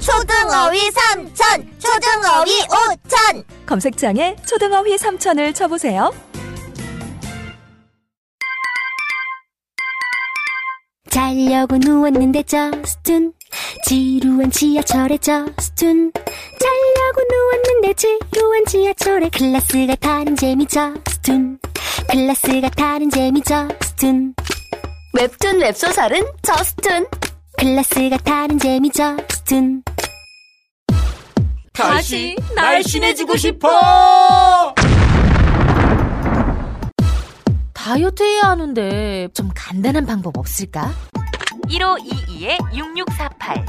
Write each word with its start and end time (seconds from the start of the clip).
초등어휘 0.00 0.90
삼천, 0.90 1.78
초등어휘 1.78 2.62
오천. 2.62 3.44
검색창에 3.66 4.36
초등어휘 4.46 4.96
3천을 4.96 5.54
쳐보세요. 5.54 6.12
자려고 11.10 11.78
누웠는데 11.78 12.42
저스툰 12.42 13.32
지루한 13.86 14.50
지하철에 14.50 15.16
저스툰 15.18 16.12
자려고 16.12 17.22
누웠는데 17.30 17.94
지루한 17.94 18.66
지하철에 18.66 19.30
클래스가 19.30 19.94
타는 19.96 20.36
재미 20.36 20.66
저스툰 20.66 21.58
클래스가 22.10 22.68
타는 22.70 23.10
재미 23.10 23.40
저스툰 23.42 24.34
웹툰 25.14 25.60
웹소설은 25.60 26.22
저스툰. 26.42 27.06
클래스가 27.58 28.18
타는 28.18 28.58
재미 28.58 28.90
저스툰 28.90 29.82
다시 31.72 32.36
날씬해지고 32.54 33.36
싶어. 33.36 34.74
다이어트 37.72 38.22
해야 38.22 38.50
하는데 38.50 39.28
좀 39.34 39.50
간단한 39.54 40.06
방법 40.06 40.36
없을까? 40.38 40.92
1522-6648 41.68 43.64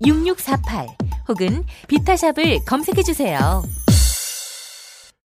1522-6648 0.00 0.86
혹은 1.28 1.64
비타샵을 1.88 2.64
검색해주세요. 2.66 3.62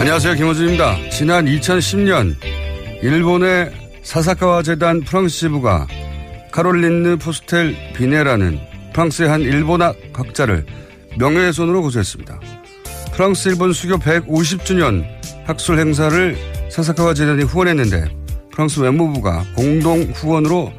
안녕하세요. 0.00 0.34
김호준입니다. 0.34 1.10
지난 1.10 1.44
2010년 1.46 2.34
일본의 3.02 3.70
사사카와 4.02 4.64
재단 4.64 5.02
프랑스 5.02 5.38
지부가 5.38 5.86
카롤린느 6.50 7.18
포스텔 7.18 7.76
비네라는 7.94 8.71
프랑스의 8.92 9.28
한 9.28 9.40
일본학 9.40 9.96
학자를 10.12 10.66
명예훼손으로 11.18 11.82
고소했습니다. 11.82 12.40
프랑스 13.14 13.48
일본 13.48 13.72
수교 13.72 13.98
150주년 13.98 15.04
학술 15.44 15.78
행사를 15.78 16.36
사사카와 16.70 17.14
재단이 17.14 17.42
후원했는데 17.44 18.08
프랑스 18.50 18.80
외무부가 18.80 19.44
공동 19.54 20.02
후원으로 20.14 20.72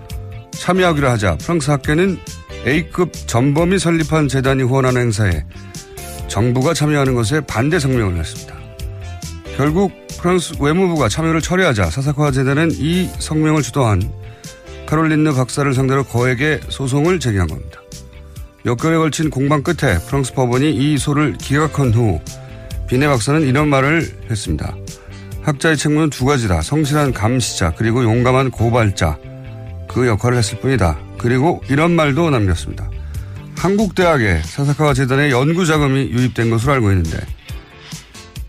참여하기로 0.52 1.08
하자 1.10 1.38
프랑스 1.38 1.72
학계는 1.72 2.18
A급 2.66 3.12
전범이 3.28 3.78
설립한 3.78 4.28
재단이 4.28 4.64
후원하는 4.64 5.02
행사에 5.02 5.44
정부가 6.28 6.74
참여하는 6.74 7.14
것에 7.14 7.42
반대 7.42 7.78
성명을 7.78 8.16
냈습니다. 8.16 8.56
결국 9.58 9.92
프랑스 10.20 10.54
외무부가 10.60 11.10
참여를 11.10 11.42
철회하자 11.42 11.92
사사카 11.92 12.32
재단은 12.32 12.72
이 12.72 13.10
성명을 13.20 13.62
주도한 13.62 14.12
카롤린느 14.88 15.34
박사를 15.34 15.72
상대로 15.74 16.04
거액의 16.04 16.62
소송을 16.70 17.20
제기한 17.20 17.48
겁니다. 17.48 17.83
몇 18.64 18.76
개월에 18.76 18.98
걸친 18.98 19.30
공방 19.30 19.62
끝에 19.62 19.98
프랑스 20.08 20.34
법원이 20.34 20.74
이 20.74 20.98
소를 20.98 21.38
기각한 21.38 21.94
후 21.94 22.22
비네 22.88 23.08
박사는 23.08 23.42
이런 23.42 23.68
말을 23.68 24.08
했습니다. 24.30 24.76
학자의 25.42 25.76
책무는 25.76 26.10
두 26.10 26.24
가지다. 26.26 26.62
성실한 26.62 27.12
감시자 27.12 27.74
그리고 27.76 28.04
용감한 28.04 28.52
고발자 28.52 29.18
그 29.90 30.08
역할을 30.08 30.38
했을 30.38 30.60
뿐이다. 30.60 30.98
그리고 31.18 31.62
이런 31.70 31.92
말도 31.92 32.30
남겼습니다. 32.30 32.90
한국대학에 33.58 34.42
사사카와 34.44 34.94
재단의 34.94 35.32
연구 35.32 35.66
자금이 35.66 36.10
유입된 36.12 36.50
것으로 36.50 36.74
알고 36.74 36.92
있는데 36.92 37.20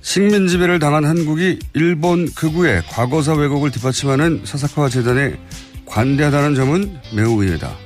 식민 0.01 0.47
지배를 0.47 0.79
당한 0.79 1.05
한국이 1.05 1.59
일본 1.73 2.31
극우의 2.33 2.83
과거사 2.89 3.35
왜곡을 3.35 3.71
뒷받침하는 3.73 4.43
사사카와 4.45 4.89
재단에 4.89 5.35
관대하다는 5.87 6.55
점은 6.55 6.99
매우 7.15 7.43
의외다. 7.43 7.84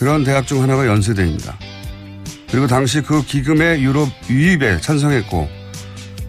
그런 0.00 0.24
대학 0.24 0.46
중 0.46 0.62
하나가 0.62 0.86
연세대입니다. 0.86 1.58
그리고 2.50 2.66
당시 2.66 3.02
그 3.02 3.22
기금의 3.22 3.82
유럽 3.82 4.08
유입에 4.30 4.80
찬성했고 4.80 5.46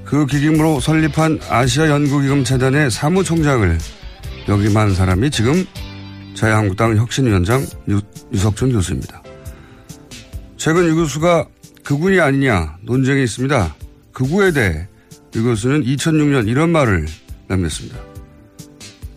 그 0.03 0.25
기금으로 0.25 0.81
설립한 0.81 1.39
아시아 1.49 1.87
연구기금 1.87 2.43
재단의 2.43 2.91
사무총장을 2.91 3.77
역임한 4.49 4.93
사람이 4.93 5.31
지금 5.31 5.65
자유한국당 6.35 6.97
혁신위원장 6.97 7.65
유, 7.87 8.01
유석준 8.33 8.73
교수입니다. 8.73 9.23
최근 10.57 10.89
유 10.89 10.95
교수가 10.95 11.45
극우이 11.85 12.19
아니냐 12.19 12.75
논쟁이 12.81 13.23
있습니다. 13.23 13.73
극우에 14.11 14.51
대해 14.51 14.89
유 15.35 15.43
교수는 15.45 15.85
2006년 15.85 16.49
이런 16.49 16.71
말을 16.71 17.05
남겼습니다. 17.47 17.97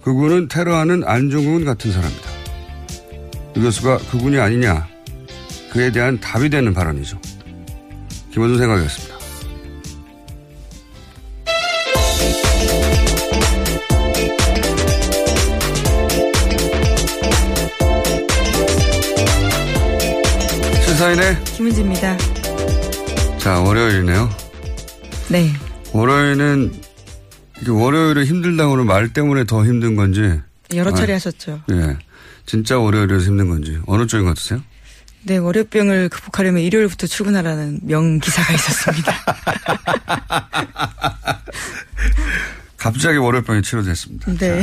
극우는 0.04 0.46
테러하는 0.46 1.02
안중근 1.04 1.64
같은 1.64 1.90
사람이다. 1.90 2.33
유 3.56 3.62
교수가 3.62 3.98
극우이 4.10 4.38
아니냐 4.38 4.86
그에 5.70 5.90
대한 5.90 6.18
답이 6.20 6.50
되는 6.50 6.72
발언이죠. 6.72 7.18
김원준 8.32 8.58
생각이었습니다. 8.58 9.14
시사인의 20.86 21.44
김은지입니다. 21.44 22.16
자 23.38 23.60
월요일이네요. 23.60 24.30
네. 25.28 25.52
월요일은 25.92 26.72
이게 27.60 27.70
월요일은 27.70 28.24
힘들다고는 28.24 28.86
말 28.86 29.12
때문에 29.12 29.44
더 29.44 29.64
힘든 29.64 29.96
건지 29.96 30.40
여러 30.74 30.92
차례 30.92 31.12
아, 31.12 31.16
하셨죠. 31.16 31.60
예 31.70 31.96
진짜 32.46 32.78
월요일이라서 32.78 33.26
힘든 33.26 33.48
건지 33.48 33.78
어느 33.86 34.06
쪽인 34.06 34.26
것 34.26 34.36
같으세요? 34.36 34.62
네, 35.22 35.38
월요병을 35.38 36.10
극복하려면 36.10 36.62
일요일부터 36.62 37.06
출근하라는 37.06 37.80
명기사가 37.82 38.52
있었습니다. 38.52 39.12
갑자기 42.76 43.16
월요병이 43.16 43.62
치료됐습니다. 43.62 44.34
네. 44.34 44.62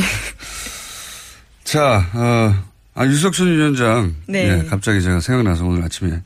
자, 1.63 2.07
어, 2.13 2.53
아, 2.93 3.05
유석준 3.05 3.57
위원장. 3.57 4.15
네. 4.27 4.59
예, 4.59 4.63
갑자기 4.69 5.01
제가 5.01 5.19
생각나서 5.19 5.65
오늘 5.65 5.83
아침에 5.83 6.21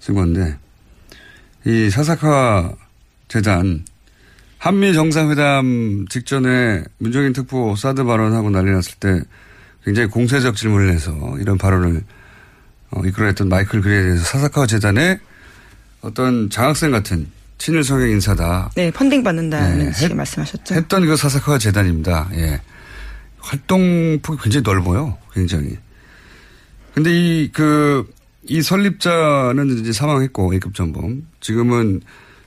쓴 0.00 0.16
건데, 0.16 0.56
이 1.64 1.88
사사카 1.90 2.74
재단, 3.28 3.84
한미 4.58 4.94
정상회담 4.94 6.06
직전에 6.08 6.82
문정인 6.98 7.32
특보 7.32 7.76
사드 7.76 8.02
발언하고 8.02 8.50
난리 8.50 8.72
났을 8.72 8.94
때 8.98 9.20
굉장히 9.86 10.08
공세적 10.10 10.56
질문을 10.56 10.92
해서 10.92 11.12
이런 11.38 11.56
발언을 11.56 12.02
어, 12.90 13.02
이끌어냈던 13.06 13.48
마이클 13.48 13.80
그레이에 13.80 14.02
대해서 14.02 14.24
사사카 14.24 14.66
재단의 14.66 15.18
어떤 16.00 16.50
장학생 16.50 16.90
같은 16.90 17.28
친일 17.58 17.84
성향 17.84 18.10
인사다. 18.10 18.70
네, 18.74 18.90
펀딩 18.90 19.22
받는다는 19.22 19.78
네, 19.78 19.92
식의 19.92 20.10
했- 20.10 20.16
말씀하셨죠. 20.16 20.74
했던 20.74 21.06
그 21.06 21.16
사사카 21.16 21.58
재단입니다. 21.58 22.28
예. 22.34 22.60
활동 23.38 24.18
폭이 24.22 24.42
굉장히 24.42 24.62
넓어요. 24.64 25.16
굉장히. 25.32 25.78
근데 26.94 27.10
이, 27.12 27.50
그, 27.52 28.04
이 28.44 28.60
설립자는 28.62 29.78
이제 29.78 29.92
사망했고 29.92 30.52
A급 30.52 30.74
전범. 30.74 31.22
지금은 31.40 32.00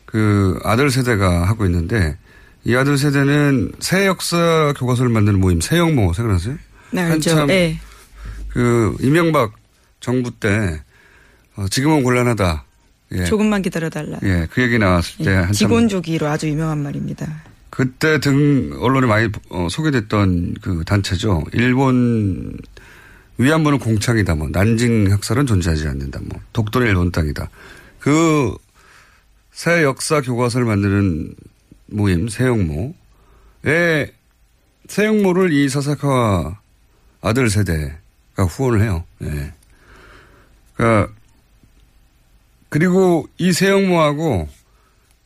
그 0.05 0.59
아들 0.63 0.91
세대가 0.91 1.47
하고 1.47 1.65
있는데 1.65 2.17
이 2.65 2.75
아들 2.75 2.97
세대는 2.97 3.71
새 3.79 4.05
역사 4.07 4.73
교과서를 4.77 5.09
만드는 5.11 5.39
모임 5.39 5.61
새영모 5.61 6.11
생각나세요? 6.13 6.57
네, 6.91 7.01
알죠. 7.01 7.31
한참 7.31 7.47
네. 7.47 7.79
그 8.49 8.95
이명박 9.01 9.53
정부 9.99 10.31
때 10.31 10.81
어, 11.55 11.67
지금은 11.69 12.03
곤란하다. 12.03 12.65
예. 13.11 13.25
조금만 13.25 13.61
기다려달라. 13.61 14.19
예, 14.23 14.47
그 14.51 14.61
얘기 14.61 14.77
나왔을 14.77 15.25
때 15.25 15.31
예, 15.31 15.35
한참 15.35 15.53
직원조기로 15.53 16.27
아주 16.27 16.47
유명한 16.47 16.81
말입니다. 16.83 17.43
그때 17.69 18.19
등 18.19 18.71
언론에 18.79 19.07
많이 19.07 19.29
어, 19.49 19.67
소개됐던 19.69 20.55
그 20.61 20.83
단체죠. 20.85 21.43
일본 21.53 22.57
위안부는 23.37 23.79
공창이다. 23.79 24.35
뭐 24.35 24.49
난징 24.51 25.11
학살은 25.11 25.45
존재하지 25.45 25.87
않는다. 25.87 26.19
뭐 26.23 26.39
독도는 26.53 26.87
일본 26.87 27.11
땅이다. 27.11 27.49
그 27.99 28.55
새 29.59 29.83
역사 29.83 30.21
교과서를 30.21 30.65
만드는 30.65 31.35
모임 31.87 32.29
새영모의 32.29 32.93
새영모를 34.87 35.51
이 35.51 35.67
사사카와 35.67 36.61
아들 37.21 37.49
세대가 37.49 37.95
후원을 38.47 38.81
해요. 38.81 39.03
예. 39.23 39.53
그러니까 40.75 41.11
그리고 42.69 43.27
이 43.37 43.51
새영모하고 43.51 44.47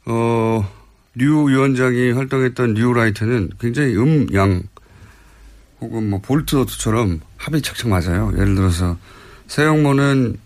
어, 0.05 0.71
류 1.15 1.49
위원장이 1.49 2.11
활동했던 2.11 2.73
뉴라이트는 2.73 3.51
굉장히 3.59 3.95
음, 3.95 4.27
양, 4.33 4.63
혹은 5.81 6.09
뭐 6.09 6.19
볼트노트처럼 6.21 7.19
합이 7.37 7.61
착착 7.61 7.89
맞아요. 7.89 8.31
예를 8.37 8.55
들어서 8.55 8.97
세영모는 9.47 10.37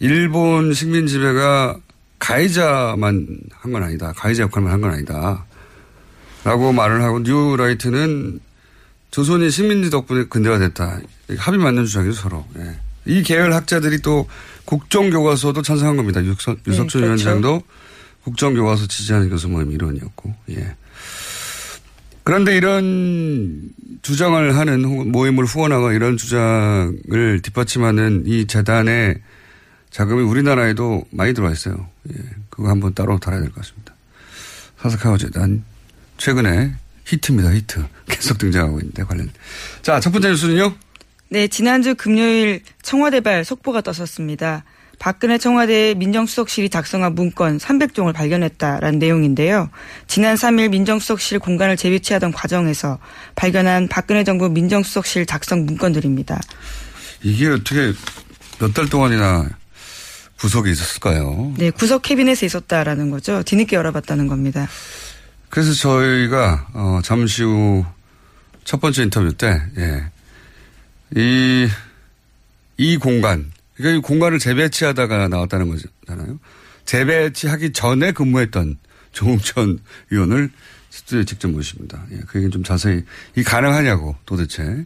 일본 0.00 0.72
식민 0.74 1.06
지배가 1.06 1.76
가해자만 2.18 3.26
한 3.52 3.72
건 3.72 3.82
아니다. 3.82 4.12
가해자 4.16 4.44
역할만 4.44 4.72
한 4.72 4.80
건 4.80 4.90
아니다. 4.92 5.44
라고 6.44 6.72
말을 6.72 7.02
하고 7.02 7.20
뉴라이트는 7.20 8.40
조선이 9.14 9.48
식민지 9.48 9.90
덕분에 9.90 10.24
근대화됐다. 10.24 10.98
합이 11.38 11.56
맞는 11.56 11.84
주장이죠, 11.84 12.14
서로. 12.14 12.44
예. 12.58 12.76
이 13.06 13.22
계열 13.22 13.52
학자들이 13.52 14.02
또 14.02 14.28
국정교과서도 14.64 15.62
찬성한 15.62 15.96
겁니다. 15.96 16.20
유석, 16.24 16.58
유석준 16.66 17.00
그렇죠. 17.02 17.22
위원장도 17.28 17.62
국정교과서 18.24 18.88
지지하는 18.88 19.30
교수 19.30 19.48
모임 19.48 19.70
일원이었고, 19.70 20.34
예. 20.50 20.74
그런데 22.24 22.56
이런 22.56 23.70
주장을 24.02 24.56
하는 24.56 25.12
모임을 25.12 25.44
후원하고 25.44 25.92
이런 25.92 26.16
주장을 26.16 27.40
뒷받침하는 27.40 28.24
이 28.26 28.48
재단의 28.48 29.20
자금이 29.90 30.22
우리나라에도 30.24 31.04
많이 31.12 31.34
들어와 31.34 31.52
있어요. 31.52 31.88
예. 32.12 32.16
그거 32.50 32.68
한번 32.68 32.94
따로 32.94 33.20
달아야 33.20 33.42
될 33.42 33.50
것 33.50 33.60
같습니다. 33.60 33.94
사사카와 34.80 35.18
재단 35.18 35.62
최근에 36.16 36.74
히트입니다. 37.04 37.52
히트. 37.54 37.84
계속 38.08 38.38
등장하고 38.38 38.78
있는데 38.80 39.02
관련. 39.04 39.30
자, 39.82 40.00
첫 40.00 40.10
번째 40.10 40.28
뉴스는요. 40.30 40.74
네, 41.30 41.48
지난주 41.48 41.94
금요일 41.94 42.62
청와대발 42.82 43.44
속보가 43.44 43.80
떴었습니다. 43.82 44.64
박근혜 45.00 45.38
청와대 45.38 45.94
민정수석실이 45.94 46.70
작성한 46.70 47.14
문건 47.14 47.58
300종을 47.58 48.12
발견했다라는 48.14 48.98
내용인데요. 49.00 49.68
지난 50.06 50.36
3일 50.36 50.70
민정수석실 50.70 51.40
공간을 51.40 51.76
재배치하던 51.76 52.32
과정에서 52.32 52.98
발견한 53.34 53.88
박근혜 53.88 54.22
정부 54.22 54.48
민정수석실 54.48 55.26
작성 55.26 55.66
문건들입니다. 55.66 56.40
이게 57.22 57.48
어떻게 57.48 57.92
몇 58.60 58.72
달 58.72 58.88
동안이나 58.88 59.48
구석에 60.38 60.70
있었을까요? 60.70 61.52
네, 61.58 61.70
구석 61.70 62.02
캐비넷에 62.02 62.46
있었다라는 62.46 63.10
거죠. 63.10 63.42
뒤늦게 63.42 63.76
열어봤다는 63.76 64.28
겁니다. 64.28 64.68
그래서 65.54 65.72
저희가 65.72 66.68
어, 66.74 67.00
잠시 67.02 67.44
후 67.44 67.84
첫 68.64 68.80
번째 68.80 69.02
인터뷰 69.04 69.32
때, 69.34 69.62
예. 69.76 70.10
이, 71.16 71.68
이 72.78 72.96
공간, 72.96 73.52
그러니까 73.76 73.98
이 73.98 74.02
공간을 74.02 74.38
재배치하다가 74.38 75.28
나왔다는 75.28 75.68
거잖아요. 75.68 76.40
재배치하기 76.86 77.72
전에 77.72 78.12
근무했던 78.12 78.78
조홍천 79.12 79.78
의원을 80.10 80.50
스튜디오에 80.90 81.24
직접 81.24 81.48
모십니다. 81.48 82.04
예, 82.10 82.16
그 82.26 82.38
얘기는 82.38 82.50
좀 82.50 82.64
자세히, 82.64 83.04
이 83.36 83.42
가능하냐고 83.42 84.16
도대체, 84.26 84.84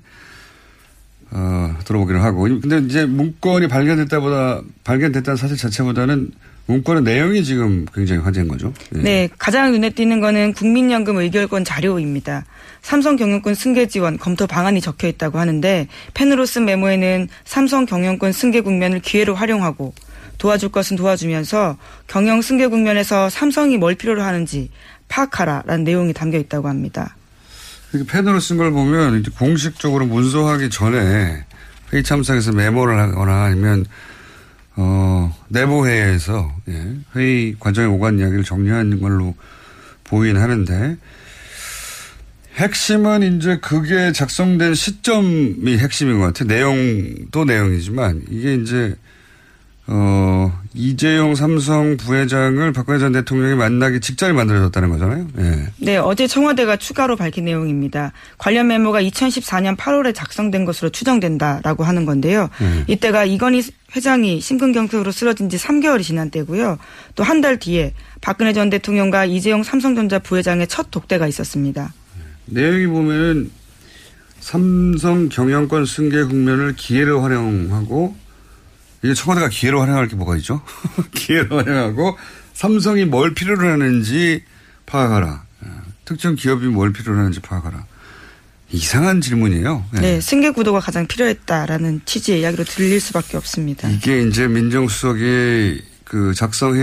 어, 1.31 1.79
들어보기로 1.85 2.21
하고. 2.21 2.43
근데 2.43 2.79
이제 2.79 3.07
문건이 3.07 3.69
발견됐다보다, 3.69 4.63
발견됐다는 4.85 5.37
사실 5.37 5.57
자체보다는 5.57 6.33
문건의 6.69 7.03
내용이 7.03 7.45
지금 7.45 7.87
굉장히 7.95 8.21
화제인 8.21 8.47
거죠. 8.47 8.75
예. 8.95 8.99
네, 8.99 9.29
가장 9.39 9.73
눈에 9.73 9.89
띄는 9.89 10.21
거는 10.21 10.53
국민연금 10.53 11.17
의결권 11.17 11.65
자료입니다. 11.65 12.45
삼성 12.83 13.17
경영권 13.17 13.55
승계 13.55 13.89
지원 13.89 14.19
검토 14.19 14.47
방안이 14.47 14.83
적혀 14.83 15.09
있다고 15.09 15.39
하는데 15.39 15.89
펜으로 16.13 16.45
쓴 16.45 16.67
메모에는 16.67 17.29
삼성 17.45 17.87
경영권 17.87 18.33
승계 18.33 18.61
국면을 18.61 19.01
기회로 19.01 19.35
활용하고 19.35 19.95
도와줄 20.37 20.69
것은 20.69 20.97
도와주면서 20.99 21.79
경영 22.07 22.43
승계 22.43 22.67
국면에서 22.67 23.31
삼성이 23.31 23.79
뭘 23.79 23.95
필요로 23.95 24.23
하는지 24.23 24.71
파악하라라는 25.09 25.85
내용이 25.85 26.13
담겨 26.13 26.37
있다고 26.39 26.69
합니다. 26.69 27.17
펜으로 28.09 28.41
쓴 28.41 28.59
걸 28.59 28.71
보면 28.73 29.21
이제 29.21 29.31
공식적으로 29.39 30.05
문서하기 30.05 30.69
전에 30.69 31.45
회의 31.95 32.03
참석에서 32.03 32.53
메모를 32.53 32.99
하거나 32.99 33.45
아니면 33.45 33.87
어, 34.81 35.37
내부 35.49 35.89
회의에서 35.89 36.55
예, 36.69 36.95
회의 37.17 37.57
과정에 37.59 37.89
오간 37.89 38.21
이야기를 38.21 38.45
정리하는 38.45 39.01
걸로 39.01 39.35
보이긴 40.05 40.37
하는데 40.37 40.97
핵심은 42.55 43.39
이제 43.39 43.59
그게 43.61 44.13
작성된 44.13 44.75
시점이 44.75 45.79
핵심인 45.79 46.21
것 46.21 46.27
같아요. 46.27 46.47
내용도 46.47 47.45
내용이지만 47.45 48.23
이게 48.31 48.55
이제 48.55 48.95
어, 49.91 50.53
이재용 50.75 51.35
삼성 51.35 51.97
부회장을 51.97 52.73
박근혜 52.73 52.99
전 52.99 53.13
대통령이 53.13 53.55
만나기 53.55 54.01
직전에 54.01 54.35
만들어졌다는 54.35 54.91
거잖아요. 54.91 55.27
예. 55.39 55.67
네, 55.79 55.97
어제 55.97 56.27
청와대가 56.27 56.77
추가로 56.77 57.17
밝힌 57.17 57.47
내용입니다. 57.47 58.13
관련 58.37 58.67
메모가 58.69 59.01
2014년 59.03 59.77
8월에 59.79 60.15
작성된 60.15 60.67
것으로 60.67 60.91
추정된다라고 60.91 61.85
하는 61.85 62.05
건데요. 62.05 62.51
음. 62.61 62.85
이때가 62.87 63.25
이건희 63.25 63.63
회장이 63.97 64.41
심근경색으로 64.43 65.11
쓰러진 65.11 65.49
지 65.49 65.57
3개월이 65.57 66.03
지난 66.03 66.31
때고요. 66.31 66.79
또 67.15 67.25
한 67.25 67.41
달 67.41 67.59
뒤에 67.59 67.95
박근혜 68.21 68.53
전 68.53 68.69
대통령과 68.69 69.25
이재용 69.25 69.63
삼성전자 69.63 70.19
부회장의 70.19 70.67
첫 70.69 70.91
독대가 70.91 71.27
있었습니다. 71.29 71.95
내용이 72.45 72.87
보면은 72.89 73.51
삼성 74.41 75.29
경영권 75.31 75.87
승계 75.87 76.25
국면을 76.25 76.75
기회로 76.77 77.23
활용하고 77.23 78.15
이게 79.03 79.15
청와대가 79.15 79.49
기회로 79.49 79.81
활용할 79.81 80.09
게 80.09 80.17
뭐가 80.17 80.37
있죠? 80.37 80.63
기회로 81.13 81.59
활용하고 81.59 82.17
삼성이 82.55 83.05
뭘 83.05 83.35
필요로 83.35 83.69
하는지 83.69 84.43
파악하라. 84.87 85.45
예, 85.65 85.69
특정 86.05 86.35
기업이 86.35 86.67
뭘 86.67 86.93
필요로 86.93 87.19
하는지 87.19 87.41
파악하라. 87.41 87.85
이상한 88.71 89.21
질문이에요. 89.21 89.85
예. 89.97 90.01
네, 90.01 90.21
승계 90.21 90.51
구도가 90.51 90.81
가장 90.81 91.07
필요했다라는 91.07 92.03
취지의 92.05 92.41
이야기로 92.41 92.65
들릴 92.65 93.01
수밖에 93.01 93.37
없습니다. 93.37 93.89
이게 93.89 94.23
이제 94.23 94.47
민정수석이 94.49 95.83
그 96.05 96.35
작성해 96.35 96.81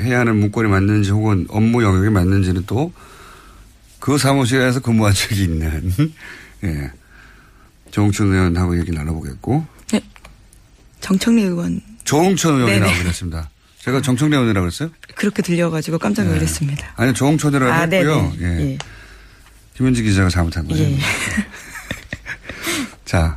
해야 0.00 0.20
하는 0.20 0.36
문건이 0.36 0.68
맞는지 0.68 1.10
혹은 1.12 1.46
업무 1.48 1.82
영역이 1.82 2.10
맞는지는 2.10 2.64
또 2.66 2.92
그 4.04 4.18
사무실에서 4.18 4.80
근무한 4.80 5.14
적이 5.14 5.44
있는 5.44 5.90
예. 6.64 6.90
조홍천 7.90 8.30
의원하고 8.30 8.78
얘기 8.78 8.92
나눠보겠고 8.92 9.66
정청래 11.04 11.42
의원 11.42 11.82
조홍천 12.04 12.54
의원이 12.54 12.80
네네. 12.80 12.88
했습니다. 12.88 13.50
제가 13.78 14.00
정청래 14.00 14.36
의원이라고 14.36 14.64
그랬어요? 14.64 14.88
그렇게 15.14 15.42
들려가지고 15.42 15.98
깜짝 15.98 16.26
놀랐습니다. 16.26 16.94
아니 16.96 17.12
조홍천이라고 17.12 17.70
아, 17.70 17.80
했고요. 17.82 18.34
네네. 18.38 18.62
예. 18.62 18.70
예. 18.70 18.78
김현지 19.74 20.02
기자가 20.02 20.30
잘못한 20.30 20.66
거예요. 20.66 20.82
예. 20.82 20.98
자 23.04 23.36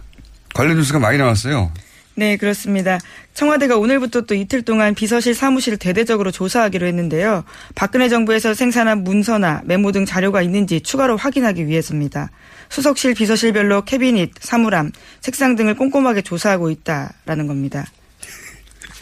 관련 0.54 0.78
뉴스가 0.78 1.00
많이 1.00 1.18
나왔어요. 1.18 1.74
네, 2.16 2.38
그렇습니다. 2.38 3.00
청와대가 3.38 3.78
오늘부터 3.78 4.22
또 4.22 4.34
이틀 4.34 4.64
동안 4.64 4.96
비서실 4.96 5.36
사무실을 5.36 5.78
대대적으로 5.78 6.32
조사하기로 6.32 6.88
했는데요. 6.88 7.44
박근혜 7.76 8.10
정부에서 8.10 8.56
생산한 8.56 9.04
문서나 9.04 9.62
메모 9.64 9.92
등 9.92 10.06
자료가 10.06 10.42
있는지 10.42 10.82
추가로 10.82 11.18
확인하기 11.18 11.68
위해서입니다. 11.68 12.32
수석실, 12.70 13.14
비서실별로 13.14 13.86
캐비닛, 13.86 14.34
사물함, 14.40 14.92
책상 15.22 15.56
등을 15.56 15.76
꼼꼼하게 15.76 16.24
조사하고 16.24 16.72
있다라는 16.72 17.46
겁니다. 17.46 17.86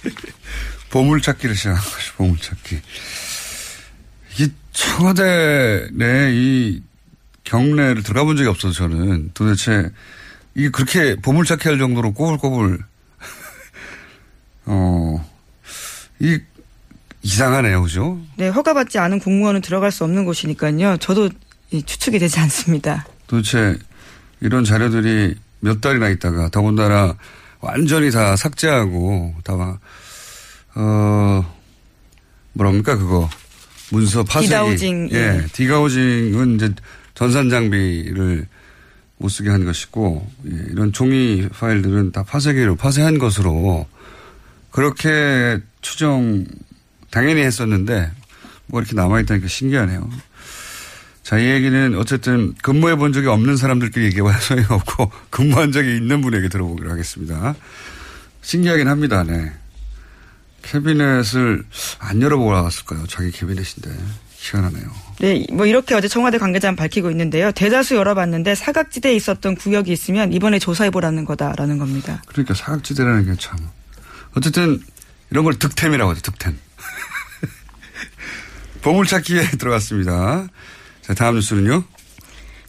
보물찾기를 0.92 1.56
시작한 1.56 1.82
거죠. 1.82 2.14
보물찾기. 2.18 2.82
이 4.40 4.52
청와대 4.74 5.88
내이 5.94 6.84
경내를 7.46 8.04
들어가 8.04 8.26
본 8.26 8.36
적이 8.36 8.50
없어서 8.50 8.74
저는 8.74 9.32
도대체 9.34 9.92
이게 10.56 10.68
그렇게 10.72 11.16
보물찾기 11.16 11.70
할 11.70 11.78
정도로 11.78 12.14
꼬불꼬불 12.14 12.95
어 14.66 15.26
이 16.20 16.40
이상하네요, 17.22 17.82
그죠? 17.82 18.20
네, 18.38 18.50
허가받지 18.50 19.00
않은 19.00 19.20
공무원은 19.20 19.62
들어갈 19.62 19.92
수 19.92 20.04
없는 20.04 20.26
곳이니까요. 20.26 20.98
저도 20.98 21.30
이 21.72 21.82
추측이 21.82 22.20
되지 22.20 22.40
않습니다. 22.40 23.06
도대체 23.28 23.76
이런 24.42 24.64
자료들이 24.64 25.36
몇 25.60 25.82
달이나 25.82 26.10
있다가 26.10 26.50
더군다나 26.50 27.18
완전히 27.60 28.12
다 28.12 28.36
삭제하고 28.36 29.34
다 29.44 29.56
막, 29.56 29.80
어 30.76 31.56
뭐랍니까 32.54 32.96
그거 32.98 33.28
문서 33.92 34.24
파쇄기 34.24 34.48
디가우징, 34.50 35.10
예, 35.14 35.16
예. 35.18 35.46
디가우징은 35.52 36.56
이제 36.56 36.74
전산 37.16 37.50
장비를 37.50 38.48
못 39.18 39.30
쓰게 39.30 39.50
한 39.50 39.66
것이고 39.66 40.28
예, 40.48 40.52
이런 40.72 40.94
종이 40.94 41.48
파일들은 41.50 42.12
다 42.12 42.24
파쇄기로 42.24 42.76
파쇄한 42.76 43.18
것으로 43.18 43.88
그렇게 44.76 45.58
추정 45.80 46.44
당연히 47.10 47.42
했었는데 47.44 48.12
뭐 48.66 48.82
이렇게 48.82 48.94
남아있다니까 48.94 49.48
신기하네요. 49.48 50.10
자, 51.24 51.40
이 51.40 51.46
얘기는 51.46 51.98
어쨌든 51.98 52.54
근무해 52.62 52.98
본 52.98 53.14
적이 53.14 53.28
없는 53.28 53.56
사람들끼리 53.56 54.08
얘기해봐야 54.08 54.38
소용이 54.38 54.66
없고 54.68 55.10
근무한 55.32 55.72
적이 55.72 55.96
있는 55.96 56.22
분에게 56.22 56.50
들어보기로 56.50 56.92
하겠습니다. 56.92 57.56
신기하긴 58.42 58.90
합니다, 58.90 59.24
네. 59.24 59.54
캐비넷을 60.64 61.64
안 62.00 62.22
열어보고 62.22 62.52
나왔을까요? 62.52 63.08
자기 63.08 63.32
캐비넷인데. 63.32 63.98
희한하네요. 64.36 64.92
네, 65.20 65.46
뭐 65.54 65.66
이렇게 65.66 65.96
어제 65.96 66.10
청와대 66.10 66.38
관계자는 66.38 66.76
밝히고 66.76 67.10
있는데요. 67.12 67.54
대다수 67.54 67.96
열어봤는데 67.96 68.56
사각지대에 68.56 69.16
있었던 69.16 69.56
구역이 69.56 69.90
있으면 69.90 70.34
이번에 70.34 70.60
조사해보라는 70.60 71.24
거다라는 71.24 71.78
겁니다. 71.78 72.22
그러니까 72.28 72.54
사각지대라는 72.54 73.26
게 73.26 73.40
참. 73.40 73.58
어쨌든 74.36 74.82
이런 75.32 75.44
걸 75.44 75.58
득템이라고 75.58 76.12
하죠, 76.12 76.22
득템. 76.22 76.58
보물찾기에 78.82 79.52
들어갔습니다. 79.58 80.48
자, 81.02 81.14
다음 81.14 81.36
뉴스는요. 81.36 81.84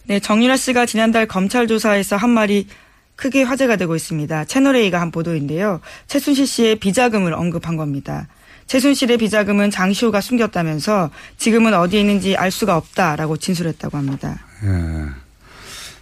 네, 0.05 0.19
정유라 0.19 0.57
씨가 0.57 0.85
지난달 0.85 1.27
검찰 1.27 1.67
조사에서 1.67 2.15
한 2.15 2.29
말이 2.29 2.67
크게 3.15 3.43
화제가 3.43 3.75
되고 3.75 3.95
있습니다. 3.95 4.45
채널A가 4.45 5.01
한 5.01 5.11
보도인데요. 5.11 5.81
최순실 6.07 6.47
씨의 6.47 6.75
비자금을 6.77 7.33
언급한 7.33 7.75
겁니다. 7.75 8.27
최순실의 8.67 9.17
비자금은 9.17 9.71
장시호가 9.71 10.21
숨겼다면서 10.21 11.09
지금은 11.37 11.73
어디에 11.73 12.01
있는지 12.01 12.35
알 12.35 12.51
수가 12.51 12.77
없다라고 12.77 13.37
진술했다고 13.37 13.97
합니다. 13.97 14.39
예. 14.63 15.05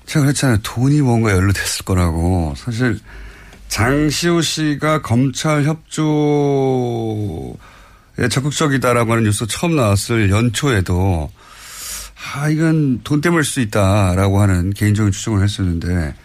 제가 0.05 0.25
그랬잖아요. 0.25 0.59
돈이 0.63 1.01
뭔가 1.01 1.31
연루됐을 1.31 1.85
거라고. 1.85 2.53
사실 2.57 2.99
장시호 3.67 4.41
씨가 4.41 5.01
검찰 5.01 5.63
협조에 5.63 6.03
적극적이다라고 8.29 9.11
하는 9.11 9.23
뉴스 9.23 9.45
처음 9.47 9.75
나왔을 9.75 10.29
연초에도 10.29 11.31
아, 12.33 12.49
이건 12.49 13.01
돈 13.03 13.21
때문일 13.21 13.43
수 13.43 13.59
있다라고 13.61 14.41
하는 14.41 14.71
개인적인 14.73 15.11
추정을 15.11 15.43
했었는데 15.43 16.15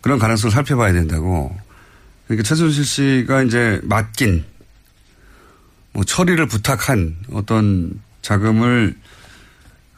그런 0.00 0.18
가능성을 0.18 0.52
살펴봐야 0.52 0.92
된다고. 0.92 1.56
그러니까 2.26 2.46
최순실 2.46 2.84
씨가 2.84 3.42
이제 3.42 3.80
맡긴 3.82 4.44
뭐 5.92 6.04
처리를 6.04 6.46
부탁한 6.46 7.16
어떤 7.32 8.00
자금을 8.22 8.96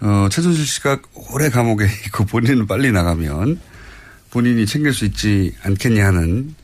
어, 0.01 0.29
최순실 0.31 0.67
씨가 0.67 0.99
오래 1.31 1.49
감옥에 1.51 1.85
있고 2.07 2.25
본인은 2.25 2.67
빨리 2.67 2.91
나가면 2.91 3.61
본인이 4.31 4.67
챙길 4.67 4.93
수 4.93 5.05
있지 5.05 5.55
않겠냐 5.63 6.07
하는 6.07 6.55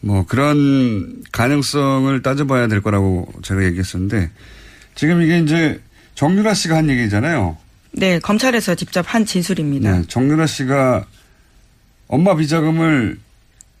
뭐 0.00 0.24
그런 0.26 1.22
가능성을 1.32 2.22
따져봐야 2.22 2.68
될 2.68 2.80
거라고 2.80 3.28
제가 3.42 3.64
얘기했었는데 3.64 4.30
지금 4.94 5.22
이게 5.22 5.38
이제 5.40 5.80
정유라 6.14 6.54
씨가 6.54 6.76
한 6.76 6.88
얘기잖아요. 6.88 7.56
네, 7.92 8.18
검찰에서 8.18 8.74
직접 8.74 9.04
한 9.08 9.24
진술입니다. 9.24 9.90
네, 9.90 10.04
정유라 10.08 10.46
씨가 10.46 11.04
엄마 12.06 12.36
비자금을 12.36 13.18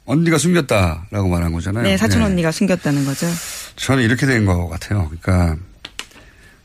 언니가 0.06 0.38
숨겼다라고 0.38 1.28
말한 1.28 1.52
거잖아요. 1.52 1.84
네, 1.84 1.96
사촌 1.96 2.20
네. 2.20 2.26
언니가 2.26 2.50
숨겼다는 2.50 3.04
거죠. 3.04 3.26
저는 3.76 4.02
이렇게 4.02 4.26
된 4.26 4.46
것 4.46 4.68
같아요. 4.68 5.10
그러니까 5.20 5.56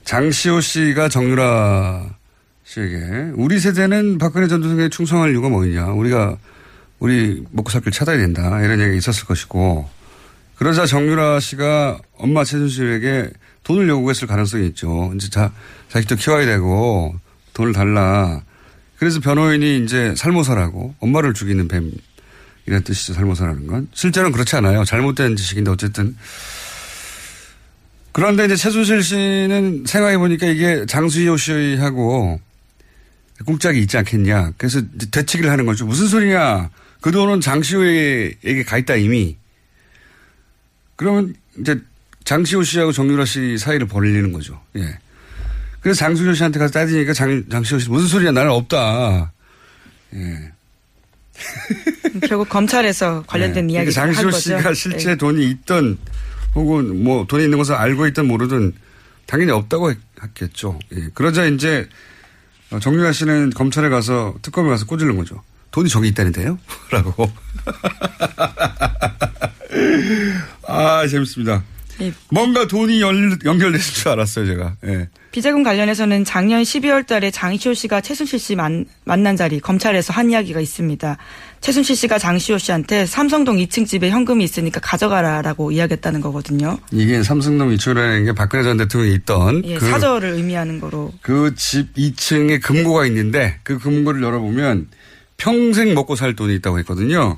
장시호 0.05 0.61
씨가 0.61 1.09
정유라 1.09 2.15
씨에게 2.63 3.31
우리 3.35 3.59
세대는 3.59 4.17
박근혜 4.17 4.47
전 4.47 4.61
대통령에 4.61 4.89
충성할 4.89 5.31
이유가 5.31 5.49
뭐냐. 5.49 5.87
우리가 5.87 6.37
우리 7.03 7.43
먹고 7.51 7.69
살 7.69 7.81
길 7.81 7.91
찾아야 7.91 8.17
된다. 8.17 8.61
이런 8.61 8.79
얘기가 8.79 8.95
있었을 8.95 9.25
것이고 9.25 9.89
그러자 10.55 10.85
정유라 10.85 11.41
씨가 11.41 11.99
엄마 12.17 12.45
최순실에게 12.45 13.29
돈을 13.65 13.89
요구했을 13.89 14.25
가능성이 14.25 14.67
있죠. 14.67 15.11
이제 15.13 15.29
자, 15.29 15.51
자식도 15.89 16.15
키워야 16.15 16.45
되고 16.45 17.13
돈을 17.53 17.73
달라. 17.73 18.41
그래서 18.97 19.19
변호인이 19.19 19.83
이제 19.83 20.13
살모사라고 20.15 20.95
엄마를 21.01 21.33
죽이는 21.33 21.67
뱀 21.67 21.91
이런 22.67 22.81
뜻이죠. 22.83 23.13
살모사라는 23.15 23.67
건. 23.67 23.89
실제로는 23.93 24.31
그렇지 24.31 24.55
않아요. 24.55 24.85
잘못된 24.85 25.35
지식인데 25.35 25.71
어쨌든 25.71 26.15
그런데 28.13 28.45
이제 28.45 28.55
최순실 28.55 29.03
씨는 29.03 29.83
생각해 29.87 30.17
보니까 30.17 30.45
이게 30.47 30.85
장수희호 30.85 31.35
씨하고 31.35 32.39
꿍짝이 33.45 33.79
있지 33.81 33.97
않겠냐. 33.97 34.53
그래서 34.57 34.79
이제 34.95 35.07
되치기를 35.11 35.51
하는 35.51 35.65
거죠. 35.65 35.85
무슨 35.85 36.07
소리냐. 36.07 36.69
그 37.03 37.11
돈은 37.11 37.41
장시호에게 37.41 38.63
가 38.65 38.77
있다 38.77 38.95
이미. 38.95 39.35
그러면 40.95 41.35
이제 41.59 41.77
장시호 42.23 42.63
씨하고 42.63 42.93
정유라 42.93 43.25
씨 43.25 43.57
사이를 43.57 43.87
벌리는 43.87 44.31
거죠. 44.31 44.61
예. 44.77 44.97
그래서 45.81 45.99
장수효 45.99 46.33
씨한테 46.33 46.59
가서 46.59 46.71
따지니까 46.71 47.11
장, 47.11 47.43
장시호 47.51 47.77
씨 47.79 47.89
무슨 47.89 48.07
소리야 48.07 48.31
나는 48.31 48.51
없다. 48.51 49.33
예. 50.13 50.51
결국 52.25 52.47
검찰에서 52.47 53.21
관련된 53.27 53.67
네. 53.67 53.73
이야기를 53.73 53.91
그러니까 53.93 54.17
한 54.17 54.31
장시호. 54.31 54.39
씨가 54.59 54.73
실제 54.73 55.09
네. 55.09 55.15
돈이 55.17 55.45
있던 55.49 55.97
혹은 56.55 57.03
뭐 57.03 57.25
돈이 57.27 57.43
있는 57.43 57.57
것을 57.57 57.75
알고 57.75 58.07
있든 58.07 58.27
모르든 58.29 58.71
당연히 59.25 59.51
없다고 59.51 59.91
했- 59.91 59.97
했겠죠. 60.23 60.79
예. 60.95 61.09
그러자 61.13 61.47
이제 61.47 61.89
어, 62.71 62.79
정유라 62.79 63.11
씨는 63.11 63.49
검찰에 63.49 63.89
가서 63.89 64.35
특검에 64.41 64.69
가서 64.69 64.85
꼬질른 64.85 65.17
거죠. 65.17 65.43
돈이 65.73 65.89
저기 65.89 66.07
있다는데요? 66.09 66.57
라고. 66.91 67.29
아, 70.67 71.05
재밌습니다. 71.07 71.63
예. 72.01 72.11
뭔가 72.31 72.67
돈이 72.67 73.01
연, 73.01 73.37
연결됐을 73.45 73.93
줄 73.93 74.07
알았어요, 74.09 74.47
제가. 74.47 74.75
예. 74.85 75.09
비자금 75.31 75.61
관련해서는 75.63 76.25
작년 76.25 76.61
12월 76.63 77.05
달에 77.05 77.29
장시호 77.29 77.73
씨가 77.75 78.01
최순실 78.01 78.39
씨 78.39 78.55
만, 78.55 78.85
만난 79.03 79.35
자리 79.35 79.59
검찰에서 79.59 80.11
한 80.11 80.31
이야기가 80.31 80.59
있습니다. 80.59 81.17
최순실 81.61 81.95
씨가 81.95 82.17
장시호 82.19 82.57
씨한테 82.57 83.05
삼성동 83.05 83.57
2층 83.57 83.85
집에 83.87 84.09
현금이 84.09 84.43
있으니까 84.43 84.79
가져가라라고 84.79 85.71
이야기했다는 85.71 86.21
거거든요. 86.21 86.77
이게 86.91 87.21
삼성동 87.23 87.71
이초라는 87.73 88.25
게 88.25 88.33
박근혜 88.33 88.63
전 88.63 88.77
대통령이 88.77 89.13
있던 89.15 89.63
예, 89.65 89.75
그 89.77 89.87
사저를 89.89 90.29
의미하는 90.33 90.79
거로. 90.79 91.13
그 91.21 91.53
집 91.55 91.93
2층에 91.95 92.61
금고가 92.61 93.05
있는데 93.07 93.59
그 93.63 93.77
금고를 93.79 94.21
열어보면 94.23 94.87
평생 95.43 95.93
먹고 95.93 96.15
살 96.15 96.35
돈이 96.37 96.55
있다고 96.55 96.79
했거든요. 96.79 97.35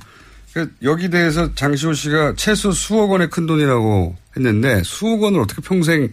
그 0.53 0.71
여기 0.83 1.09
대해서 1.09 1.53
장시호 1.55 1.93
씨가 1.93 2.35
최소 2.38 2.71
수억 2.71 3.09
원의 3.09 3.31
큰 3.31 3.47
돈이라고 3.47 4.15
했는데 4.38 4.83
수억 4.83 5.24
원을 5.24 5.39
어떻게 5.39 5.59
평생 5.63 6.09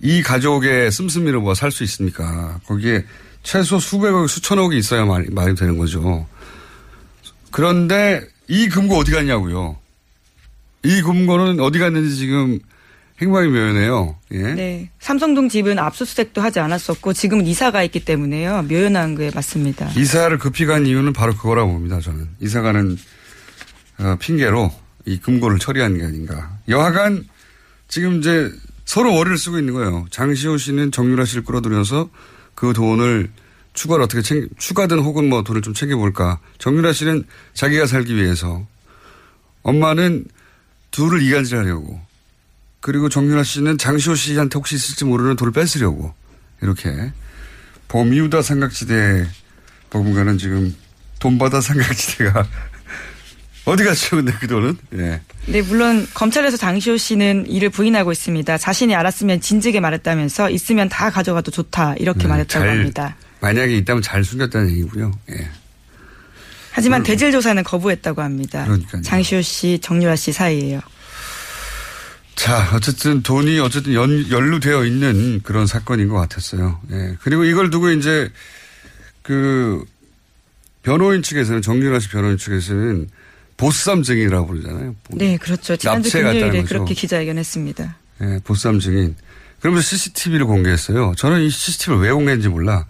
이 0.00 0.22
가족의 0.22 0.90
씀씀이로 0.90 1.42
뭐살수 1.42 1.84
있습니까? 1.84 2.58
거기에 2.66 3.04
최소 3.42 3.78
수백억, 3.78 4.26
수천억이 4.26 4.78
있어야 4.78 5.04
말이, 5.04 5.28
말이 5.30 5.54
되는 5.54 5.76
거죠. 5.76 6.26
그런데 7.50 8.22
이 8.48 8.70
금고 8.70 8.96
어디 8.96 9.12
갔냐고요. 9.12 9.76
이 10.82 11.02
금고는 11.02 11.60
어디 11.60 11.78
갔는지 11.78 12.16
지금 12.16 12.58
행방이 13.22 13.48
묘연해요. 13.48 14.16
예. 14.32 14.38
네. 14.54 14.90
삼성동 14.98 15.48
집은 15.48 15.78
압수수색도 15.78 16.40
하지 16.40 16.58
않았었고 16.58 17.12
지금은 17.12 17.46
이사가 17.46 17.84
있기 17.84 18.04
때문에요. 18.04 18.62
묘연한 18.68 19.14
거에 19.14 19.30
맞습니다. 19.32 19.90
이사를 19.96 20.36
급히 20.38 20.66
간 20.66 20.86
이유는 20.86 21.12
바로 21.12 21.34
그거라고 21.34 21.72
봅니다. 21.72 22.00
저는 22.00 22.28
이사 22.40 22.62
가는 22.62 22.98
어, 23.98 24.16
핑계로 24.18 24.72
이 25.06 25.18
금고를 25.18 25.58
처리한 25.60 25.98
게 25.98 26.04
아닌가. 26.04 26.58
여하간 26.68 27.24
지금 27.86 28.18
이제 28.18 28.50
서로 28.84 29.12
머리를 29.12 29.38
쓰고 29.38 29.58
있는 29.58 29.74
거예요. 29.74 30.06
장시호 30.10 30.56
씨는 30.56 30.90
정유라 30.90 31.24
씨를 31.24 31.44
끌어들여서 31.44 32.10
그 32.56 32.72
돈을 32.72 33.30
추가로 33.74 34.04
어떻게 34.04 34.20
챙 34.22 34.48
추가든 34.58 34.98
혹은 34.98 35.28
뭐 35.28 35.44
돈을 35.44 35.62
좀 35.62 35.74
챙겨볼까. 35.74 36.40
정유라 36.58 36.92
씨는 36.92 37.24
자기가 37.54 37.86
살기 37.86 38.16
위해서 38.16 38.66
엄마는 39.62 40.24
둘을 40.90 41.22
이간질하려고 41.22 42.00
그리고 42.82 43.08
정유라 43.08 43.44
씨는 43.44 43.78
장시호 43.78 44.14
씨한테 44.16 44.56
혹시 44.58 44.74
있을지 44.74 45.04
모르는 45.04 45.36
돈을 45.36 45.52
뺏으려고 45.52 46.12
이렇게 46.60 47.12
버뮤다 47.88 48.42
삼각지대 48.42 49.26
버금가는 49.90 50.36
지금 50.38 50.74
돈바다 51.20 51.60
삼각지대가 51.60 52.44
어디 53.64 53.84
갔죠, 53.84 54.16
근데 54.16 54.32
그 54.40 54.48
돈은? 54.48 54.76
예. 54.94 55.20
네, 55.46 55.62
물론 55.62 56.04
검찰에서 56.14 56.56
장시호 56.56 56.96
씨는 56.96 57.46
이를 57.48 57.70
부인하고 57.70 58.10
있습니다. 58.10 58.58
자신이 58.58 58.92
알았으면 58.96 59.40
진즉에 59.40 59.78
말했다면서 59.78 60.50
있으면 60.50 60.88
다 60.88 61.10
가져가도 61.10 61.52
좋다 61.52 61.94
이렇게 62.00 62.26
음, 62.26 62.30
말했다고 62.30 62.64
잘- 62.64 62.68
합니다. 62.76 63.16
만약에 63.40 63.76
있다면 63.78 64.02
잘 64.02 64.24
숨겼다는 64.24 64.70
얘기고요. 64.70 65.12
예. 65.30 65.48
하지만 66.72 67.04
대질 67.04 67.30
조사는 67.30 67.62
거부했다고 67.62 68.20
합니다. 68.22 68.64
그러니까요. 68.64 69.02
장시호 69.02 69.42
씨, 69.42 69.78
정유라 69.80 70.16
씨 70.16 70.32
사이예요. 70.32 70.80
자, 72.34 72.70
어쨌든 72.74 73.22
돈이 73.22 73.58
어쨌든 73.60 73.94
연, 73.94 74.28
연루되어 74.30 74.84
있는 74.84 75.40
그런 75.42 75.66
사건인 75.66 76.08
것 76.08 76.16
같았어요. 76.16 76.80
예. 76.90 77.16
그리고 77.20 77.44
이걸 77.44 77.70
두고 77.70 77.90
이제 77.90 78.30
그 79.22 79.84
변호인 80.82 81.22
측에서는 81.22 81.62
정유라 81.62 82.00
씨 82.00 82.08
변호인 82.08 82.36
측에서는 82.38 83.08
보쌈 83.56 84.02
증인이라고 84.02 84.46
부르잖아요. 84.48 84.96
네, 85.10 85.36
그렇죠. 85.36 85.76
지난주 85.76 86.10
금요일에. 86.10 86.62
그렇게 86.64 86.94
기자회견했습니다. 86.94 87.96
예, 88.22 88.40
보쌈 88.42 88.80
증인. 88.80 89.14
그러면서 89.60 89.86
CCTV를 89.90 90.46
공개했어요. 90.46 91.14
저는 91.16 91.42
이 91.42 91.50
CCTV를 91.50 92.02
왜 92.02 92.12
공개했는지 92.12 92.48
몰라. 92.48 92.86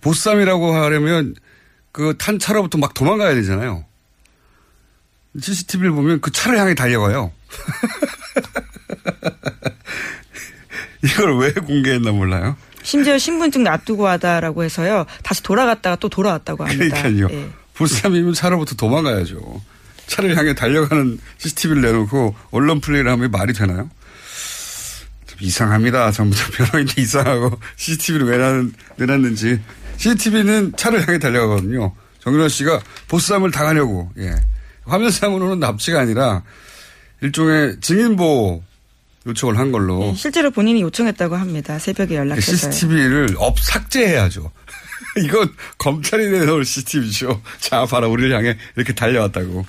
보쌈이라고 0.00 0.74
하려면 0.74 1.34
그 1.92 2.14
탄 2.16 2.38
차로부터 2.38 2.78
막 2.78 2.94
도망가야 2.94 3.34
되잖아요. 3.34 3.84
CCTV를 5.38 5.90
보면 5.92 6.20
그 6.22 6.30
차를 6.30 6.58
향해 6.58 6.74
달려가요. 6.74 7.32
이걸 11.04 11.38
왜 11.38 11.52
공개했나 11.52 12.12
몰라요. 12.12 12.56
심지어 12.82 13.18
신분증 13.18 13.64
놔두고 13.64 14.06
하다라고 14.06 14.62
해서요. 14.64 15.06
다시 15.22 15.42
돌아갔다가 15.42 15.96
또 15.96 16.08
돌아왔다고 16.08 16.64
합니다. 16.64 16.96
그러니까요. 17.02 17.28
예. 17.36 17.50
보쌈이면 17.74 18.32
차로부터 18.34 18.74
도망가야죠. 18.76 19.60
차를 20.06 20.36
향해 20.36 20.54
달려가는 20.54 21.18
CCTV를 21.38 21.82
내놓고 21.82 22.34
언론 22.52 22.80
플레이를 22.80 23.10
하면 23.10 23.30
말이 23.30 23.52
되나요? 23.52 23.90
좀 25.26 25.38
이상합니다. 25.40 26.12
전부 26.12 26.36
다 26.36 26.44
변호인도 26.52 26.94
이상하고 27.00 27.58
CCTV를 27.76 28.26
왜 28.28 28.38
놔- 28.38 28.70
내놨는지. 28.96 29.60
CCTV는 29.96 30.74
차를 30.76 31.06
향해 31.06 31.18
달려가거든요. 31.18 31.92
정유라 32.20 32.48
씨가 32.48 32.80
보쌈을 33.08 33.50
당하려고, 33.50 34.10
예. 34.18 34.34
화면상으로는 34.84 35.58
납치가 35.60 36.00
아니라 36.00 36.42
일종의 37.20 37.76
증인보호 37.80 38.62
요청을 39.26 39.58
한 39.58 39.72
걸로. 39.72 40.02
예, 40.04 40.14
실제로 40.14 40.50
본인이 40.50 40.82
요청했다고 40.82 41.36
합니다. 41.36 41.78
새벽에 41.78 42.16
연락해서요. 42.16 42.56
CCTV를 42.56 43.36
업 43.38 43.58
삭제해야죠. 43.58 44.50
이건 45.24 45.52
검찰이 45.78 46.30
내놓을 46.30 46.64
CCTV죠. 46.64 47.42
자, 47.58 47.84
봐라, 47.86 48.06
우리를 48.08 48.34
향해 48.36 48.56
이렇게 48.76 48.94
달려왔다고. 48.94 49.66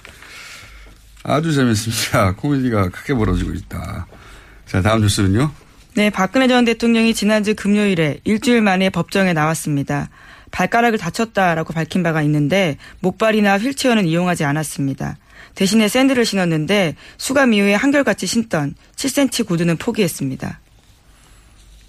아주 1.23 1.53
재밌습니다. 1.53 2.33
코미디가 2.35 2.89
크게 2.89 3.13
벌어지고 3.13 3.53
있다. 3.53 4.07
자, 4.65 4.81
다음 4.81 5.01
뉴스는요. 5.01 5.51
네, 5.95 6.09
박근혜 6.09 6.47
전 6.47 6.63
대통령이 6.63 7.13
지난주 7.13 7.55
금요일에 7.55 8.19
일주일 8.23 8.61
만에 8.61 8.89
법정에 8.89 9.33
나왔습니다. 9.33 10.09
발가락을 10.51 10.97
다쳤다라고 10.97 11.73
밝힌 11.73 12.03
바가 12.03 12.21
있는데 12.21 12.77
목발이나 12.99 13.57
휠체어는 13.57 14.05
이용하지 14.05 14.43
않았습니다. 14.45 15.17
대신에 15.57 15.87
샌들을 15.87 16.23
신었는데 16.23 16.95
수감 17.17 17.51
이후에 17.51 17.73
한결같이 17.73 18.27
신던 18.27 18.75
7cm 18.95 19.47
구두는 19.47 19.77
포기했습니다. 19.77 20.59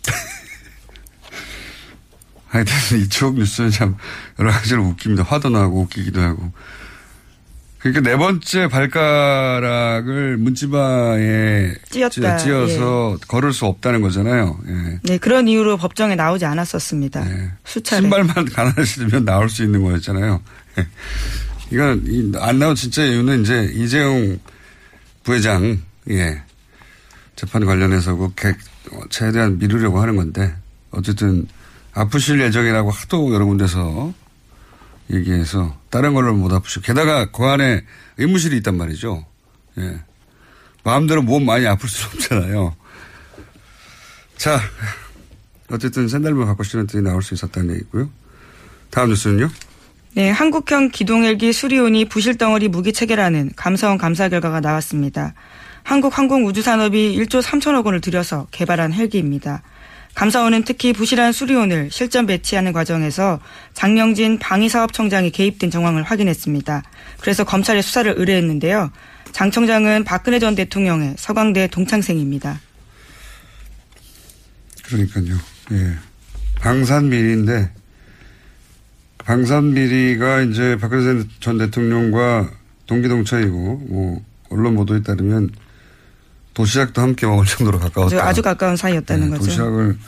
하여튼 2.49 2.73
이쪽 2.99 3.37
뉴스는 3.39 3.71
참 3.71 3.97
여러 4.39 4.51
가지로 4.51 4.85
웃깁니다. 4.85 5.23
화도 5.23 5.51
나고 5.51 5.83
웃기기도 5.83 6.19
하고. 6.23 6.51
그러니까 7.79 8.11
네 8.11 8.17
번째 8.17 8.69
발가락을 8.69 10.39
문지바에 10.39 11.75
찧었다. 11.91 12.39
찧- 12.39 12.45
찧어서 12.47 13.19
걸을 13.29 13.53
수 13.53 13.67
없다는 13.67 14.01
거잖아요. 14.01 14.59
예. 14.67 14.99
네, 15.03 15.19
그런 15.19 15.47
이유로 15.47 15.77
법정에 15.77 16.15
나오지 16.17 16.47
않았었습니다. 16.47 17.23
수차례. 17.65 18.01
신발만 18.01 18.47
가난을 18.51 18.87
신으면 18.87 19.27
나올 19.27 19.51
수 19.51 19.63
있는 19.63 19.83
거였잖아요. 19.83 20.41
예. 21.71 21.75
이건 21.75 22.05
이- 22.07 22.33
안 22.39 22.59
나온 22.59 22.75
진짜 22.75 23.05
이유는 23.05 23.43
이제 23.43 23.71
이재용 23.75 24.39
부회장 25.25 25.83
예 26.11 26.43
재판 27.37 27.65
관련해서 27.65 28.17
그 28.17 28.35
개- 28.35 28.49
어, 28.93 29.01
최대한 29.11 29.59
미루려고 29.59 30.01
하는 30.01 30.17
건데 30.17 30.55
어쨌든 30.91 31.47
아프실 31.93 32.41
예정이라고 32.41 32.91
하도 32.91 33.35
여러 33.35 33.45
군데서 33.45 34.13
얘기해서 35.11 35.79
다른 35.91 36.15
걸로 36.15 36.35
못 36.35 36.53
아프시고 36.53 36.83
게다가 36.83 37.31
그 37.31 37.45
안에 37.45 37.85
의무실이 38.19 38.57
있단 38.59 38.77
말이죠. 38.77 39.25
예. 39.79 40.01
마음대로 40.85 41.23
몸 41.23 41.45
많이 41.45 41.67
아플 41.67 41.89
수는 41.89 42.15
없잖아요. 42.15 42.77
자, 44.37 44.61
어쨌든 45.71 46.09
샌들만 46.09 46.47
갖고 46.47 46.63
신었더니 46.63 47.03
나올 47.05 47.23
수 47.23 47.35
있었다는 47.35 47.75
얘기고요. 47.75 48.09
다음 48.91 49.11
뉴스는요? 49.11 49.51
네, 50.15 50.31
한국형 50.31 50.91
기동헬기 50.91 51.53
수리온이 51.53 52.07
부실덩어리 52.07 52.69
무기 52.69 52.93
체계라는 52.93 53.53
감사원 53.57 53.99
감사 53.99 54.29
결과가 54.29 54.61
나왔습니다. 54.61 55.35
한국항공우주산업이 55.85 57.17
1조 57.19 57.43
3천억 57.43 57.85
원을 57.87 58.01
들여서 58.01 58.47
개발한 58.51 58.93
헬기입니다. 58.93 59.63
감사원은 60.15 60.65
특히 60.65 60.93
부실한 60.93 61.33
수리온을 61.33 61.91
실전 61.93 62.27
배치하는 62.27 62.73
과정에서 62.73 63.39
장명진 63.73 64.39
방위사업청장이 64.39 65.31
개입된 65.31 65.71
정황을 65.71 66.03
확인했습니다. 66.03 66.83
그래서 67.21 67.45
검찰에 67.45 67.81
수사를 67.83 68.13
의뢰했는데요. 68.17 68.91
장 69.31 69.51
청장은 69.51 70.05
박근혜 70.05 70.39
전 70.41 70.55
대통령의 70.55 71.15
서강대 71.17 71.69
동창생입니다. 71.69 72.61
그러니까요. 74.85 75.37
예. 75.73 75.95
방산비리인데 76.61 77.78
방산 79.33 79.75
비리가 79.75 80.41
이제 80.41 80.79
박근혜 80.81 81.23
전 81.39 81.59
대통령과 81.59 82.49
동기동창이고 82.87 83.83
뭐 83.91 84.25
언론 84.49 84.75
보도에 84.75 85.03
따르면 85.03 85.51
도시락도 86.55 87.03
함께 87.03 87.27
먹을 87.27 87.45
정도로 87.45 87.79
가까웠다. 87.79 88.17
아주, 88.17 88.27
아주 88.27 88.43
가까운 88.43 88.77
사이였다는 88.77 89.27
예, 89.27 89.31
거죠. 89.33 89.45
도시락을 89.45 89.99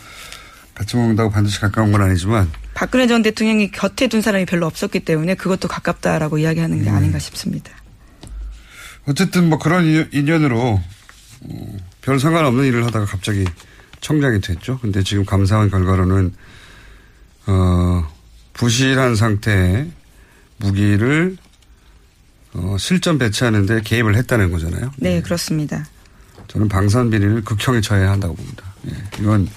같이 0.72 0.96
먹는다고 0.96 1.28
반드시 1.28 1.60
가까운 1.60 1.92
건 1.92 2.00
아니지만 2.00 2.50
박근혜 2.72 3.06
전 3.06 3.20
대통령이 3.20 3.70
곁에 3.72 4.06
둔 4.08 4.22
사람이 4.22 4.46
별로 4.46 4.64
없었기 4.64 5.00
때문에 5.00 5.34
그것도 5.34 5.68
가깝다라고 5.68 6.38
이야기하는 6.38 6.82
게 6.82 6.88
아닌가 6.88 7.18
싶습니다. 7.18 7.72
어쨌든 9.04 9.50
뭐 9.50 9.58
그런 9.58 9.84
인- 9.84 10.08
인연으로 10.14 10.80
어, 11.42 11.76
별 12.00 12.18
상관없는 12.18 12.64
일을 12.64 12.86
하다가 12.86 13.04
갑자기 13.04 13.44
청장이 14.00 14.40
됐죠. 14.40 14.78
근데 14.80 15.02
지금 15.02 15.26
감사원 15.26 15.68
결과로는 15.68 16.32
어, 17.48 18.19
부실한 18.60 19.16
상태의 19.16 19.90
무기를 20.58 21.38
어, 22.52 22.76
실전 22.78 23.16
배치하는데 23.16 23.80
개입을 23.80 24.16
했다는 24.16 24.50
거잖아요. 24.52 24.90
네, 24.98 25.22
그렇습니다. 25.22 25.86
저는 26.48 26.68
방산 26.68 27.08
비리를 27.08 27.42
극형에 27.42 27.80
처해야 27.80 28.10
한다고 28.10 28.34
봅니다. 28.34 28.64
예, 28.90 28.92
이건 29.18 29.48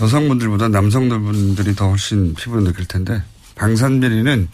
여성분들보다 0.00 0.66
남성분들이 0.68 1.76
더 1.76 1.90
훨씬 1.90 2.34
피부를 2.34 2.64
느낄 2.64 2.84
텐데 2.86 3.22
방산 3.54 4.00
비리는 4.00 4.48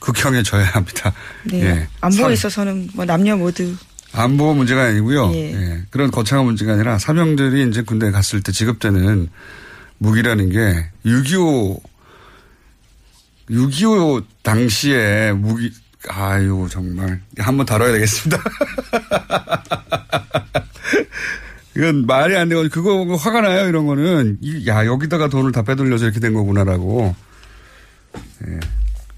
극형에 0.00 0.42
처해야 0.42 0.70
합니다. 0.70 1.12
네. 1.44 1.60
예. 1.62 1.88
안보에 2.00 2.22
사- 2.24 2.30
있어서는 2.32 2.88
뭐 2.94 3.04
남녀 3.04 3.36
모두 3.36 3.72
안보 4.12 4.52
문제가 4.52 4.82
아니고요. 4.86 5.30
예. 5.34 5.52
예, 5.54 5.82
그런 5.90 6.10
거창한 6.10 6.44
문제가 6.44 6.72
아니라 6.72 6.98
사병들이 6.98 7.68
이제 7.70 7.82
군대 7.82 8.10
갔을 8.10 8.42
때 8.42 8.50
지급되는 8.50 9.28
무기라는 9.98 10.48
게 10.50 10.90
6.25, 11.06 11.80
6.25 13.50 14.24
당시에 14.42 15.32
무기, 15.32 15.72
아유, 16.08 16.68
정말. 16.70 17.20
한번 17.38 17.66
다뤄야 17.66 17.92
되겠습니다. 17.92 18.42
이건 21.76 22.06
말이 22.06 22.36
안 22.36 22.48
되고, 22.48 22.68
그거 22.68 23.04
화가 23.14 23.40
나요, 23.42 23.68
이런 23.68 23.86
거는. 23.86 24.38
이- 24.40 24.66
야, 24.66 24.84
여기다가 24.86 25.28
돈을 25.28 25.52
다 25.52 25.62
빼돌려서 25.62 26.04
이렇게 26.04 26.20
된 26.20 26.34
거구나라고. 26.34 27.14
예. 28.48 28.60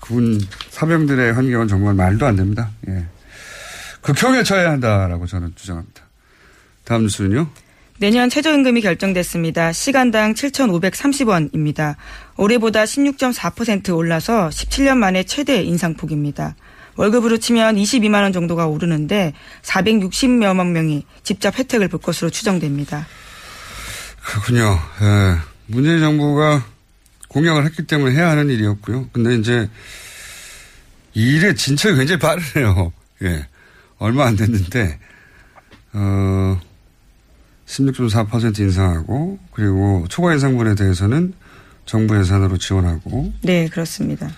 군 0.00 0.40
사병들의 0.70 1.32
환경은 1.32 1.68
정말 1.68 1.94
말도 1.94 2.26
안 2.26 2.36
됩니다. 2.36 2.70
예. 2.88 3.04
극형에 4.02 4.42
처해야 4.42 4.70
한다라고 4.72 5.26
저는 5.26 5.52
주장합니다. 5.54 6.02
다음 6.84 7.02
뉴스는요? 7.04 7.48
내년 7.98 8.28
최저임금이 8.28 8.80
결정됐습니다. 8.80 9.72
시간당 9.72 10.34
7,530원입니다. 10.34 11.94
올해보다 12.42 12.82
16.4% 12.82 13.96
올라서 13.96 14.48
17년 14.48 14.96
만에 14.96 15.22
최대 15.22 15.62
인상폭입니다. 15.62 16.56
월급으로 16.96 17.38
치면 17.38 17.76
22만 17.76 18.22
원 18.22 18.32
정도가 18.32 18.66
오르는데 18.66 19.32
460여만 19.62 20.72
명이 20.72 21.06
직접 21.22 21.56
혜택을 21.56 21.86
볼 21.86 22.00
것으로 22.00 22.30
추정됩니다. 22.30 23.06
그렇군요. 24.24 24.76
예. 25.02 25.36
문재인 25.66 26.00
정부가 26.00 26.66
공약을 27.28 27.64
했기 27.64 27.86
때문에 27.86 28.16
해야 28.16 28.30
하는 28.30 28.50
일이었고요. 28.50 29.08
근데 29.12 29.36
이제 29.36 29.70
이 31.14 31.36
일의 31.36 31.54
진척이 31.54 31.96
굉장히 31.96 32.18
빠르네요. 32.18 32.92
예. 33.22 33.46
얼마 33.98 34.26
안 34.26 34.34
됐는데 34.34 34.98
어 35.92 36.60
16.4% 37.66 38.58
인상하고 38.58 39.38
그리고 39.52 40.04
초과 40.08 40.32
인상분에 40.32 40.74
대해서는 40.74 41.34
정부 41.92 42.18
예산으로 42.18 42.56
지원하고 42.56 43.34
네, 43.42 43.68
그렇습니다. 43.68 44.30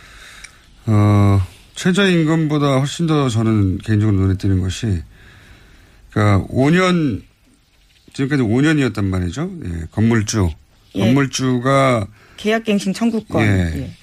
어 0.86 1.40
최저임금보다 1.76 2.78
훨씬 2.80 3.06
더 3.06 3.28
저는 3.28 3.78
개인적으로 3.78 4.16
눈에 4.16 4.36
띄는 4.36 4.60
것이 4.60 5.02
그러니까 6.10 6.44
5년 6.48 7.22
지금까지 8.12 8.42
5년이었단 8.42 9.04
말이죠. 9.04 9.52
예, 9.66 9.86
건물주 9.92 10.50
예. 10.96 11.00
건물주가 11.00 12.08
계약갱신 12.38 12.92
청구권. 12.92 13.46
예. 13.46 13.72
예. 13.76 13.94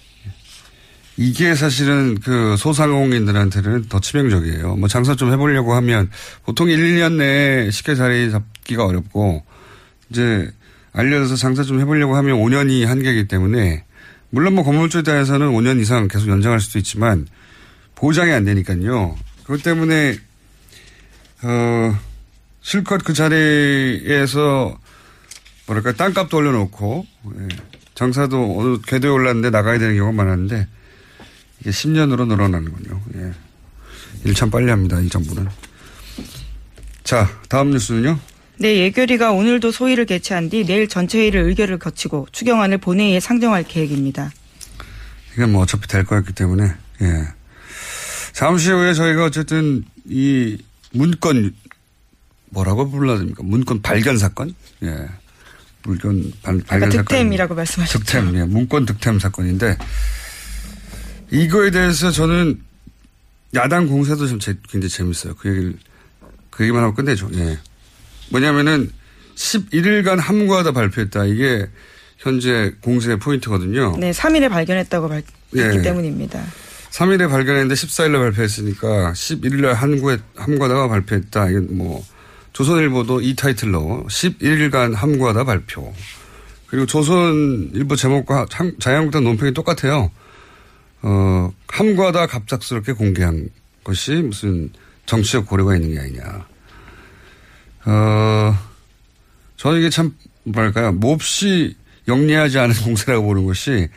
이게 1.18 1.54
사실은 1.54 2.20
그 2.22 2.56
소상공인들한테는 2.56 3.90
더 3.90 4.00
치명적이에요. 4.00 4.78
뭐 4.78 4.88
장사 4.88 5.14
좀 5.14 5.30
해보려고 5.34 5.74
하면 5.76 6.10
보통 6.46 6.70
1, 6.70 6.78
2년 6.78 7.18
내에 7.18 7.70
쉽게 7.70 7.96
자리 7.96 8.32
잡기가 8.32 8.86
어렵고 8.86 9.44
이제 10.10 10.50
알려져서 10.93 11.36
장사 11.36 11.63
좀 11.63 11.80
해보려고 11.80 12.15
하면 12.17 12.38
5년이 12.38 12.86
한계이기 12.86 13.27
때문에 13.27 13.86
물론 14.30 14.56
뭐 14.56 14.63
건물주에 14.63 15.04
대해서는 15.04 15.51
5년 15.51 15.80
이상 15.82 16.08
계속 16.08 16.30
연장할 16.30 16.60
수도 16.60 16.80
있지만 16.80 17.27
보장이 17.95 18.32
안 18.32 18.43
되니까요. 18.45 19.15
그것 19.43 19.63
때문에 19.63 20.15
어 21.43 21.97
실컷 22.62 23.04
그 23.04 23.13
자리에서 23.13 24.77
뭐랄까 25.67 25.93
땅값도 25.93 26.38
올려놓고 26.38 27.06
예, 27.39 27.47
장사도 27.95 28.60
어느 28.60 28.77
궤도에 28.82 29.10
올랐는데 29.10 29.49
나가야 29.49 29.80
되는 29.80 29.95
경우가 29.95 30.23
많았는데 30.23 30.67
이게 31.62 31.69
10년으로 31.69 32.27
늘어나는군요. 32.27 33.01
예. 33.15 33.32
일 34.23 34.34
참 34.36 34.49
빨리 34.51 34.69
합니다. 34.69 34.99
이 34.99 35.10
정부는. 35.10 35.47
자, 37.04 37.27
다음 37.49 37.71
뉴스는요. 37.71 38.19
네, 38.62 38.78
예결위가 38.78 39.32
오늘도 39.32 39.71
소위를 39.71 40.06
개최한 40.06 40.47
뒤 40.47 40.63
내일 40.63 40.88
전체 40.88 41.17
회의를 41.17 41.41
의결을 41.45 41.80
거치고 41.80 42.28
추경안을 42.32 42.78
본회의에 42.78 43.19
상정할 43.19 43.63
계획입니다. 43.63 44.32
이건 45.34 45.54
뭐 45.54 45.63
어차피 45.63 45.88
될 45.88 46.04
거였기 46.06 46.34
때문에, 46.34 46.71
예. 47.02 47.28
잠시 48.34 48.69
후에 48.69 48.93
저희가 48.93 49.26
어쨌든 49.26 49.84
이 50.08 50.60
문건, 50.93 51.56
뭐라고 52.52 52.91
불러야 52.91 53.17
됩니까? 53.17 53.41
문건 53.43 53.82
발견 53.82 54.19
사건? 54.19 54.54
예. 54.84 54.89
발, 56.43 56.60
발견 56.67 56.67
아까 56.67 56.91
사건. 56.91 56.91
득템이라고 57.06 57.56
말씀하셨죠. 57.56 57.97
득템, 58.00 58.36
예. 58.36 58.43
문건 58.45 58.86
득템 58.86 59.17
사건인데, 59.17 59.76
이거에 61.32 61.71
대해서 61.71 62.12
저는 62.12 62.62
야당 63.56 63.88
공세도 63.88 64.28
좀 64.28 64.38
제- 64.39 64.56
굉장히 64.69 64.89
재밌어요. 64.91 65.34
그 65.34 65.50
얘기를, 65.50 65.78
그 66.52 66.63
얘기만 66.63 66.84
하고 66.84 66.93
끝내죠. 66.93 67.28
예. 67.34 67.58
뭐냐면은 68.32 68.91
11일간 69.36 70.17
함구하다 70.20 70.72
발표했다. 70.72 71.26
이게 71.26 71.67
현재 72.17 72.72
공세의 72.82 73.20
포인트거든요. 73.20 73.96
네, 73.98 74.12
3일에 74.12 74.50
발견했다고 74.50 75.10
밝, 75.10 75.24
예. 75.56 75.63
했기 75.63 75.82
때문입니다. 75.82 76.41
3일에 76.91 77.17
3일에 77.26 77.30
발견했는데 77.30 77.74
14일날 77.76 78.20
발표했으니까 78.20 79.13
11일날 79.13 79.74
함구에, 79.74 80.17
함구하다가 80.36 80.88
발표했다. 80.89 81.50
이건 81.50 81.67
뭐, 81.78 82.04
조선일보도 82.54 83.22
이 83.22 83.36
타이틀로 83.36 84.06
11일간 84.10 84.94
함구하다 84.94 85.46
발표. 85.46 85.94
그리고 86.67 86.86
조선일보 86.86 87.96
제목과 87.96 88.46
참- 88.50 88.78
자유한국당 88.80 89.24
논평이 89.24 89.54
똑같아요. 89.54 90.12
어, 91.02 91.52
함구하다 91.67 92.28
갑작스럽게 92.28 92.94
공개한 92.94 93.50
것이 93.84 94.12
무슨 94.15 94.70
정치적 95.06 95.48
고려가 95.48 95.76
있는 95.76 95.94
게 95.94 96.00
아니냐. 96.00 96.46
어, 97.86 98.58
저는 99.58 99.80
이게 99.80 99.89
참, 99.89 100.13
뭐랄까요. 100.44 100.91
몹시 100.94 101.76
영리하지 102.08 102.60
않은 102.60 102.76
공세라고 102.84 103.26
보는 103.26 103.46
것이 103.46 103.88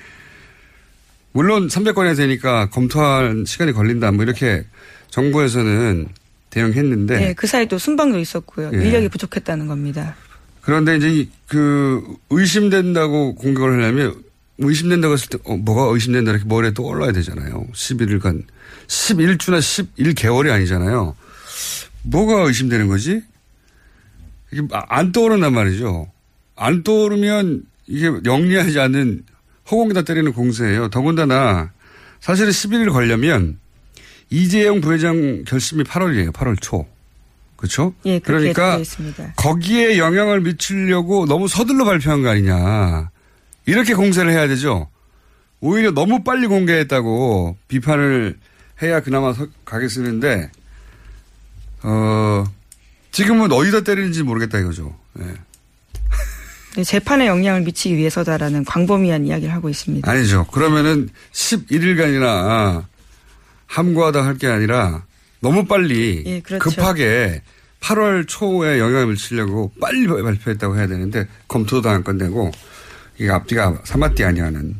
물론 1.32 1.68
300건이 1.68 2.16
되니까 2.16 2.68
검토할 2.70 3.44
시간이 3.46 3.72
걸린다. 3.72 4.12
뭐 4.12 4.24
이렇게 4.24 4.64
정부에서는 5.10 6.08
대응했는데 6.50 7.18
네, 7.18 7.32
그 7.34 7.46
사이 7.46 7.66
또 7.66 7.78
순방도 7.78 8.18
있었고요. 8.18 8.70
예. 8.74 8.78
인력이 8.78 9.08
부족했다는 9.08 9.66
겁니다. 9.66 10.14
그런데 10.60 10.96
이제 10.96 11.08
이- 11.12 11.30
그 11.48 12.02
의심된다고 12.30 13.34
공격을 13.34 13.72
하려면 13.72 14.14
의심된다고 14.58 15.14
했을 15.14 15.28
때 15.30 15.38
어, 15.44 15.56
뭐가 15.56 15.92
의심된다 15.92 16.30
이렇게 16.30 16.44
머리에 16.46 16.70
또 16.72 16.84
올라야 16.84 17.10
되잖아요. 17.12 17.66
11일간 17.72 18.44
11주나 18.86 19.58
11개월이 19.98 20.52
아니잖아요. 20.52 21.16
뭐가 22.02 22.42
의심되는 22.46 22.86
거지? 22.86 23.22
이게 24.54 24.62
아- 24.72 24.84
안 24.88 25.10
떠오른단 25.10 25.52
말이죠. 25.52 26.06
안 26.56 26.84
떠오르면 26.84 27.64
이게 27.88 28.10
영리하지 28.24 28.78
않은 28.78 29.24
허공에다 29.70 30.02
때리는 30.02 30.32
공세예요. 30.32 30.88
더군다나 30.90 31.72
사실은 32.20 32.50
11일 32.50 32.92
걸려면 32.92 33.58
이재용 34.30 34.80
부회장 34.80 35.44
결심이 35.44 35.82
8월이에요. 35.82 36.32
8월 36.32 36.60
초. 36.60 36.86
그렇죠? 37.56 37.94
예, 38.04 38.18
그렇게 38.18 38.52
그러니까 38.52 38.72
되어 38.72 38.80
있습니다. 38.80 39.32
거기에 39.36 39.98
영향을 39.98 40.40
미치려고 40.42 41.26
너무 41.26 41.48
서둘러 41.48 41.84
발표한 41.84 42.22
거 42.22 42.28
아니냐. 42.28 43.10
이렇게 43.66 43.94
공세를 43.94 44.30
해야 44.32 44.46
되죠. 44.46 44.88
오히려 45.60 45.90
너무 45.90 46.22
빨리 46.22 46.46
공개했다고 46.46 47.56
비판을 47.68 48.38
해야 48.82 49.00
그나마 49.00 49.32
서- 49.32 49.48
쓰는데, 49.88 50.50
어, 51.82 52.44
지금은 53.14 53.52
어디다 53.52 53.82
때리는지 53.82 54.24
모르겠다 54.24 54.58
이거죠. 54.58 54.94
예. 55.20 55.24
네, 56.76 56.82
재판에 56.82 57.28
영향을 57.28 57.60
미치기 57.60 57.96
위해서다라는 57.96 58.64
광범위한 58.64 59.24
이야기를 59.26 59.54
하고 59.54 59.68
있습니다. 59.68 60.10
아니죠. 60.10 60.44
그러면은 60.48 61.08
11일간이나 61.32 62.84
함구하다 63.66 64.24
할 64.24 64.36
게 64.38 64.48
아니라 64.48 65.04
너무 65.38 65.64
빨리 65.64 66.24
예, 66.26 66.40
그렇죠. 66.40 66.68
급하게 66.70 67.42
8월 67.80 68.24
초에 68.26 68.80
영향을 68.80 69.06
미치려고 69.08 69.72
빨리 69.80 70.06
발표했다고 70.08 70.76
해야 70.76 70.88
되는데 70.88 71.28
검토도 71.46 71.88
안 71.88 72.02
끝내고 72.02 72.50
이게 73.18 73.30
앞뒤가 73.30 73.78
사마띠 73.84 74.24
아니하는 74.24 74.74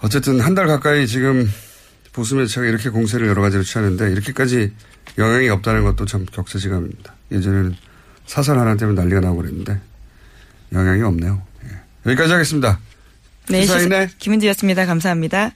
어쨌든 0.00 0.40
한 0.40 0.54
달 0.54 0.66
가까이 0.66 1.06
지금 1.06 1.50
보수 2.14 2.36
매체가 2.36 2.66
이렇게 2.66 2.88
공세를 2.88 3.26
여러 3.26 3.42
가지로 3.42 3.62
취하는데 3.62 4.10
이렇게까지 4.12 4.72
영향이 5.18 5.48
없다는 5.50 5.82
것도 5.84 6.06
참 6.06 6.24
격세지감입니다. 6.30 7.12
예전에는 7.32 7.76
사설 8.26 8.58
하나 8.58 8.76
때문에 8.76 9.00
난리가 9.00 9.20
나고 9.20 9.36
그랬는데 9.38 9.80
영향이 10.72 11.02
없네요. 11.02 11.42
예. 11.64 11.68
여기까지 12.10 12.32
하겠습니다. 12.32 12.78
네, 13.48 13.62
시사인의 13.62 14.08
시- 14.10 14.18
김은지였습니다. 14.18 14.86
감사합니다. 14.86 15.52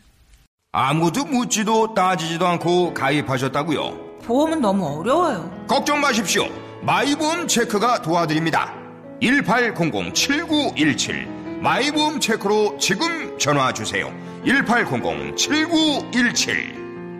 아무도 0.72 1.24
묻지도 1.24 1.94
따지지도 1.94 2.46
않고 2.46 2.94
가입하셨다고요? 2.94 4.20
보험은 4.24 4.60
너무 4.60 4.98
어려워요. 5.00 5.64
걱정 5.68 6.00
마십시오. 6.00 6.48
마이보험 6.82 7.46
체크가 7.46 8.02
도와드립니다. 8.02 8.74
1800-7917 9.20 11.60
마이보험 11.60 12.18
체크로 12.20 12.76
지금 12.80 13.38
전화 13.38 13.72
주세요. 13.72 14.12
1800-7917 14.44 16.81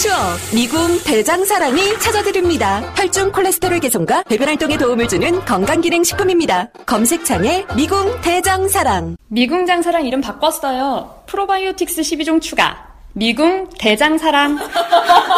추억 0.00 0.16
미궁 0.54 1.02
대장사랑이 1.02 1.98
찾아드립니다. 1.98 2.78
혈중 2.94 3.32
콜레스테롤 3.32 3.80
개선과 3.80 4.22
배변 4.28 4.46
활동에 4.46 4.76
도움을 4.78 5.08
주는 5.08 5.44
건강기능식품입니다. 5.44 6.68
검색창에 6.86 7.66
미궁 7.74 8.20
대장사랑 8.20 9.16
미궁 9.26 9.66
장사랑 9.66 10.06
이름 10.06 10.20
바꿨어요. 10.20 11.24
프로바이오틱스 11.26 12.02
12종 12.02 12.40
추가. 12.40 12.86
미궁 13.14 13.70
대장사랑. 13.76 14.58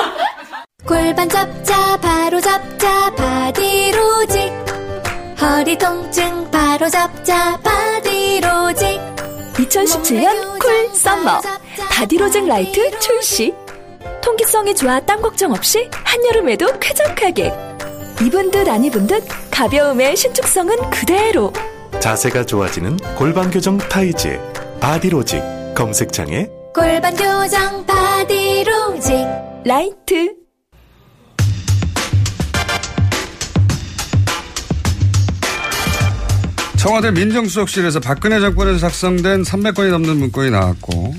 골반 0.87 1.27
잡자 1.31 1.96
바로 1.99 2.38
잡자 2.38 3.14
바디로직 3.14 4.53
허리 5.40 5.79
통증 5.79 6.51
바로 6.51 6.87
잡자 6.90 7.59
바디로직 7.62 9.01
2017년 9.55 10.59
cool 10.59 10.88
summer 10.94 11.40
바디로직 11.90 12.46
라이트 12.46 12.99
출시 12.99 13.55
통기성이 14.22 14.74
좋아 14.74 15.00
땀 15.00 15.20
걱정 15.20 15.52
없이 15.52 15.88
한여름에도 16.04 16.78
쾌적하게. 16.78 17.52
입은 18.22 18.50
듯 18.50 18.68
안 18.68 18.85
입은 18.85 19.06
듯 19.06 19.24
가벼움의 19.50 20.16
신축성은 20.16 20.90
그대로. 20.90 21.52
자세가 22.00 22.44
좋아지는 22.46 22.96
골반 23.16 23.50
교정 23.50 23.78
타이즈 23.78 24.38
바디로직 24.80 25.42
검색창에 25.74 26.46
골반 26.74 27.14
교정 27.16 27.85
바디로직 27.87 29.26
라이트. 29.64 30.35
청와대 36.78 37.11
민정수석실에서 37.11 38.00
박근혜 38.00 38.40
정권에서 38.40 38.78
작성된 38.78 39.42
300건이 39.42 39.90
넘는 39.90 40.16
문건이 40.16 40.50
나왔고 40.50 41.14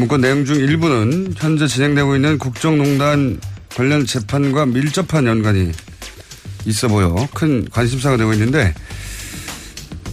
문건 0.00 0.22
내용 0.22 0.46
중 0.46 0.56
일부는 0.56 1.34
현재 1.36 1.66
진행되고 1.66 2.16
있는 2.16 2.38
국정농단 2.38 3.38
관련 3.68 4.06
재판과 4.06 4.64
밀접한 4.64 5.26
연관이 5.26 5.72
있어 6.64 6.88
보여 6.88 7.28
큰 7.34 7.68
관심사가 7.68 8.16
되고 8.16 8.32
있는데 8.32 8.72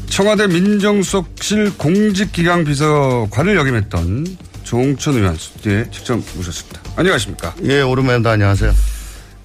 청와대 0.07 0.47
민정수석실 0.47 1.77
공직기강 1.77 2.65
비서관을 2.65 3.55
역임했던 3.55 4.37
조홍천 4.63 5.15
의원 5.15 5.37
스튜디오에 5.37 5.89
직접 5.89 6.19
모셨습니다. 6.35 6.81
안녕하십니까? 6.97 7.55
예, 7.63 7.79
오랜만에 7.79 8.27
안녕하세요. 8.27 8.73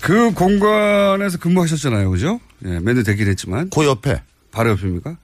그 0.01 0.33
공간에서 0.33 1.39
근무하셨잖아요, 1.39 2.11
그죠? 2.11 2.41
예, 2.65 2.81
맨날 2.81 3.05
되긴 3.05 3.29
했지만. 3.29 3.71
그 3.71 3.85
옆에. 3.85 4.21
바로 4.51 4.71
옆입니까? 4.71 5.17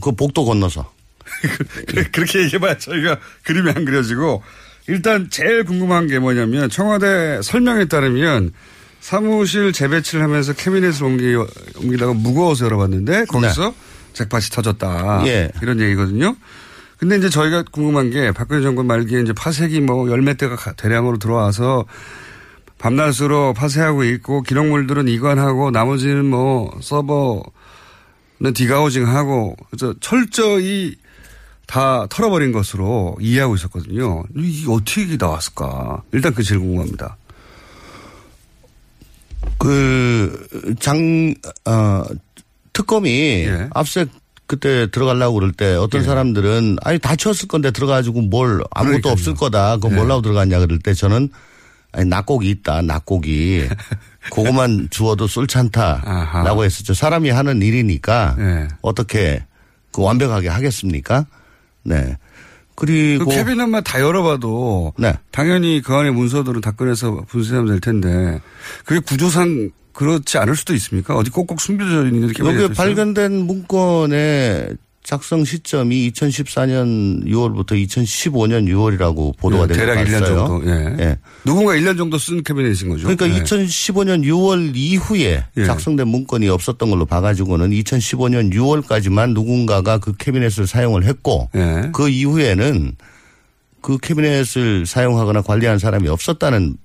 그 0.00 0.12
복도 0.12 0.46
건너서. 0.46 0.95
그렇게 2.12 2.40
얘기해봐야 2.40 2.78
저희가 2.78 3.18
그림이 3.44 3.70
안 3.70 3.84
그려지고 3.84 4.42
일단 4.88 5.28
제일 5.30 5.64
궁금한 5.64 6.06
게 6.06 6.18
뭐냐면 6.18 6.70
청와대 6.70 7.40
설명에 7.42 7.86
따르면 7.86 8.52
사무실 9.00 9.72
재배치를 9.72 10.22
하면서 10.22 10.52
캐비넷을 10.52 11.04
옮기, 11.04 11.34
옮기다가 11.76 12.12
무거워서 12.12 12.64
열어봤는데 12.66 13.26
거기서 13.26 13.68
네. 13.68 13.74
잭팟이 14.14 14.44
터졌다. 14.50 15.22
예. 15.26 15.50
이런 15.62 15.80
얘기거든요. 15.80 16.34
근데 16.98 17.16
이제 17.16 17.28
저희가 17.28 17.64
궁금한 17.70 18.10
게 18.10 18.32
박근혜 18.32 18.62
정권 18.62 18.86
말기에 18.86 19.20
이제 19.20 19.32
파색이 19.32 19.80
뭐 19.80 20.10
열몇 20.10 20.38
대가 20.38 20.56
대량으로 20.72 21.18
들어와서 21.18 21.84
밤낮으로 22.78 23.54
파쇄하고 23.54 24.04
있고 24.04 24.42
기록물들은 24.42 25.08
이관하고 25.08 25.70
나머지는 25.70 26.24
뭐 26.24 26.76
서버 26.80 27.42
는 28.38 28.52
디가우징하고 28.52 29.56
그래서 29.70 29.94
철저히 30.00 30.96
다 31.66 32.06
털어버린 32.08 32.52
것으로 32.52 33.16
이해하고 33.20 33.56
있었거든요. 33.56 34.24
이게 34.36 34.70
어떻게 34.70 35.16
나왔을까? 35.18 36.02
일단 36.12 36.32
그 36.34 36.42
제일 36.42 36.60
궁금합니다. 36.60 37.16
그, 39.58 40.46
장, 40.80 41.34
어, 41.64 42.04
특검이 42.72 43.10
예. 43.46 43.68
압색 43.72 44.08
그때 44.46 44.88
들어가려고 44.90 45.34
그럴 45.34 45.52
때 45.52 45.74
어떤 45.74 46.02
예. 46.02 46.04
사람들은 46.04 46.76
아니 46.82 46.98
다 46.98 47.16
치웠을 47.16 47.48
건데 47.48 47.70
들어가지고 47.70 48.22
뭘 48.22 48.62
아무것도 48.70 49.00
그러니까요. 49.02 49.12
없을 49.12 49.34
거다. 49.34 49.76
그거 49.76 49.90
예. 49.90 49.94
뭐라고 49.96 50.22
들어갔냐 50.22 50.60
그럴 50.60 50.78
때 50.78 50.94
저는 50.94 51.30
아니 51.92 52.08
낙곡이 52.08 52.48
있다. 52.50 52.82
낙곡이. 52.82 53.68
그것만 54.30 54.88
주어도 54.90 55.26
쏠찬다라고 55.26 56.64
했었죠. 56.64 56.94
사람이 56.94 57.30
하는 57.30 57.62
일이니까 57.62 58.34
네. 58.38 58.68
어떻게 58.82 59.44
그 59.90 60.02
완벽하게 60.02 60.48
하겠습니까? 60.48 61.26
네. 61.86 62.16
그리고 62.74 63.24
그 63.24 63.34
캐비넷만 63.34 63.82
다 63.84 64.00
열어봐도 64.00 64.92
네. 64.98 65.14
당연히 65.32 65.80
그 65.82 65.94
안에 65.94 66.10
문서들은 66.10 66.60
다 66.60 66.72
꺼내서 66.72 67.24
분쇄하면 67.26 67.68
될 67.68 67.80
텐데 67.80 68.40
그게 68.84 69.00
구조상 69.00 69.70
그렇지 69.92 70.36
않을 70.36 70.54
수도 70.54 70.74
있습니까? 70.74 71.16
어디 71.16 71.30
꼭꼭 71.30 71.60
숨겨져 71.60 72.06
있는 72.06 72.30
캐비넷 72.32 72.62
여기 72.62 72.74
발견된 72.74 73.32
문건에 73.32 74.68
작성 75.06 75.44
시점이 75.44 76.10
2014년 76.10 77.24
6월부터 77.26 77.80
2015년 77.86 78.66
6월이라고 78.66 79.38
보도가 79.38 79.68
네, 79.68 79.74
되고 79.74 79.86
대략 79.86 80.04
봤어요. 80.04 80.20
1년 80.20 80.26
정도. 80.26 80.68
예. 80.68 80.96
예. 80.98 81.18
누군가 81.44 81.74
1년 81.74 81.96
정도 81.96 82.18
쓴 82.18 82.42
캐비넷인 82.42 82.88
거죠. 82.88 83.06
그러니까 83.06 83.28
예. 83.28 83.40
2015년 83.40 84.24
6월 84.24 84.72
이후에 84.74 85.44
예. 85.56 85.64
작성된 85.64 86.08
문건이 86.08 86.48
없었던 86.48 86.90
걸로 86.90 87.06
봐가지고는 87.06 87.70
2015년 87.70 88.52
6월까지만 88.52 89.32
누군가가 89.32 89.98
그 89.98 90.12
캐비넷을 90.16 90.66
사용을 90.66 91.04
했고 91.04 91.50
예. 91.54 91.88
그 91.92 92.08
이후에는 92.08 92.96
그 93.82 93.98
캐비넷을 93.98 94.86
사용하거나 94.86 95.42
관리한 95.42 95.78
사람이 95.78 96.08
없었다는 96.08 96.78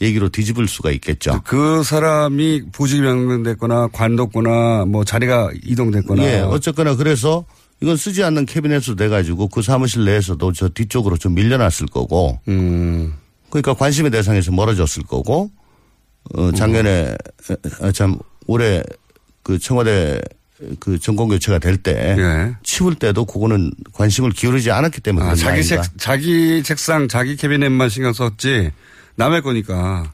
얘기로 0.00 0.30
뒤집을 0.30 0.66
수가 0.66 0.90
있겠죠. 0.92 1.42
그 1.44 1.82
사람이 1.82 2.70
보직이 2.72 3.02
변경됐거나 3.02 3.88
관뒀거나 3.88 4.86
뭐 4.86 5.04
자리가 5.04 5.50
이동됐거나. 5.64 6.24
예, 6.24 6.38
어쨌거나 6.40 6.96
그래서 6.96 7.44
이건 7.82 7.96
쓰지 7.96 8.22
않는 8.24 8.46
캐비넷으로 8.46 8.96
돼가지고 8.96 9.48
그 9.48 9.62
사무실 9.62 10.04
내에서도 10.04 10.52
저 10.52 10.68
뒤쪽으로 10.68 11.16
좀 11.16 11.34
밀려났을 11.34 11.86
거고. 11.86 12.40
음. 12.48 13.14
그러니까 13.50 13.74
관심의 13.74 14.10
대상에서 14.10 14.52
멀어졌을 14.52 15.02
거고. 15.02 15.50
어, 16.34 16.52
작년에 16.52 17.16
음. 17.50 17.92
참 17.92 18.18
올해 18.46 18.82
그 19.42 19.58
청와대 19.58 20.20
그 20.78 20.98
정권 20.98 21.28
교체가 21.28 21.58
될때 21.58 22.16
예. 22.18 22.54
치울 22.62 22.94
때도 22.94 23.24
그거는 23.24 23.72
관심을 23.94 24.32
기울이지 24.32 24.70
않았기 24.70 25.00
때문에 25.00 25.26
아, 25.26 25.34
자기 25.34 25.64
책 25.64 25.82
자기 25.96 26.62
책상 26.62 27.08
자기 27.08 27.36
캐비넷만 27.36 27.88
신경 27.88 28.12
썼지 28.12 28.70
남의 29.16 29.42
거니까 29.42 30.12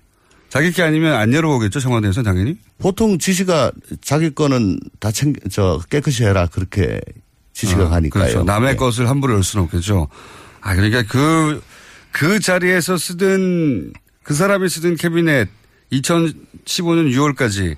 자기 0.48 0.72
게 0.72 0.82
아니면 0.82 1.14
안 1.14 1.32
열어보겠죠 1.32 1.80
청와대에서 1.80 2.22
당연히 2.22 2.56
보통 2.78 3.18
지시가 3.18 3.72
자기 4.00 4.30
거는 4.30 4.78
다 5.00 5.10
챙겨 5.10 5.40
저 5.50 5.80
깨끗이 5.90 6.24
해라 6.24 6.46
그렇게 6.46 7.00
지시가 7.56 7.84
아, 7.84 7.88
가니까요. 7.88 8.22
그렇죠. 8.24 8.44
남의 8.44 8.72
네. 8.72 8.76
것을 8.76 9.08
함부로 9.08 9.34
열 9.34 9.42
수는 9.42 9.64
없겠죠. 9.64 10.08
아, 10.60 10.74
그러니까 10.74 11.02
그, 11.04 11.62
그 12.12 12.38
자리에서 12.38 12.98
쓰던 12.98 13.94
그 14.22 14.34
사람이 14.34 14.68
쓰던 14.68 14.96
캐비넷 14.96 15.48
2015년 15.90 17.14
6월까지 17.14 17.76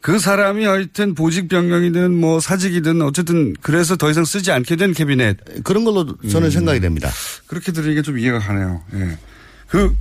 그 0.00 0.18
사람이 0.18 0.64
하여튼 0.64 1.14
보직 1.14 1.48
변경이든 1.48 2.12
뭐 2.12 2.40
사직이든 2.40 3.02
어쨌든 3.02 3.54
그래서 3.62 3.94
더 3.96 4.10
이상 4.10 4.24
쓰지 4.24 4.50
않게 4.50 4.74
된 4.74 4.92
캐비넷. 4.92 5.62
그런 5.62 5.84
걸로 5.84 6.16
저는 6.28 6.48
음. 6.48 6.50
생각이 6.50 6.80
됩니다. 6.80 7.08
그렇게 7.46 7.70
들으니까 7.70 8.02
좀 8.02 8.18
이해가 8.18 8.40
가네요. 8.40 8.82
예. 8.94 9.16
그 9.68 9.96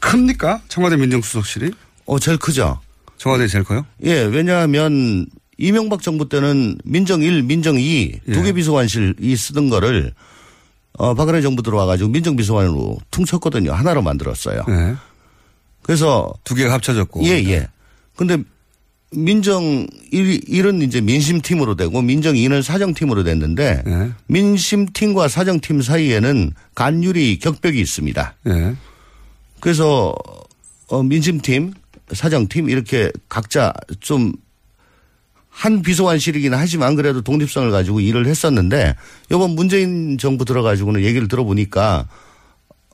큽니까? 0.00 0.62
청와대 0.68 0.96
민정수석실이? 0.96 1.70
어, 2.06 2.18
제일 2.18 2.38
크죠. 2.38 2.80
청와대 3.16 3.46
제일 3.48 3.64
커요? 3.64 3.84
예, 4.04 4.22
왜냐하면 4.22 5.26
이명박 5.58 6.02
정부 6.02 6.28
때는 6.28 6.78
민정 6.84 7.22
1, 7.22 7.42
민정 7.44 7.76
2 7.78 8.20
두개 8.32 8.48
예. 8.48 8.52
비서관실이 8.52 9.36
쓰던 9.36 9.70
거를 9.70 10.12
어, 10.98 11.14
박근혜 11.14 11.40
정부 11.42 11.62
들어와가지고 11.62 12.10
민정 12.10 12.36
비서관으로 12.36 12.98
퉁쳤거든요. 13.10 13.72
하나로 13.72 14.02
만들었어요. 14.02 14.64
예. 14.68 14.94
그래서 15.82 16.32
두 16.44 16.54
개가 16.54 16.72
합쳐졌고. 16.74 17.24
예, 17.24 17.42
예. 17.44 17.68
근데 18.16 18.38
민정 19.12 19.86
1, 20.10 20.40
1은 20.40 20.82
이제 20.82 21.00
민심팀으로 21.00 21.74
되고 21.76 22.02
민정 22.02 22.34
2는 22.34 22.62
사정팀으로 22.62 23.24
됐는데 23.24 23.82
예. 23.86 24.10
민심팀과 24.26 25.28
사정팀 25.28 25.80
사이에는 25.82 26.52
간율이 26.74 27.38
격벽이 27.38 27.80
있습니다. 27.80 28.34
예. 28.48 28.74
그래서 29.60 30.14
어, 30.88 31.02
민심팀, 31.02 31.72
사정팀 32.12 32.68
이렇게 32.68 33.10
각자 33.28 33.72
좀 34.00 34.32
한 35.56 35.80
비서관실이긴 35.80 36.52
하지만 36.52 36.96
그래도 36.96 37.22
독립성을 37.22 37.70
가지고 37.70 38.00
일을 38.00 38.26
했었는데 38.26 38.94
이번 39.32 39.52
문재인 39.52 40.18
정부 40.18 40.44
들어가지고는 40.44 41.02
얘기를 41.02 41.28
들어보니까 41.28 42.06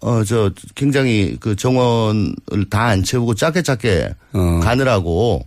어 0.00 0.22
저 0.24 0.50
굉장히 0.76 1.36
그 1.40 1.56
정원을 1.56 2.68
다 2.70 2.86
안 2.86 3.02
채우고 3.02 3.34
짧게 3.34 3.62
짧게 3.62 4.14
어. 4.34 4.60
가느라고 4.62 5.44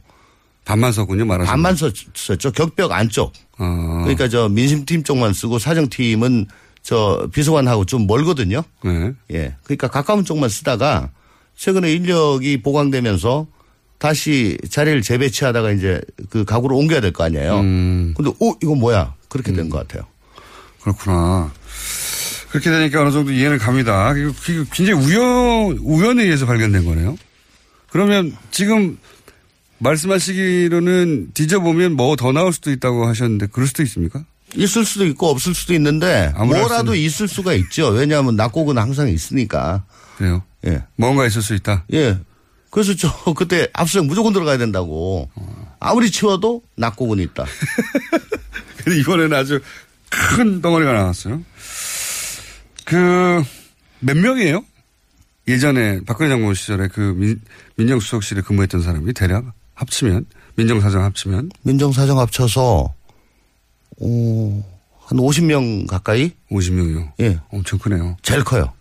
반만 0.66 0.92
썼군요 0.92 1.24
말하자면 1.24 1.50
반만 1.50 1.76
썼죠 2.14 2.52
격벽 2.52 2.92
안쪽 2.92 3.32
어. 3.60 4.00
그러니까 4.04 4.28
저 4.28 4.50
민심팀 4.50 5.04
쪽만 5.04 5.32
쓰고 5.32 5.58
사정팀은 5.58 6.48
저 6.86 7.28
비서관하고 7.34 7.86
좀 7.86 8.06
멀거든요 8.06 8.62
네. 8.84 9.12
예 9.34 9.56
그러니까 9.64 9.88
가까운 9.88 10.24
쪽만 10.24 10.50
쓰다가 10.50 11.10
최근에 11.58 11.92
인력이 11.92 12.62
보강되면서 12.62 13.48
다시 13.98 14.56
자리를 14.70 15.02
재배치하다가 15.02 15.72
이제 15.72 16.00
그 16.30 16.46
가구를 16.46 16.76
옮겨야 16.78 17.02
될 17.02 17.12
거 17.12 17.24
아니에요. 17.24 17.60
음. 17.62 18.14
근데 18.16 18.30
어 18.30 18.54
이거 18.62 18.76
뭐야 18.76 19.16
그렇게 19.30 19.52
된것 19.52 19.82
음. 19.82 19.88
같아요. 19.88 20.06
그렇구나. 20.82 21.52
그렇게 22.52 22.70
되니까 22.70 23.02
어느 23.02 23.12
정도 23.12 23.32
이해는 23.32 23.58
갑니다. 23.58 24.14
굉장히 24.74 24.92
우연 25.04 25.78
우연에 25.82 26.24
의해서 26.24 26.46
발견된 26.46 26.86
거네요. 26.86 27.18
그러면 27.90 28.36
지금 28.52 28.98
말씀하시기로는 29.80 31.32
뒤져보면 31.34 31.94
뭐 31.94 32.16
더 32.16 32.32
나올 32.32 32.54
수도 32.54 32.70
있다고 32.72 33.08
하셨는데 33.08 33.48
그럴 33.48 33.68
수도 33.68 33.82
있습니까? 33.84 34.24
있을 34.56 34.86
수도 34.86 35.06
있고 35.06 35.30
없을 35.30 35.54
수도 35.54 35.74
있는데 35.74 36.32
뭐라도 36.38 36.96
있을 36.96 37.28
수가 37.28 37.54
있죠. 37.54 37.88
왜냐하면 37.90 38.36
낙곡은 38.36 38.78
항상 38.78 39.10
있으니까. 39.10 39.84
그래요? 40.18 40.44
예. 40.66 40.84
뭔가 40.96 41.26
있을 41.26 41.42
수 41.42 41.54
있다. 41.54 41.86
예. 41.94 42.20
그래서 42.70 42.94
저 42.96 43.10
그때 43.34 43.68
압수수색 43.74 44.06
무조건 44.06 44.34
들어가야 44.34 44.58
된다고. 44.58 45.30
아무리 45.80 46.10
치워도 46.10 46.64
낙고군이 46.76 47.24
있다. 47.24 47.46
근데 48.84 49.00
이번에는 49.00 49.38
아주 49.38 49.62
큰 50.10 50.62
덩어리가 50.62 50.94
나왔어요. 50.94 51.42
그, 52.86 53.44
몇 54.00 54.16
명이에요? 54.18 54.64
예전에 55.48 56.02
박근혜 56.06 56.30
장관 56.30 56.54
시절에 56.54 56.88
그 56.88 57.00
민, 57.18 57.42
민정수석실에 57.76 58.42
근무했던 58.42 58.82
사람이 58.82 59.14
대략 59.14 59.46
합치면, 59.74 60.26
민정사정 60.56 61.04
합치면? 61.04 61.52
민정사정 61.64 62.20
합쳐서, 62.20 62.94
오, 63.98 64.64
한 65.00 65.18
50명 65.18 65.88
가까이? 65.88 66.32
50명이요? 66.52 67.12
예. 67.22 67.40
엄청 67.50 67.80
크네요. 67.80 68.18
제일 68.22 68.44
커요. 68.44 68.74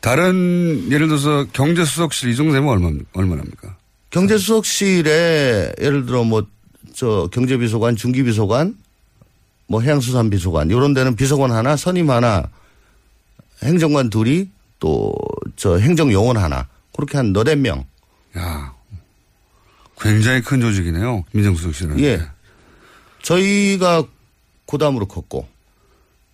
다른, 0.00 0.90
예를 0.90 1.08
들어서 1.08 1.44
경제수석실 1.52 2.30
이 2.30 2.36
정도 2.36 2.52
되면 2.54 2.68
얼마, 2.68 2.90
얼마납니까? 3.12 3.76
경제수석실에 4.10 5.74
예를 5.80 6.06
들어 6.06 6.24
뭐, 6.24 6.46
저 6.94 7.28
경제비서관, 7.32 7.96
중기비서관, 7.96 8.76
뭐 9.66 9.80
해양수산비서관, 9.82 10.70
이런 10.70 10.94
데는 10.94 11.16
비서관 11.16 11.52
하나, 11.52 11.76
선임 11.76 12.10
하나, 12.10 12.48
행정관 13.62 14.08
둘이 14.10 14.48
또 14.78 15.12
저 15.60 15.76
행정요원 15.76 16.38
하나. 16.38 16.66
그렇게 16.96 17.18
한 17.18 17.34
너댓 17.34 17.56
명. 17.56 17.84
야 18.38 18.72
굉장히 20.00 20.40
큰 20.40 20.58
조직이네요. 20.62 21.24
민정수석실은. 21.32 22.00
예. 22.00 22.22
저희가 23.22 24.04
고담으로 24.66 25.06
컸고. 25.06 25.46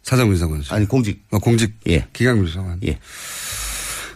사정비서관. 0.03 0.62
아니, 0.70 0.87
공직. 0.87 1.25
어, 1.31 1.38
공직. 1.38 1.75
예. 1.88 2.07
기강비서관. 2.12 2.81
예. 2.87 2.99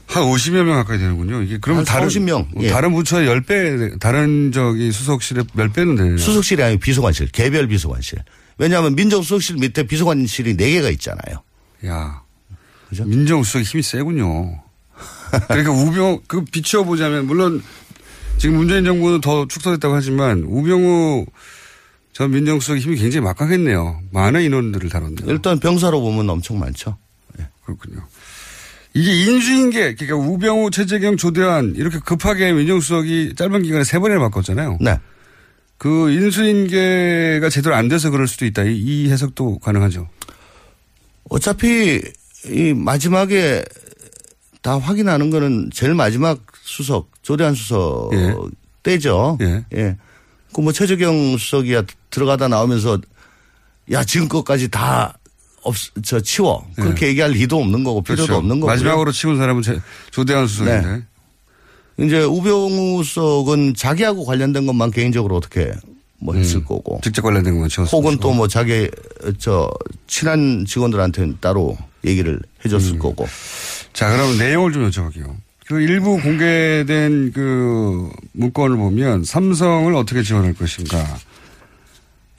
한 0.07 0.25
50여 0.25 0.65
명 0.65 0.75
가까이 0.75 0.99
되는군요. 0.99 1.43
이게 1.43 1.59
그러면 1.61 1.81
한 1.81 1.85
다른 1.85 2.09
50명. 2.09 2.63
예. 2.63 2.71
다른 2.71 2.93
부처의 2.93 3.29
10배 3.29 4.01
다른 4.01 4.51
저기 4.53 4.91
수석실의 4.91 5.45
10배는 5.45 5.97
되네요. 5.97 6.19
수석실이 6.19 6.63
아니고 6.63 6.81
비서관실, 6.81 7.29
개별 7.29 7.69
비서관실. 7.69 8.19
왜냐하면 8.59 8.95
민정수석실 8.97 9.57
밑에 9.57 9.85
비서관실이 9.85 10.57
4개가 10.57 10.93
있잖아요. 10.95 11.43
야. 11.87 12.23
그죠? 12.89 13.05
민정수석이 13.05 13.65
힘이 13.65 13.83
세군요. 13.83 14.61
그러니까 15.49 15.71
우병 15.71 16.21
그 16.27 16.45
비추어 16.45 16.83
보자면 16.83 17.27
물론 17.27 17.63
지금 18.37 18.57
문재인 18.57 18.85
정부는 18.85 19.21
더 19.21 19.47
축소됐다고 19.47 19.95
하지만 19.95 20.43
우병우 20.45 21.25
전 22.21 22.33
민정수석의 22.33 22.83
힘이 22.83 22.97
굉장히 22.97 23.25
막강했네요. 23.25 24.03
많은 24.11 24.43
인원들을 24.43 24.91
다뤘네요. 24.91 25.27
일단 25.31 25.59
병사로 25.59 26.03
보면 26.03 26.29
엄청 26.29 26.59
많죠. 26.59 26.99
네. 27.39 27.49
그렇군요. 27.65 28.03
이게 28.93 29.25
인수인계 29.25 29.95
그러니까 29.95 30.17
우병우, 30.17 30.71
최재경, 30.71 31.17
조대환 31.17 31.77
이렇게 31.77 31.99
급하게 31.99 32.53
민정수석이 32.53 33.37
짧은 33.37 33.63
기간에 33.63 33.85
세 33.85 33.99
번이나 33.99 34.21
바꿨잖아요. 34.21 34.77
네. 34.83 34.99
그 35.79 36.11
인수인계가 36.11 37.49
제대로 37.49 37.75
안 37.75 37.89
돼서 37.89 38.11
그럴 38.11 38.29
수도 38.29 38.45
있다. 38.45 38.65
이, 38.65 38.77
이 38.77 39.11
해석도 39.11 39.59
가능하죠. 39.61 40.07
어차피 41.31 42.03
이 42.45 42.75
마지막에 42.75 43.65
다 44.61 44.77
확인하는 44.79 45.31
거는 45.31 45.71
제일 45.73 45.95
마지막 45.95 46.39
수석 46.65 47.09
조대한 47.23 47.55
수석 47.55 48.11
예. 48.13 48.35
때죠. 48.83 49.39
예. 49.41 49.65
예. 49.75 49.97
그 50.53 50.61
뭐 50.61 50.73
최재경 50.73 51.37
수석이야 51.39 51.83
들어가다 52.11 52.49
나오면서 52.49 52.99
야 53.93 54.05
지금껏까지 54.05 54.69
다 54.69 55.17
없, 55.63 55.75
저 56.05 56.21
치워. 56.21 56.67
그렇게 56.75 57.09
얘기할 57.09 57.33
리도 57.33 57.59
없는 57.61 57.85
거고 57.85 58.03
필요도 58.03 58.23
그렇죠. 58.25 58.39
없는 58.39 58.61
거고. 58.61 58.67
마지막으로 58.71 59.13
치운 59.13 59.37
사람은 59.37 59.63
제, 59.63 59.79
조대한 60.11 60.47
수석인데. 60.47 60.87
네. 60.87 61.03
이제 62.07 62.23
우병우 62.23 63.05
수석은 63.05 63.75
자기하고 63.75 64.25
관련된 64.25 64.65
것만 64.67 64.91
개인적으로 64.91 65.37
어떻게 65.37 65.71
뭐 66.19 66.35
했을 66.35 66.59
음, 66.59 66.65
거고. 66.65 67.01
직접 67.03 67.21
관련된 67.23 67.53
것만 67.55 67.69
치웠을 67.69 67.93
혹은. 67.93 68.17
또 68.19 68.33
뭐 68.33 68.49
자기 68.49 68.89
저 69.39 69.71
친한 70.07 70.65
직원들한테는 70.67 71.39
따로 71.41 71.77
얘기를 72.07 72.35
음. 72.35 72.41
해줬을 72.65 72.99
거고. 72.99 73.27
자, 73.93 74.11
그럼 74.11 74.39
내용을 74.39 74.73
좀 74.73 74.89
여쭤볼게요. 74.89 75.37
그 75.71 75.81
일부 75.81 76.21
공개된 76.21 77.31
그 77.33 78.11
문건을 78.33 78.77
보면 78.77 79.23
삼성을 79.23 79.95
어떻게 79.95 80.25
지원할 80.25 80.53
것인가. 80.53 80.99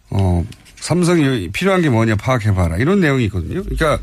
어, 0.10 0.46
삼성이 0.76 1.50
필요한 1.50 1.82
게 1.82 1.90
뭐냐 1.90 2.18
파악해봐라. 2.18 2.76
이런 2.76 3.00
내용이 3.00 3.24
있거든요. 3.26 3.64
그러니까 3.64 4.00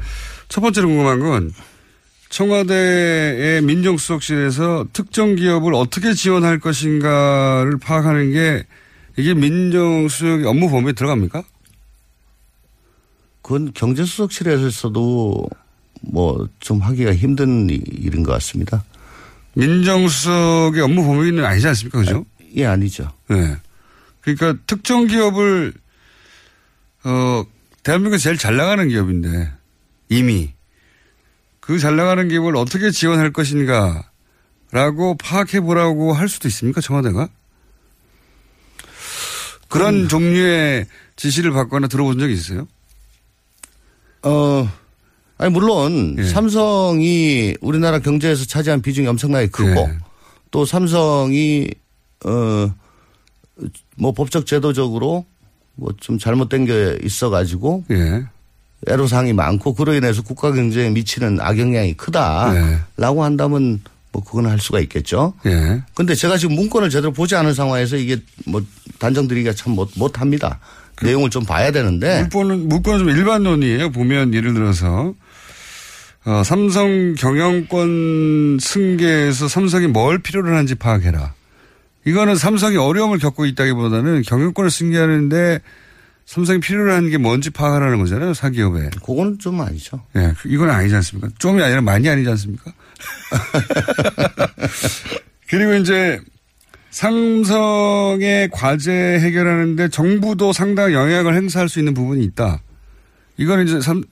첫 0.49 0.62
번째로 0.62 0.88
궁금한 0.88 1.21
건 1.21 1.53
청와대의 2.31 3.61
민정수석실에서 3.61 4.87
특정 4.95 5.35
기업을 5.35 5.75
어떻게 5.75 6.14
지원할 6.14 6.59
것인가를 6.59 7.77
파악하는 7.77 8.33
게 8.33 8.64
이게 9.19 9.35
민정수석 9.35 10.47
업무 10.47 10.71
범위에 10.71 10.93
들어갑니까? 10.93 11.45
그건 13.43 13.73
경제수석실에서도 13.75 15.49
뭐 16.01 16.49
좀 16.61 16.81
하기가 16.81 17.14
힘든 17.14 17.69
일인 17.71 18.23
것 18.23 18.33
같습니다. 18.33 18.85
민정수석의 19.59 20.83
업무 20.83 21.05
범위는 21.05 21.44
아니지 21.44 21.66
않습니까? 21.68 21.99
그죠? 21.99 22.25
예, 22.55 22.64
아니죠. 22.66 23.12
네. 23.29 23.57
그러니까 24.21 24.55
특정 24.66 25.07
기업을 25.07 25.73
어 27.05 27.44
대한민국에서 27.83 28.23
제일 28.23 28.38
잘 28.38 28.57
나가는 28.57 28.87
기업인데 28.88 29.53
이미 30.11 30.53
그 31.61 31.79
잘 31.79 31.97
나가는 31.97 32.29
기업을 32.29 32.57
어떻게 32.57 32.90
지원할 32.90 33.33
것인가 33.33 34.09
라고 34.71 35.16
파악해 35.16 35.61
보라고 35.61 36.12
할 36.12 36.29
수도 36.29 36.47
있습니까 36.49 36.81
청와대가? 36.81 37.29
그런 39.68 40.09
종류의 40.09 40.87
지시를 41.16 41.51
받거나 41.53 41.88
들어본 41.88 42.18
적이 42.18 42.33
있어요? 42.35 42.66
어, 44.23 44.71
아니, 45.38 45.53
물론 45.53 46.16
예. 46.18 46.24
삼성이 46.24 47.55
우리나라 47.61 47.98
경제에서 48.01 48.44
차지한 48.44 48.83
비중이 48.83 49.07
엄청나게 49.07 49.46
크고 49.48 49.68
예. 49.70 49.98
또 50.51 50.64
삼성이, 50.64 51.68
어, 52.24 52.70
뭐 53.96 54.12
법적 54.12 54.46
제도적으로 54.46 55.24
뭐 55.77 55.92
좀 56.01 56.18
잘못된 56.18 56.64
게 56.64 56.98
있어 57.05 57.31
가지고 57.31 57.85
예. 57.90 58.24
애로사항이 58.88 59.33
많고 59.33 59.74
그로 59.74 59.94
인해서 59.94 60.22
국가 60.22 60.53
경제에 60.53 60.90
미치는 60.90 61.40
악영향이 61.40 61.94
크다라고 61.94 63.22
한다면 63.24 63.81
뭐 64.12 64.22
그건 64.24 64.46
할 64.46 64.59
수가 64.59 64.81
있겠죠. 64.81 65.35
예. 65.46 65.83
근데 65.94 66.14
제가 66.14 66.37
지금 66.37 66.55
문건을 66.57 66.90
제대로 66.90 67.12
보지 67.12 67.35
않은 67.37 67.55
상황에서 67.55 67.96
이게 67.96 68.16
뭐 68.46 68.62
단정 68.98 69.29
드리기가 69.29 69.53
참 69.55 69.74
못, 69.74 69.90
못합니다. 69.96 70.59
내용을 71.03 71.31
좀 71.31 71.44
봐야 71.44 71.70
되는데. 71.70 72.22
문건은, 72.22 72.68
문건은 72.68 72.98
좀 73.01 73.09
일반론이에요. 73.11 73.90
보면 73.92 74.35
예를 74.35 74.55
들어서 74.55 75.14
어, 76.29 76.45
삼성 76.45 77.14
경영권 77.14 78.59
승계에서 78.61 79.49
삼성이 79.49 79.87
뭘 79.87 80.19
필요로 80.19 80.51
하는지 80.51 80.75
파악해라. 80.75 81.33
이거는 82.05 82.37
삼성이 82.37 82.77
어려움을 82.77 83.19
겪고 83.19 83.47
있다기보다는 83.47 84.21
경영권을 84.21 84.71
승계하는데 84.71 85.61
삼성이 86.27 86.61
필요로 86.61 86.93
하는 86.93 87.09
게 87.09 87.17
뭔지 87.17 87.49
파악하라는 87.49 87.99
거잖아요. 87.99 88.35
사기업에. 88.35 88.91
그건 89.07 89.38
좀 89.38 89.62
아니죠. 89.62 90.05
예, 90.17 90.35
이건 90.45 90.69
아니지 90.69 90.95
않습니까? 90.97 91.31
좀이 91.38 91.62
아니라 91.62 91.81
많이 91.81 92.07
아니지 92.07 92.29
않습니까? 92.29 92.75
그리고 95.49 95.77
이제 95.77 96.21
삼성의 96.91 98.51
과제 98.53 98.93
해결하는데 98.93 99.88
정부도 99.88 100.53
상당히 100.53 100.93
영향을 100.93 101.35
행사할 101.35 101.71
수 101.71 101.79
있는 101.79 101.95
부분이 101.95 102.23
있다. 102.25 102.61
이거는 103.38 103.67
이제 103.67 103.81
삼, 103.81 104.03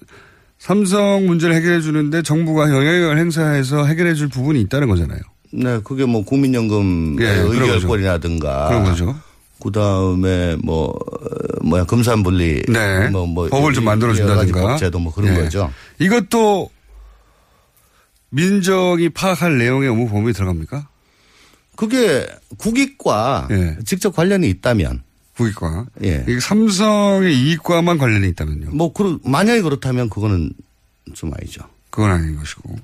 삼성 0.59 1.27
문제를 1.27 1.55
해결해 1.55 1.81
주는데 1.81 2.23
정부가 2.23 2.71
영향을 2.71 3.19
행사해서 3.19 3.85
해결해 3.85 4.15
줄 4.15 4.29
부분이 4.29 4.61
있다는 4.63 4.89
거잖아요. 4.89 5.21
네, 5.53 5.81
그게 5.85 6.05
뭐 6.05 6.25
국민연금 6.25 7.17
예, 7.21 7.27
의결권이라든가. 7.27 8.69
그런 8.69 8.85
거죠. 8.85 9.17
그 9.63 9.71
다음에 9.73 10.57
뭐, 10.63 10.89
어, 10.89 11.65
뭐야, 11.65 11.85
금산분리. 11.85 12.65
네. 12.69 13.09
뭐, 13.09 13.27
뭐. 13.27 13.49
법을 13.49 13.73
좀 13.73 13.85
만들어 13.85 14.13
준다든가. 14.13 14.61
법제도 14.61 14.99
뭐 14.99 15.13
그런 15.13 15.35
예. 15.35 15.43
거죠. 15.43 15.73
이것도 15.99 16.71
민정이 18.31 19.09
파악할 19.11 19.57
내용의 19.59 19.89
업무 19.89 20.09
범위에 20.09 20.33
들어갑니까? 20.33 20.89
그게 21.77 22.27
국익과 22.59 23.49
예. 23.51 23.77
직접 23.85 24.15
관련이 24.15 24.49
있다면. 24.49 25.03
국익과. 25.37 25.87
예. 26.05 26.25
이게 26.27 26.41
삼성의 26.41 27.37
이익과만 27.37 27.99
관련이 27.99 28.29
있다면요. 28.29 28.71
뭐, 28.71 28.93
그, 28.93 29.19
만약에 29.25 29.61
그렇다면 29.63 30.09
그거는 30.09 30.53
좀 31.15 31.33
아니죠. 31.35 31.63
그건 31.91 32.11
아닌 32.11 32.37
것이고. 32.37 32.77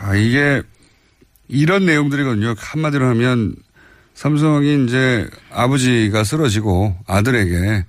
아, 0.00 0.14
이게 0.14 0.62
이런 1.48 1.86
내용들이거든요. 1.86 2.54
한마디로 2.56 3.06
하면 3.06 3.56
삼성이 4.14 4.84
이제 4.84 5.28
아버지가 5.50 6.24
쓰러지고 6.24 6.96
아들에게 7.06 7.84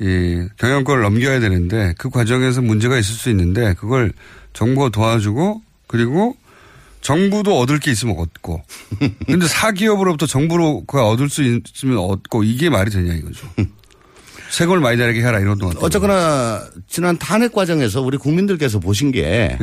이 0.00 0.48
경영권을 0.56 1.02
넘겨야 1.02 1.40
되는데 1.40 1.94
그 1.98 2.10
과정에서 2.10 2.62
문제가 2.62 2.96
있을 2.98 3.14
수 3.14 3.30
있는데 3.30 3.74
그걸 3.74 4.12
정부가 4.52 4.90
도와주고 4.90 5.62
그리고 5.88 6.36
정부도 7.00 7.58
얻을 7.58 7.78
게 7.78 7.90
있으면 7.90 8.16
얻고. 8.18 8.62
근데 9.26 9.46
사기업으로부터 9.46 10.26
정부가 10.26 11.08
얻을 11.08 11.28
수 11.28 11.42
있으면 11.42 11.98
얻고 11.98 12.44
이게 12.44 12.70
말이 12.70 12.90
되냐 12.90 13.14
이거죠. 13.14 13.46
세금을 14.50 14.80
많이 14.80 14.96
내게 14.96 15.20
해라 15.20 15.40
이런 15.40 15.58
동안. 15.58 15.76
어쨌거나 15.80 16.62
지난 16.86 17.18
탄핵 17.18 17.52
과정에서 17.52 18.00
우리 18.00 18.16
국민들께서 18.16 18.78
보신 18.80 19.12
게그 19.12 19.58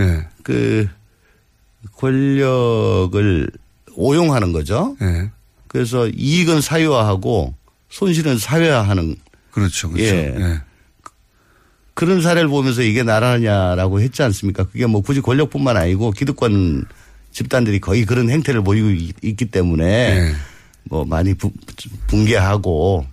네. 0.48 0.90
권력을 1.98 3.50
오용하는 3.96 4.52
거죠. 4.52 4.96
네. 5.00 5.32
그래서 5.68 6.08
이익은 6.08 6.62
사유화하고 6.62 7.56
손실은 7.90 8.38
사회화하는 8.38 9.16
그렇죠. 9.52 9.90
그렇죠. 9.90 10.16
예. 10.16 10.36
예. 10.38 10.62
그런 11.94 12.22
사례를 12.22 12.50
보면서 12.50 12.82
이게 12.82 13.04
나라냐라고 13.04 14.02
했지 14.02 14.22
않습니까? 14.22 14.66
그게 14.66 14.86
뭐 14.86 15.02
굳이 15.02 15.22
권력뿐만 15.22 15.78
아니고 15.78 16.12
기득권 16.12 16.86
집단들이 17.40 17.80
거의 17.80 18.06
그런 18.06 18.30
행태를 18.30 18.64
보이고 18.64 18.90
있- 18.92 19.14
있기 19.22 19.46
때문에 19.46 19.86
네. 20.22 20.34
뭐 20.86 21.04
많이 21.04 21.34
부- 21.34 21.52
붕괴하고 22.08 23.06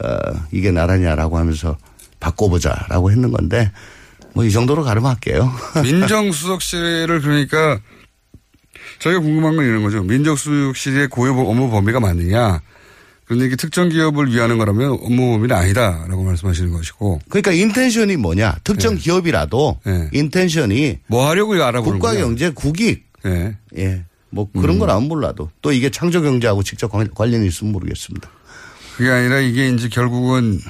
어 0.00 0.16
이게 0.52 0.70
나라냐라고 0.70 1.38
하면서 1.38 1.76
바꿔보자라고 2.20 3.10
했는 3.10 3.32
건데 3.32 3.72
뭐 4.34 4.44
이 4.44 4.52
정도로 4.52 4.84
가름할게요. 4.84 5.52
민정수석실을 5.82 7.20
그러니까 7.20 7.80
저희가 9.00 9.18
궁금한 9.20 9.56
건 9.56 9.64
이런 9.64 9.82
거죠. 9.82 10.02
민정수석실의 10.04 11.08
고유 11.08 11.32
업무 11.32 11.68
범위가 11.68 11.98
맞느냐. 11.98 12.60
그런데 13.24 13.46
이게 13.46 13.56
특정 13.56 13.88
기업을 13.88 14.32
위하는 14.32 14.56
거라면 14.56 14.92
업무 15.02 15.32
범위는 15.32 15.54
아니다라고 15.56 16.22
말씀하시는 16.22 16.72
것이고. 16.72 17.20
그러니까 17.28 17.50
인텐션이 17.52 18.16
뭐냐? 18.16 18.56
특정 18.62 18.94
기업이라도 18.94 19.80
인텐션이 20.12 21.00
뭐 21.08 21.28
하려고 21.28 21.54
알아보는 21.54 21.98
국가. 21.98 22.14
경제 22.14 22.50
국익 22.50 23.07
예. 23.26 23.56
예. 23.76 24.04
뭐 24.30 24.48
그런 24.52 24.76
음. 24.76 24.80
건안 24.80 25.04
몰라도 25.04 25.50
또 25.62 25.72
이게 25.72 25.90
창조 25.90 26.20
경제하고 26.20 26.62
직접 26.62 26.88
관- 26.92 27.08
관련이 27.14 27.46
있으면 27.46 27.72
모르겠습니다. 27.72 28.28
그게 28.96 29.10
아니라 29.10 29.38
이게 29.40 29.68
이제 29.70 29.88
결국은 29.88 30.60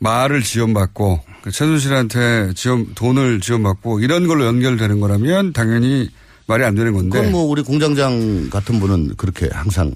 말을 0.00 0.42
지원받고 0.42 1.20
그 1.42 1.50
최순실한테 1.50 2.52
지원 2.54 2.94
돈을 2.94 3.40
지원받고 3.40 4.00
이런 4.00 4.26
걸로 4.26 4.44
연결되는 4.44 5.00
거라면 5.00 5.52
당연히 5.52 6.10
말이 6.46 6.64
안 6.64 6.74
되는 6.74 6.92
건데. 6.92 7.16
그건 7.18 7.32
뭐 7.32 7.44
우리 7.44 7.62
공장장 7.62 8.50
같은 8.50 8.80
분은 8.80 9.14
그렇게 9.16 9.48
항상 9.50 9.94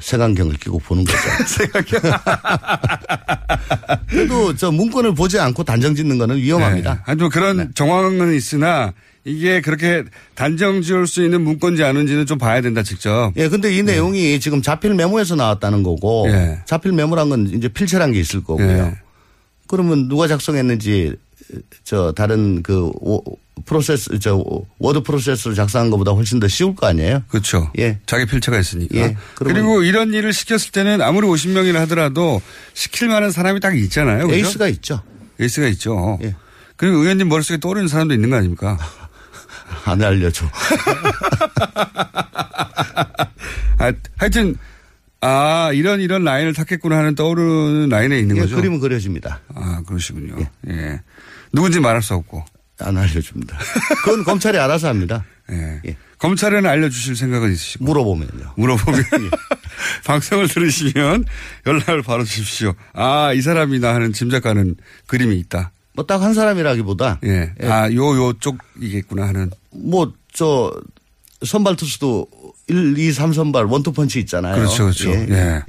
색안경을 0.00 0.54
끼고 0.56 0.78
보는 0.78 1.04
거죠. 1.04 1.18
그래도 4.08 4.54
저 4.56 4.70
문건을 4.70 5.14
보지 5.14 5.38
않고 5.38 5.64
단정 5.64 5.94
짓는 5.94 6.18
거는 6.18 6.36
위험합니다. 6.36 6.94
네. 6.94 7.00
하여튼 7.04 7.28
그런 7.28 7.72
정황은 7.74 8.34
있으나 8.34 8.92
이게 9.24 9.60
그렇게 9.62 10.04
단정 10.34 10.82
지을 10.82 11.06
수 11.06 11.24
있는 11.24 11.42
문건지 11.42 11.82
아닌지는 11.82 12.26
좀 12.26 12.36
봐야 12.38 12.60
된다 12.60 12.82
직접. 12.82 13.32
예, 13.36 13.48
근데 13.48 13.74
이 13.74 13.82
내용이 13.82 14.38
지금 14.40 14.60
자필 14.60 14.94
메모에서 14.94 15.34
나왔다는 15.34 15.82
거고 15.82 16.26
예. 16.28 16.58
자필 16.66 16.92
메모란 16.92 17.30
건 17.30 17.46
이제 17.54 17.68
필체란 17.68 18.12
게 18.12 18.20
있을 18.20 18.44
거고요. 18.44 18.68
예. 18.68 18.94
그러면 19.66 20.08
누가 20.08 20.28
작성했는지 20.28 21.14
저 21.84 22.12
다른 22.12 22.62
그 22.62 22.90
오- 23.00 23.22
프로세스 23.64 24.18
저 24.18 24.44
워드 24.78 25.02
프로세스를 25.04 25.54
작성한 25.54 25.88
것보다 25.90 26.10
훨씬 26.10 26.38
더 26.40 26.46
쉬울 26.48 26.74
거 26.74 26.86
아니에요? 26.88 27.22
그렇죠. 27.28 27.70
예. 27.78 27.98
자기 28.04 28.26
필체가 28.26 28.58
있으니까. 28.58 28.94
예. 28.96 29.16
그리고 29.36 29.82
이런 29.82 30.12
일을 30.12 30.32
시켰을 30.34 30.72
때는 30.72 31.00
아무리 31.00 31.26
50명이라 31.28 31.74
하더라도 31.82 32.42
시킬 32.74 33.08
만한 33.08 33.30
사람이 33.30 33.60
딱 33.60 33.74
있잖아요. 33.78 34.26
그죠? 34.26 34.36
에이스가 34.36 34.68
있죠. 34.68 35.00
에이스가 35.40 35.68
있죠. 35.68 36.18
예. 36.22 36.34
그리고 36.76 36.98
의원님 36.98 37.28
머릿속에 37.28 37.58
떠오르는 37.60 37.88
사람도 37.88 38.12
있는 38.12 38.28
거 38.30 38.36
아닙니까? 38.36 38.76
안 39.84 40.02
알려줘. 40.02 40.46
아, 43.78 43.92
하여튼 44.16 44.56
아 45.20 45.70
이런 45.72 46.00
이런 46.00 46.24
라인을 46.24 46.54
탔겠구나 46.54 46.96
하는 46.98 47.14
떠오르는 47.14 47.88
라인에 47.88 48.18
있는 48.18 48.36
예, 48.36 48.40
거죠. 48.40 48.56
그림은 48.56 48.80
그려집니다. 48.80 49.40
아 49.54 49.82
그러시군요. 49.86 50.36
예. 50.68 51.00
누군지 51.52 51.80
말할 51.80 52.02
수 52.02 52.14
없고. 52.14 52.44
안 52.80 52.96
알려줍니다. 52.96 53.56
그건 54.04 54.24
검찰이 54.24 54.58
알아서 54.58 54.88
합니다. 54.88 55.24
예. 55.50 55.96
검찰에는 56.18 56.68
알려주실 56.68 57.14
생각은 57.14 57.52
있으시고. 57.52 57.84
물어보면요. 57.84 58.54
물어보면. 58.56 59.04
방송을 60.04 60.48
들으시면 60.48 61.24
연락을 61.66 62.02
바로 62.02 62.24
주십시오. 62.24 62.74
아, 62.92 63.32
이 63.32 63.40
사람이나 63.40 63.94
하는 63.94 64.12
짐작가는 64.12 64.76
그림이 65.06 65.36
있다. 65.40 65.72
뭐 65.94 66.04
딱 66.06 66.22
한 66.22 66.34
사람이라기보다 66.34 67.20
예. 67.24 67.52
아, 67.62 67.90
요, 67.92 68.16
요 68.16 68.32
쪽이겠구나 68.34 69.28
하는. 69.28 69.50
뭐 69.70 70.12
저 70.32 70.72
선발 71.44 71.76
투수도 71.76 72.26
1, 72.66 72.98
2, 72.98 73.12
3 73.12 73.32
선발 73.32 73.66
원투펀치 73.66 74.18
있잖아요. 74.20 74.56
그렇죠, 74.56 74.84
그렇죠. 74.84 75.10
예. 75.12 75.62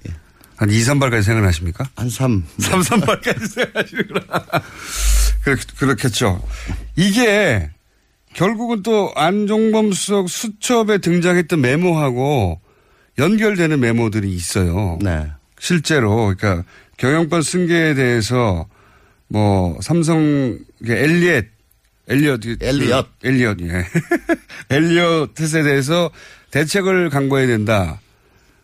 한 0.55 0.69
2, 0.71 0.79
3발까지 0.79 1.21
생각나십니까? 1.21 1.87
한 1.95 2.09
3. 2.09 2.43
3, 2.59 2.79
3발까지 2.81 3.47
생각하시는구나. 3.47 4.21
그렇, 5.43 5.57
그렇겠죠. 5.77 6.41
이게 6.95 7.69
결국은 8.33 8.81
또 8.81 9.11
안종범 9.15 9.91
수석 9.91 10.29
수첩에 10.29 10.97
등장했던 10.99 11.61
메모하고 11.61 12.59
연결되는 13.19 13.79
메모들이 13.79 14.33
있어요. 14.33 14.97
네. 15.01 15.27
실제로 15.59 16.33
그러니까 16.35 16.63
경영권 16.97 17.41
승계에 17.43 17.93
대해서 17.93 18.65
뭐 19.27 19.77
삼성 19.81 20.57
엘리엇 20.87 21.45
엘리엇 22.07 22.41
엘리엇. 22.61 23.07
엘리엇 23.23 23.57
예 23.61 23.85
엘리엇에 24.69 25.63
대해서 25.63 26.11
대책을 26.51 27.09
강구해야 27.09 27.47
된다 27.47 27.99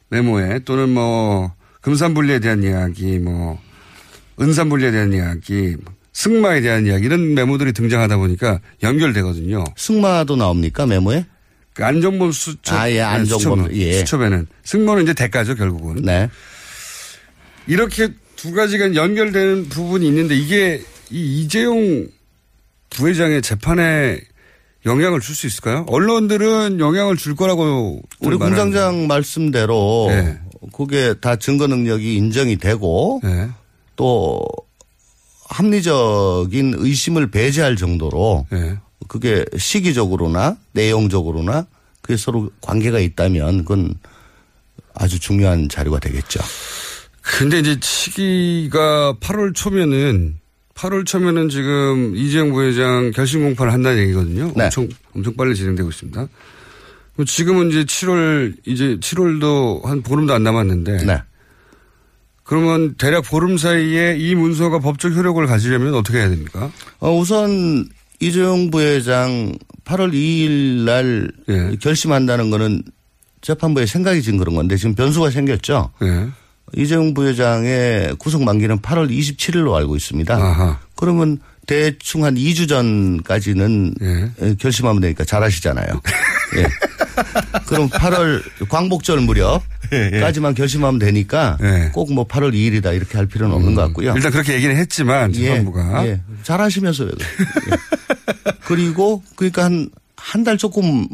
메모에 0.10 0.60
또는 0.60 0.90
뭐 0.90 1.54
금산분리에 1.82 2.40
대한 2.40 2.64
이야기 2.64 3.18
뭐 3.20 3.60
은산분리에 4.40 4.92
대한 4.92 5.14
이야기 5.14 5.76
승마에 6.14 6.62
대한 6.62 6.86
이야기 6.86 7.06
이런 7.06 7.34
메모들이 7.34 7.74
등장하다 7.74 8.18
보니까 8.18 8.60
연결되거든요. 8.84 9.64
승마도 9.78 10.36
나옵니까 10.36 10.86
메모에? 10.86 11.26
그 11.74 11.86
안정범 11.86 12.32
수첩 12.32 12.78
아, 12.78 12.92
예, 12.92 13.02
안정범. 13.02 13.40
수첩은, 13.40 13.76
예. 13.78 13.94
수첩에는 14.00 14.48
승모는 14.64 15.04
이제 15.04 15.14
대가죠 15.14 15.56
결국은. 15.56 16.02
네. 16.04 16.30
이렇게 17.66 18.10
두 18.42 18.52
가지가 18.54 18.96
연결되는 18.96 19.70
부분이 19.70 20.08
있는데 20.08 20.36
이게 20.36 20.82
이 21.12 21.42
이재용 21.44 22.08
부회장의 22.90 23.44
재판에 23.44 24.20
영향을 24.84 25.20
줄 25.20 25.36
수 25.36 25.46
있을까요? 25.46 25.86
언론들은 25.88 26.80
영향을 26.80 27.18
줄 27.18 27.36
거라고 27.36 28.02
우리. 28.20 28.38
공장장 28.38 29.06
말씀대로 29.06 30.08
네. 30.10 30.40
그게 30.74 31.14
다 31.22 31.36
증거 31.36 31.68
능력이 31.68 32.16
인정이 32.16 32.58
되고 32.58 33.22
네. 33.24 33.48
또 33.96 34.44
합리적인 35.48 36.74
의심을 36.78 37.30
배제할 37.30 37.76
정도로 37.76 38.48
네. 38.50 38.76
그게 39.08 39.46
시기적으로나 39.56 40.58
내용적으로나 40.72 41.68
그게 42.02 42.18
서로 42.18 42.50
관계가 42.62 42.98
있다면 42.98 43.66
그건 43.66 43.94
아주 44.96 45.20
중요한 45.20 45.70
자료가 45.70 46.00
되겠죠. 46.00 46.40
근데 47.22 47.60
이제 47.60 47.78
시기가 47.82 49.16
8월 49.20 49.54
초면은 49.54 50.38
8월 50.76 51.06
초면은 51.06 51.50
지금 51.50 52.16
이재용 52.16 52.52
부회장 52.52 53.12
결심 53.12 53.42
공판을 53.44 53.72
한다는 53.72 54.02
얘기거든요. 54.04 54.52
네. 54.56 54.66
엄청 54.66 54.90
엄청 55.16 55.36
빨리 55.36 55.56
진행되고 55.56 55.90
있습니다. 55.90 56.28
지금은 57.28 57.70
이제 57.70 57.84
7월 57.84 58.56
이제 58.66 58.98
7월도 59.00 59.84
한 59.84 60.02
보름도 60.02 60.34
안 60.34 60.44
남았는데 60.44 61.06
네. 61.06 61.22
그러면 62.44 62.96
대략 62.96 63.24
보름 63.26 63.58
사이에 63.58 64.18
이 64.18 64.34
문서가 64.36 64.80
법적 64.80 65.14
효력을 65.14 65.46
가지려면 65.46 65.94
어떻게 65.94 66.18
해야 66.18 66.30
됩니까? 66.30 66.72
어, 67.00 67.16
우선 67.16 67.88
이재용 68.20 68.72
부회장 68.72 69.54
8월 69.86 70.14
2일 70.14 70.84
날 70.84 71.32
예. 71.50 71.76
결심한다는 71.80 72.50
거는 72.50 72.84
재판부에 73.42 73.86
생각이 73.86 74.22
지금 74.22 74.38
그런 74.38 74.56
건데 74.56 74.76
지금 74.78 74.96
변수가 74.96 75.30
생겼죠. 75.32 75.92
예. 76.04 76.28
이재용 76.74 77.14
부회장의 77.14 78.16
구속 78.18 78.44
만기는 78.44 78.80
8월 78.80 79.10
27일로 79.10 79.74
알고 79.74 79.96
있습니다. 79.96 80.34
아하. 80.36 80.80
그러면 80.96 81.40
대충 81.68 82.24
한 82.26 82.36
2주 82.36 82.68
전까지는 82.68 83.94
예. 84.02 84.56
결심하면 84.56 85.02
되니까 85.02 85.24
잘하시잖아요. 85.24 86.02
예. 86.58 86.68
그럼 87.68 87.90
8월 87.90 88.42
광복절 88.70 89.20
무렵까지만 89.22 90.54
결심하면 90.56 91.00
되니까 91.00 91.58
예. 91.62 91.90
꼭뭐 91.94 92.28
8월 92.28 92.54
2일이다 92.54 92.96
이렇게 92.96 93.18
할 93.18 93.28
필요는 93.28 93.54
없는 93.56 93.76
것 93.76 93.82
같고요. 93.84 94.14
일단 94.16 94.32
그렇게 94.32 94.54
얘기는 94.56 94.76
했지만 94.76 95.32
재판부가 95.34 96.06
예, 96.06 96.12
예. 96.12 96.22
잘하시면서 96.44 97.04
왜 97.06 97.12
그래요? 97.12 97.28
예. 97.72 98.52
그리고 98.66 99.24
그러니까 99.36 99.66
한 99.66 99.90
한 100.24 100.44
달 100.44 100.56
조금 100.56 101.08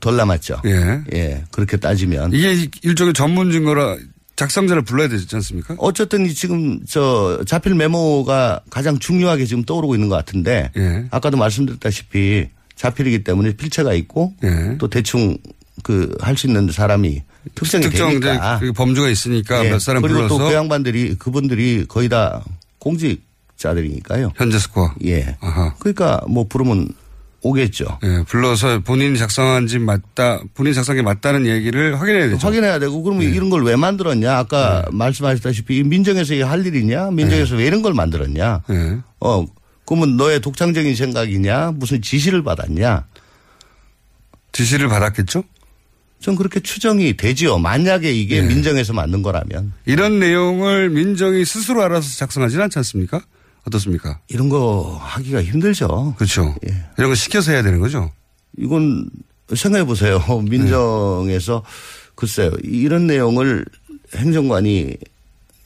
덜 0.00 0.16
남았죠. 0.16 0.62
예. 0.64 1.02
예, 1.14 1.44
그렇게 1.50 1.76
따지면 1.76 2.32
이게 2.32 2.66
일종의 2.82 3.12
전문 3.12 3.52
증거라 3.52 3.96
작성자를 4.36 4.82
불러야 4.82 5.08
되지 5.08 5.26
않습니까? 5.36 5.74
어쨌든 5.78 6.26
이 6.26 6.34
지금 6.34 6.80
저 6.88 7.42
자필 7.46 7.74
메모가 7.74 8.60
가장 8.70 8.98
중요하게 8.98 9.46
지금 9.46 9.64
떠오르고 9.64 9.94
있는 9.94 10.08
것 10.08 10.16
같은데 10.16 10.70
예. 10.76 11.06
아까도 11.10 11.36
말씀드렸다시피 11.36 12.48
자필이기 12.74 13.22
때문에 13.24 13.52
필체가 13.54 13.94
있고 13.94 14.34
예. 14.42 14.76
또 14.78 14.88
대충 14.88 15.36
그 15.82 16.16
할 16.20 16.36
수 16.36 16.46
있는 16.46 16.70
사람이 16.70 17.22
이제 17.90 17.90
되니까 17.90 18.58
그 18.58 18.72
범주가 18.72 19.08
있으니까 19.08 19.64
예. 19.66 19.70
몇 19.70 19.78
사람 19.80 20.02
그리고 20.02 20.18
불러서 20.18 20.38
또그 20.38 20.54
양반들이 20.54 21.16
그분들이 21.16 21.84
거의 21.86 22.08
다 22.08 22.42
공직자들이니까요. 22.78 24.32
현재 24.36 24.58
스코어. 24.58 24.94
예. 25.04 25.36
아하. 25.40 25.74
그러니까 25.78 26.20
뭐 26.28 26.46
부르면 26.48 26.88
오겠죠. 27.44 27.98
예, 28.02 28.24
불러서 28.26 28.80
본인이 28.80 29.18
작성한지 29.18 29.78
맞다, 29.78 30.40
본인이 30.54 30.74
작성한 30.74 30.96
게 30.96 31.02
맞다는 31.02 31.46
얘기를 31.46 32.00
확인해야 32.00 32.28
되죠. 32.30 32.46
확인해야 32.46 32.78
되고 32.78 33.02
그러면 33.02 33.22
이런 33.32 33.50
걸 33.50 33.62
왜 33.64 33.76
만들었냐? 33.76 34.36
아까 34.36 34.84
말씀하셨다시피 34.90 35.78
이 35.78 35.82
민정에서 35.84 36.34
할 36.46 36.66
일이냐? 36.66 37.10
민정에서 37.10 37.56
왜 37.56 37.66
이런 37.66 37.82
걸 37.82 37.92
만들었냐? 37.94 38.62
예. 38.70 38.98
어 39.20 39.44
그러면 39.86 40.16
너의 40.16 40.40
독창적인 40.40 40.94
생각이냐? 40.96 41.72
무슨 41.76 42.00
지시를 42.00 42.42
받았냐? 42.42 43.04
지시를 44.52 44.88
받았겠죠? 44.88 45.44
전 46.20 46.36
그렇게 46.36 46.60
추정이 46.60 47.16
되지요. 47.16 47.58
만약에 47.58 48.10
이게 48.12 48.40
네. 48.40 48.46
민정에서 48.48 48.94
만든 48.94 49.20
거라면 49.22 49.74
이런 49.84 50.18
내용을 50.20 50.88
민정이 50.88 51.44
스스로 51.44 51.82
알아서 51.82 52.16
작성하지는 52.16 52.64
않지 52.64 52.78
않습니까? 52.78 53.20
어떻습니까? 53.66 54.18
이런 54.28 54.48
거 54.48 54.98
하기가 55.02 55.42
힘들죠. 55.42 56.14
그렇죠. 56.16 56.54
예. 56.68 56.84
이런 56.98 57.10
거 57.10 57.14
시켜서 57.14 57.52
해야 57.52 57.62
되는 57.62 57.80
거죠. 57.80 58.10
이건 58.58 59.08
생각해 59.54 59.84
보세요. 59.84 60.20
민정에서 60.48 61.62
글쎄요. 62.14 62.50
이런 62.62 63.06
내용을 63.06 63.64
행정관이 64.14 64.96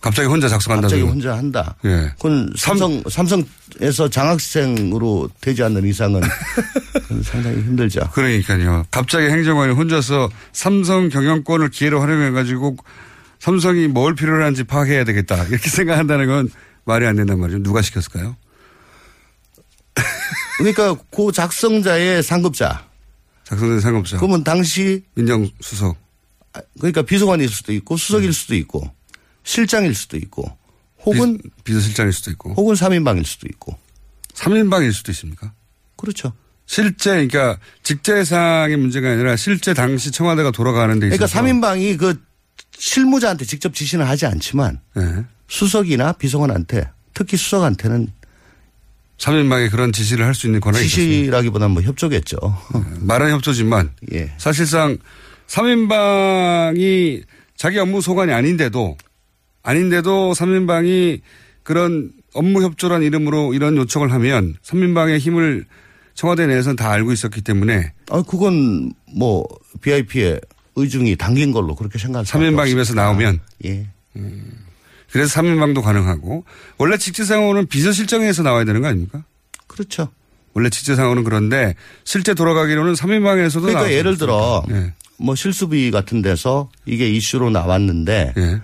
갑자기 0.00 0.28
혼자 0.28 0.48
작성한다고. 0.48 0.90
갑자기 0.90 1.02
혼자 1.02 1.36
한다. 1.36 1.74
예. 1.84 2.12
그건 2.16 2.52
삼성 2.56 3.02
삼성에서 3.10 4.08
장학생으로 4.08 5.28
되지 5.40 5.64
않는 5.64 5.84
이상은 5.86 6.22
상당히 7.24 7.56
힘들죠. 7.56 8.08
그러니까요. 8.12 8.86
갑자기 8.92 9.26
행정관이 9.26 9.74
혼자서 9.74 10.30
삼성 10.52 11.08
경영권을 11.08 11.70
기회로 11.70 12.00
활용해 12.00 12.30
가지고 12.30 12.76
삼성이 13.40 13.88
뭘 13.88 14.14
필요로 14.14 14.42
하는지 14.42 14.62
파악해야 14.64 15.04
되겠다. 15.04 15.44
이렇게 15.44 15.68
생각한다는 15.68 16.26
건 16.28 16.48
말이 16.88 17.06
안 17.06 17.16
된단 17.16 17.38
말이죠. 17.38 17.62
누가 17.62 17.82
시켰을까요? 17.82 18.34
그러니까 20.56 20.96
그 21.14 21.30
작성자의 21.32 22.22
상급자. 22.22 22.88
작성자 23.44 23.80
상급자. 23.80 24.16
그러면 24.16 24.42
당시 24.42 25.04
민정수석. 25.14 25.98
그러니까 26.78 27.02
비서관일 27.02 27.48
수도 27.50 27.74
있고 27.74 27.98
수석일 27.98 28.32
수도 28.32 28.54
있고 28.54 28.90
실장일 29.44 29.94
수도 29.94 30.16
있고 30.16 30.56
혹은 31.04 31.38
비, 31.62 31.74
서실장일 31.74 32.12
수도 32.12 32.30
있고. 32.30 32.54
혹은 32.54 32.74
3인방일 32.74 33.24
수도 33.24 33.46
있고. 33.48 33.78
3인방일 34.32 34.92
수도 34.92 35.12
있습니까? 35.12 35.52
그렇죠. 35.96 36.32
실제 36.64 37.10
그러니까 37.10 37.58
직제상의 37.82 38.76
문제가 38.78 39.10
아니라 39.10 39.36
실제 39.36 39.74
당시 39.74 40.10
청와대가 40.10 40.50
돌아가는 40.50 40.98
데 40.98 41.08
있어서 41.08 41.26
그러니까 41.26 41.68
3인방이 41.68 41.98
그 41.98 42.20
실무자한테 42.78 43.44
직접 43.44 43.74
지시는 43.74 44.06
하지 44.06 44.26
않지만 44.26 44.80
네. 44.94 45.24
수석이나 45.48 46.12
비서관한테 46.12 46.88
특히 47.14 47.36
수석한테는 47.36 48.12
3인방에 49.18 49.70
그런 49.70 49.90
지시를 49.92 50.24
할 50.24 50.34
수 50.34 50.46
있는 50.46 50.60
권한이 50.60 50.84
있습니다. 50.86 51.12
지시라기보다는 51.12 51.74
뭐 51.74 51.82
협조겠죠. 51.82 52.36
말은 53.00 53.32
협조지만 53.32 53.90
예. 54.12 54.32
사실상 54.38 54.96
3인방이 55.48 57.24
자기 57.56 57.78
업무 57.78 58.00
소관이 58.00 58.32
아닌데도 58.32 58.96
아닌데도 59.64 60.32
3인방이 60.34 61.20
그런 61.64 62.12
업무 62.34 62.62
협조란 62.62 63.02
이름으로 63.02 63.54
이런 63.54 63.76
요청을 63.76 64.12
하면 64.12 64.54
3인방의 64.62 65.18
힘을 65.18 65.64
청와대 66.14 66.46
내에서는 66.46 66.76
다 66.76 66.90
알고 66.92 67.10
있었기 67.12 67.40
때문에 67.40 67.92
아, 68.10 68.22
그건 68.22 68.92
뭐 69.16 69.44
VIP의 69.80 70.40
의중이 70.76 71.16
담긴 71.16 71.50
걸로 71.52 71.74
그렇게 71.74 71.98
생각할 71.98 72.24
수 72.26 72.32
3인방 72.34 72.70
입에서 72.70 72.94
나오면 72.94 73.40
예. 73.64 73.86
그래서 75.10 75.40
3인방도 75.40 75.82
가능하고 75.82 76.44
원래 76.76 76.96
직제상호는 76.96 77.66
비서실장에서 77.66 78.42
나와야 78.42 78.64
되는 78.64 78.80
거 78.80 78.88
아닙니까? 78.88 79.24
그렇죠. 79.66 80.08
원래 80.54 80.70
직제상호는 80.70 81.24
그런데 81.24 81.74
실제 82.04 82.34
돌아가기로는 82.34 82.94
3인방에서도 82.94 83.62
그러니까 83.62 83.92
예를 83.92 84.18
들어 84.18 84.64
예. 84.70 84.92
뭐 85.18 85.34
실수비 85.34 85.90
같은 85.90 86.22
데서 86.22 86.70
이게 86.84 87.08
이슈로 87.08 87.50
나왔는데 87.50 88.34
예. 88.36 88.60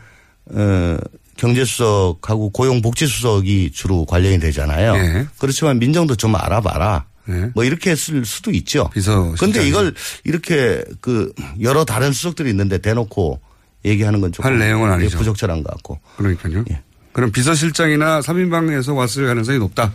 어, 0.57 0.99
경제수석하고 1.37 2.51
고용복지수석이 2.51 3.71
주로 3.73 4.05
관련이 4.05 4.39
되잖아요. 4.41 4.95
예. 4.97 5.27
그렇지만 5.39 5.79
민정도 5.79 6.17
좀 6.17 6.35
알아봐라. 6.37 7.07
예. 7.29 7.51
뭐 7.55 7.65
이렇게 7.65 7.91
했을 7.91 8.25
수도 8.25 8.51
있죠. 8.51 8.91
비서 8.93 9.35
근데. 9.39 9.67
이걸 9.67 9.95
이렇게 10.25 10.85
그 11.01 11.33
여러 11.63 11.85
다른 11.85 12.13
수석들이 12.13 12.51
있는데 12.51 12.79
대놓고 12.79 13.41
얘기하는 13.85 14.21
건 14.21 14.33
조금 14.33 14.51
할 14.51 14.59
내용은 14.59 14.91
아니죠. 14.91 15.19
부적절한 15.19 15.63
것 15.63 15.71
같고. 15.75 16.01
그러니까요. 16.17 16.65
예. 16.71 16.83
그럼 17.13 17.31
비서실장이나 17.33 18.21
3인방에서 18.21 18.95
왔을 18.97 19.27
가능성이 19.27 19.59
높다. 19.59 19.93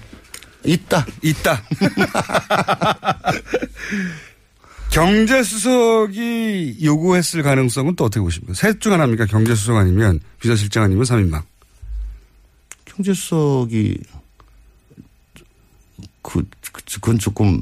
있다. 0.64 1.06
있다. 1.24 1.62
경제수석이 5.40 6.78
요구했을 6.84 7.44
가능성은 7.44 7.96
또 7.96 8.06
어떻게 8.06 8.20
보십니까? 8.22 8.54
셋 8.54 8.80
중 8.82 8.92
하나입니까? 8.94 9.26
경제수석 9.26 9.76
아니면 9.78 10.20
비서실장 10.40 10.84
아니면 10.84 11.04
3인방. 11.04 11.42
경제수석이 12.86 13.98
그 16.22 16.44
그건 16.92 17.18
조금 17.20 17.62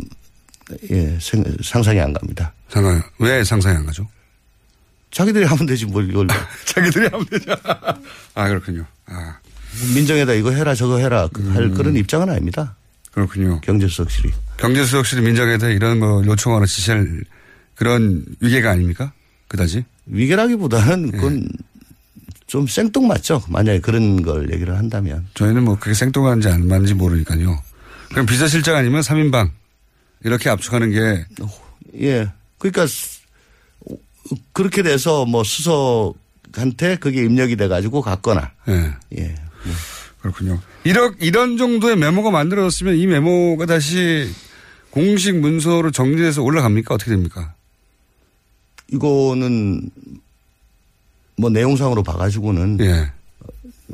예 0.90 1.18
생- 1.22 1.44
상상이 1.64 2.00
안 2.00 2.14
갑니다. 2.14 2.54
상상 2.70 3.02
왜 3.20 3.44
상상이 3.44 3.78
안 3.78 3.86
가죠? 3.86 4.08
자기들이 5.12 5.46
하면 5.46 5.66
되지 5.66 5.86
뭘 5.86 6.10
이걸 6.10 6.28
자기들이 6.66 7.08
하면 7.08 7.26
되죠. 7.28 7.56
아 8.36 8.48
그렇군요. 8.48 8.86
아 9.06 9.38
민정에다 9.94 10.34
이거 10.34 10.52
해라 10.52 10.76
저거 10.76 10.98
해라 10.98 11.28
그 11.32 11.42
음. 11.42 11.56
할 11.56 11.70
그런 11.72 11.96
입장은 11.96 12.30
아닙니다. 12.30 12.76
그렇군요. 13.12 13.62
경제수석실이 13.62 14.32
경제수석실이 14.58 15.22
민정에다 15.22 15.70
이런 15.70 16.00
거 16.00 16.24
요청하는 16.26 16.68
지시할 16.68 17.24
그런 17.76 18.24
위계가 18.40 18.72
아닙니까? 18.72 19.12
그다지? 19.48 19.86
위계라기보다는 20.08 21.08
예. 21.14 21.18
그건 21.18 21.48
좀 22.48 22.66
생뚱맞죠. 22.68 23.44
만약에 23.50 23.80
그런 23.80 24.22
걸 24.22 24.52
얘기를 24.54 24.78
한다면 24.78 25.28
저희는 25.34 25.64
뭐 25.64 25.78
그게 25.80 25.94
생뚱한지 25.94 26.48
안 26.48 26.68
맞는지 26.68 26.94
모르니까요. 26.94 27.60
그럼 28.10 28.26
비서실장 28.26 28.76
아니면 28.76 29.02
3인방 29.02 29.50
이렇게 30.24 30.50
압축하는 30.50 30.92
게 30.92 31.26
예 32.00 32.32
그러니까 32.58 32.86
스- 32.88 33.17
그렇게 34.54 34.84
돼서 34.84 35.26
뭐 35.26 35.44
수석한테 35.44 36.98
그게 37.00 37.24
입력이 37.24 37.56
돼가지고 37.56 38.02
갔거나 38.02 38.52
예. 38.70 38.94
예 39.18 39.36
그렇군요. 40.22 40.60
이런, 40.84 41.16
이런 41.20 41.58
정도의 41.58 41.96
메모가 41.96 42.32
만들어졌으면 42.32 42.96
이 42.96 43.08
메모가 43.08 43.66
다시 43.66 44.30
공식 44.90 45.38
문서로 45.38 45.92
정리돼서 45.92 46.42
올라갑니까? 46.42 46.96
어떻게 46.96 47.12
됩니까? 47.12 47.54
이거는 48.92 49.90
뭐 51.38 51.50
내용상으로 51.50 52.04
봐가지고는 52.04 52.80
예. 52.82 53.12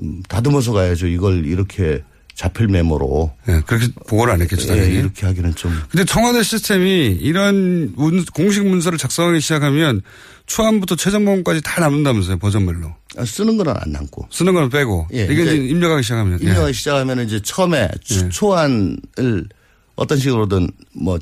음, 0.02 0.24
다듬어서 0.28 0.72
가야죠. 0.74 1.08
이걸 1.08 1.46
이렇게 1.46 2.04
자필 2.36 2.68
메모로 2.68 3.32
예, 3.48 3.62
그렇게 3.66 3.88
보고를 4.08 4.34
안 4.34 4.42
했겠죠, 4.42 4.64
예, 4.64 4.68
당연히. 4.68 4.96
이렇게 4.96 5.26
하기는 5.28 5.54
좀 5.56 5.72
근데 5.90 6.04
청와대 6.04 6.42
시스템이 6.42 7.18
이런 7.22 7.94
문- 7.96 8.26
공식 8.26 8.66
문서를 8.66 8.98
작성하기 8.98 9.40
시작하면 9.40 10.02
초안부터 10.48 10.96
최종본까지 10.96 11.62
다 11.64 11.80
남는다면서요, 11.82 12.40
버전별로. 12.40 12.94
아, 13.18 13.24
쓰는 13.26 13.56
거는 13.58 13.74
안 13.78 13.92
남고 13.92 14.28
쓰는 14.32 14.54
거는 14.54 14.70
빼고. 14.70 15.08
예, 15.14 15.26
이게 15.26 15.44
이제 15.44 15.56
입력하기 15.56 16.02
시작하면. 16.04 16.40
예. 16.42 16.46
입력하기 16.46 16.74
시작하면 16.74 17.26
이제 17.26 17.40
처음에 17.44 17.88
초- 18.04 18.16
예. 18.26 18.30
초안을 18.30 19.48
어떤 19.96 20.18
식으로든 20.18 20.68
뭐 20.94 21.20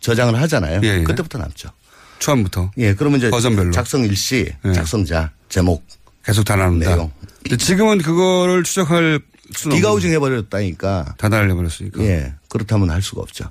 저장을 0.00 0.40
하잖아요. 0.42 0.80
예, 0.84 0.98
예. 1.00 1.02
그때부터 1.04 1.38
남죠. 1.38 1.70
초안부터. 2.18 2.70
예, 2.78 2.94
그러면 2.94 3.18
이제 3.18 3.30
버전별로. 3.30 3.70
작성 3.72 4.04
일시, 4.04 4.46
예. 4.66 4.72
작성자, 4.72 5.30
제목, 5.48 5.82
계속 6.24 6.44
다 6.44 6.54
남는다. 6.56 6.94
내용. 6.94 7.10
지금은 7.58 7.98
그거를 7.98 8.62
추적할 8.62 9.20
수는 9.52 9.76
비가우징 9.76 10.10
해버렸다니까. 10.12 11.14
다 11.18 11.28
날려버렸으니까. 11.28 12.02
예, 12.02 12.34
그렇다면 12.48 12.90
할 12.90 13.02
수가 13.02 13.22
없죠. 13.22 13.50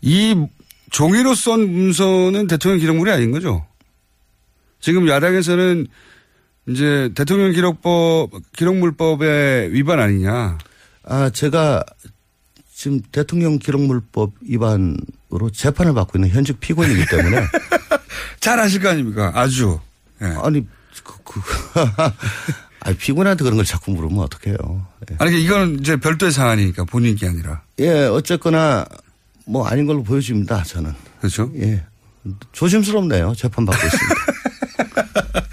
이 0.00 0.34
종이로 0.90 1.34
쏜 1.34 1.72
문서는 1.72 2.46
대통령 2.46 2.78
기록물이 2.78 3.10
아닌 3.10 3.30
거죠. 3.30 3.66
지금 4.80 5.08
야당에서는 5.08 5.86
이제 6.68 7.10
대통령 7.14 7.52
기록법, 7.52 8.30
기록물법의 8.52 9.72
위반 9.72 10.00
아니냐. 10.00 10.58
아, 11.04 11.30
제가 11.30 11.84
지금 12.72 13.00
대통령 13.12 13.58
기록물법 13.58 14.32
위반으로 14.42 15.50
재판을 15.52 15.94
받고 15.94 16.18
있는 16.18 16.30
현직 16.30 16.60
피고인이기 16.60 17.06
때문에 17.06 17.46
잘 18.40 18.60
아실 18.60 18.82
거 18.82 18.90
아닙니까? 18.90 19.32
아주. 19.34 19.78
예. 20.20 20.26
아니 20.26 20.66
그, 21.02 21.14
그 21.24 21.40
아니 22.84 22.96
피고인한테 22.96 23.42
그런 23.44 23.56
걸 23.56 23.64
자꾸 23.64 23.92
물으면 23.92 24.18
어떡해요. 24.20 24.86
예. 25.10 25.16
아니, 25.18 25.42
이거는 25.42 25.80
이제 25.80 25.96
별도의 25.96 26.30
사안이니까 26.30 26.84
본인 26.84 27.16
게 27.16 27.26
아니라. 27.26 27.62
예, 27.78 28.04
어쨌거나 28.04 28.84
뭐 29.46 29.66
아닌 29.66 29.86
걸로 29.86 30.02
보여집니다. 30.02 30.62
저는. 30.62 30.92
그렇죠. 31.18 31.50
예. 31.56 31.82
조심스럽네요. 32.52 33.34
재판 33.36 33.64
받고 33.64 33.86
있습니다. 33.86 34.14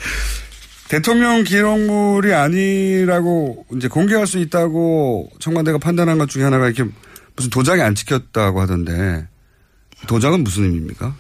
대통령 0.90 1.46
기록물이 1.46 2.34
아니라고 2.34 3.66
이제 3.78 3.88
공개할 3.88 4.28
수 4.28 4.38
있다고 4.40 5.30
청와대가 5.40 5.78
판단한 5.78 6.18
것 6.18 6.30
중에 6.30 6.44
하나가 6.44 6.68
이렇게 6.68 6.84
무슨 7.38 7.50
도장이 7.50 7.82
안 7.82 7.96
찍혔다고 7.96 8.60
하던데 8.60 9.26
도장은 10.08 10.44
무슨 10.44 10.64
의미입니까? 10.64 11.16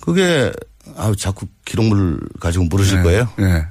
그게 0.00 0.52
아 0.96 1.12
자꾸 1.18 1.48
기록물 1.64 2.20
가지고 2.38 2.66
물으실 2.66 2.98
네. 2.98 3.02
거예요? 3.02 3.28
네. 3.38 3.66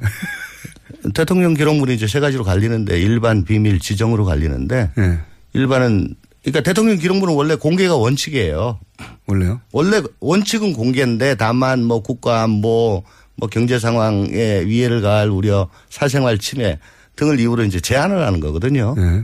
대통령 1.14 1.54
기록물이 1.54 1.96
이제 1.96 2.08
세 2.08 2.20
가지로 2.20 2.44
갈리는데 2.44 3.00
일반, 3.00 3.44
비밀, 3.44 3.80
지정으로 3.80 4.26
갈리는데 4.26 4.92
네. 4.96 5.20
일반은 5.54 6.16
그러니까 6.42 6.62
대통령 6.62 6.98
기록물은 6.98 7.34
원래 7.34 7.56
공개가 7.56 7.96
원칙이에요. 7.96 8.80
원래요? 9.28 9.62
원래 9.72 10.02
원칙은 10.20 10.74
공개인데 10.74 11.36
다만 11.36 11.84
뭐 11.84 12.02
국가 12.02 12.44
안보 12.44 13.04
뭐 13.36 13.50
경제 13.50 13.80
상황에 13.80 14.66
위해를 14.66 15.02
가할 15.02 15.30
우려, 15.30 15.70
사생활 15.90 16.38
침해 16.38 16.80
등을 17.16 17.40
이유로 17.40 17.64
이제 17.64 17.80
제한을 17.80 18.26
하는 18.26 18.40
거거든요. 18.40 18.96
네. 18.96 19.24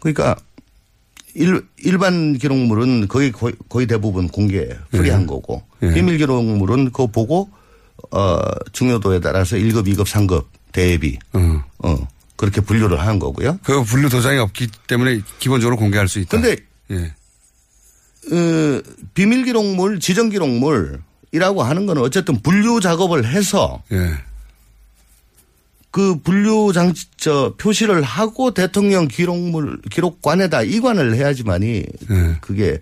그러니까 0.00 0.36
일, 1.34 1.66
일반 1.78 2.38
기록물은 2.38 3.08
거의 3.08 3.32
거의, 3.32 3.54
거의 3.68 3.86
대부분 3.86 4.28
공개 4.28 4.68
프리한 4.90 5.20
네. 5.20 5.26
거고 5.26 5.62
네. 5.80 5.92
비밀 5.94 6.16
기록물은 6.18 6.86
그거 6.86 7.06
보고 7.08 7.50
어 8.10 8.38
중요도에 8.72 9.20
따라서 9.20 9.56
1급, 9.56 9.86
2급, 9.88 10.04
3급 10.04 10.44
대비 10.72 11.18
어. 11.32 11.64
어 11.78 12.08
그렇게 12.36 12.60
분류를 12.60 13.00
하는 13.00 13.18
거고요. 13.18 13.58
그 13.62 13.82
분류 13.84 14.08
도장이 14.08 14.38
없기 14.38 14.68
때문에 14.86 15.20
기본적으로 15.38 15.76
공개할 15.76 16.08
수 16.08 16.18
있다. 16.18 16.40
근데 16.40 16.56
예. 16.90 17.14
어, 18.32 18.82
비밀 19.14 19.44
기록물, 19.44 20.00
지정 20.00 20.30
기록물이라고 20.30 21.62
하는 21.62 21.86
거는 21.86 22.02
어쨌든 22.02 22.40
분류 22.42 22.80
작업을 22.80 23.26
해서 23.26 23.82
예. 23.92 24.14
그 25.90 26.18
분류 26.18 26.72
장치 26.72 27.06
저 27.16 27.54
표시를 27.56 28.02
하고 28.02 28.52
대통령 28.52 29.06
기록물 29.06 29.80
기록관에다 29.90 30.62
이관을 30.62 31.14
해야지만이 31.14 31.84
예. 32.10 32.36
그게 32.40 32.80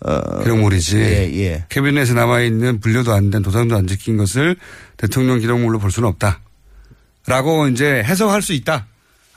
어 0.00 0.42
기록물이지. 0.42 0.98
예, 0.98 1.30
예. 1.40 1.64
캐비넷에 1.68 2.12
남아 2.14 2.42
있는 2.42 2.80
분류도 2.80 3.12
안 3.12 3.30
된 3.30 3.42
도장도 3.42 3.76
안 3.76 3.86
찍힌 3.86 4.16
것을 4.16 4.56
대통령 4.96 5.38
기록물로 5.40 5.78
볼 5.78 5.90
수는 5.90 6.08
없다. 6.08 6.40
라고 7.26 7.66
이제 7.68 8.02
해석할 8.04 8.42
수 8.42 8.52
있다. 8.52 8.86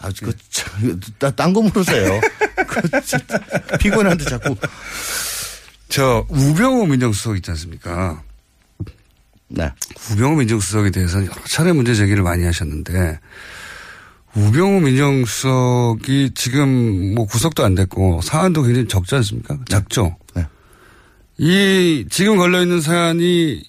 아, 0.01 0.09
그, 0.21 0.31
참, 0.49 0.99
딴거 1.35 1.61
물으세요. 1.61 2.21
그, 2.67 3.77
피곤한데 3.79 4.25
자꾸. 4.25 4.55
저 5.89 6.25
우병우 6.29 6.85
민정수석 6.87 7.35
있지 7.37 7.49
않습니까? 7.51 8.21
네. 9.47 9.69
우병우 10.11 10.35
민정수석에 10.37 10.91
대해서는 10.91 11.25
여러 11.25 11.35
차례 11.45 11.71
문제 11.73 11.95
제기를 11.95 12.21
많이 12.21 12.45
하셨는데 12.45 13.19
우병우 14.39 14.81
민정수석이 14.81 16.31
지금 16.33 17.15
뭐 17.15 17.25
구속도 17.25 17.63
안 17.63 17.75
됐고 17.75 18.21
사안도 18.21 18.63
굉장히 18.63 18.87
적지 18.87 19.15
않습니까? 19.15 19.57
작죠. 19.67 20.15
네. 20.33 20.45
이 21.37 22.05
지금 22.09 22.37
걸려 22.37 22.61
있는 22.61 22.79
사안이 22.79 23.61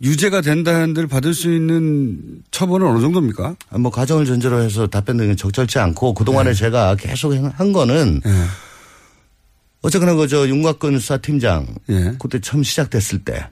유죄가 0.00 0.40
된다 0.40 0.74
한들 0.74 1.06
받을 1.06 1.34
수 1.34 1.52
있는 1.52 2.42
처벌은 2.50 2.86
어느 2.86 3.00
정도입니까? 3.00 3.56
아, 3.70 3.78
뭐 3.78 3.90
가정을 3.90 4.24
전제로 4.24 4.60
해서 4.60 4.86
답변 4.86 5.16
등은 5.16 5.36
적절치 5.36 5.78
않고 5.78 6.14
그동안에 6.14 6.50
네. 6.50 6.54
제가 6.54 6.96
계속 6.96 7.32
한 7.34 7.72
거는 7.72 8.20
어쨌거나 9.82 10.14
그저 10.14 10.48
윤곽근 10.48 10.98
수사팀장 10.98 11.66
예. 11.90 12.14
그때 12.18 12.40
처음 12.40 12.62
시작됐을 12.62 13.24
때 13.24 13.48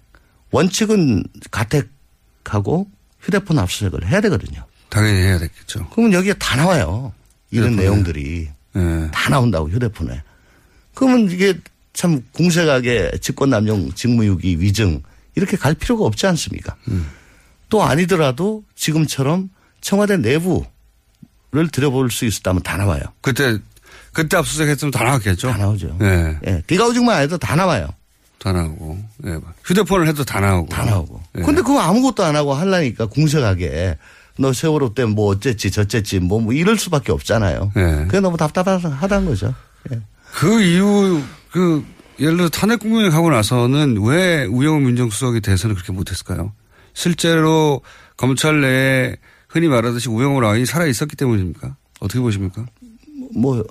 원칙은 0.52 1.24
가택하고 1.50 2.88
휴대폰 3.20 3.58
압수수색을 3.58 4.06
해야 4.06 4.20
되거든요. 4.22 4.64
당연히 4.90 5.20
해야 5.20 5.38
되겠죠. 5.38 5.88
그러면 5.90 6.12
여기에 6.12 6.34
다 6.34 6.56
나와요. 6.56 7.12
이런 7.50 7.72
휴대폰에. 7.72 7.82
내용들이 7.88 8.48
예. 8.76 9.10
다 9.12 9.30
나온다고 9.30 9.68
휴대폰에. 9.68 10.22
그러면 10.94 11.30
이게 11.30 11.58
참 11.92 12.22
공색하게 12.32 13.12
직권남용 13.20 13.92
직무유기 13.94 14.60
위증 14.60 15.02
이렇게 15.34 15.56
갈 15.56 15.74
필요가 15.74 16.04
없지 16.04 16.26
않습니까? 16.26 16.76
음. 16.88 17.08
또 17.68 17.82
아니더라도 17.82 18.64
지금처럼 18.74 19.48
청와대 19.80 20.16
내부를 20.16 21.70
들여볼 21.72 22.10
수 22.10 22.24
있었다면 22.26 22.62
다 22.62 22.76
나와요. 22.76 23.02
그때 23.20 23.58
그때 24.12 24.36
압수수색 24.36 24.68
했으면 24.68 24.90
다 24.90 25.04
나왔겠죠. 25.04 25.48
다 25.48 25.56
나오죠. 25.56 25.98
예. 26.02 26.36
예. 26.46 26.62
비가 26.66 26.86
오직만 26.86 27.16
안 27.16 27.22
해도 27.22 27.38
다 27.38 27.54
나와요. 27.54 27.88
다 28.38 28.52
나오고. 28.52 28.98
예. 29.26 29.38
휴대폰을 29.64 30.08
해도 30.08 30.24
다 30.24 30.40
나오고. 30.40 30.68
다 30.68 30.84
나오고. 30.84 31.22
예. 31.38 31.42
근데 31.42 31.62
그거 31.62 31.80
아무것도 31.80 32.24
안 32.24 32.34
하고 32.34 32.54
하려니까 32.54 33.06
공색하게 33.06 33.96
너 34.40 34.52
세월호 34.54 34.94
때 34.94 35.04
뭐 35.04 35.26
어쨌지 35.28 35.70
저쨌지 35.70 36.18
뭐, 36.18 36.40
뭐 36.40 36.52
이럴 36.54 36.78
수밖에 36.78 37.12
없잖아요. 37.12 37.72
예. 37.76 37.82
그게 38.06 38.20
너무 38.20 38.36
답답하다는 38.36 39.26
거죠. 39.26 39.54
예. 39.92 40.00
그 40.32 40.62
이후 40.62 41.22
그 41.50 41.84
예를 42.18 42.36
들어 42.36 42.48
탄핵 42.48 42.80
국면에 42.80 43.10
가고 43.10 43.30
나서는 43.30 43.98
왜 44.02 44.44
우영우 44.46 44.80
민정수석에 44.80 45.40
대해서는 45.40 45.74
그렇게 45.74 45.92
못했을까요? 45.92 46.52
실제로 46.94 47.82
검찰 48.16 48.60
내에 48.60 49.16
흔히 49.48 49.68
말하듯이 49.68 50.08
우영우 50.08 50.40
라인이 50.40 50.64
살아 50.66 50.86
있었기 50.86 51.16
때문입니까? 51.16 51.76
어떻게 52.00 52.20
보십니까? 52.20 52.64
뭐 53.34 53.62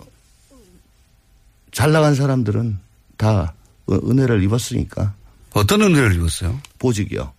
잘 1.72 1.91
나간 1.91 2.15
사람들은 2.15 2.80
다 3.17 3.53
은- 3.89 4.01
은혜를 4.09 4.43
입었으니까 4.43 5.13
어떤 5.53 5.82
은혜를 5.82 6.15
입었어요? 6.15 6.59
보직이요. 6.80 7.32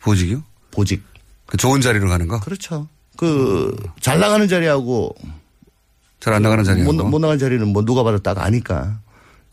보직이요? 0.00 0.42
보직. 0.72 1.02
그 1.50 1.56
좋은 1.56 1.80
자리로 1.80 2.08
가는 2.08 2.28
거? 2.28 2.38
그렇죠. 2.40 2.88
그 3.16 3.74
잘 4.00 4.18
나가는 4.18 4.46
자리하고 4.48 5.14
잘 6.20 6.32
안 6.34 6.42
나가는 6.42 6.62
자리하고? 6.64 6.92
못, 6.92 7.02
못 7.04 7.18
나가는 7.18 7.38
자리는 7.38 7.66
뭐 7.68 7.84
누가 7.84 8.02
봐도 8.02 8.18
딱 8.18 8.38
아니까. 8.38 8.98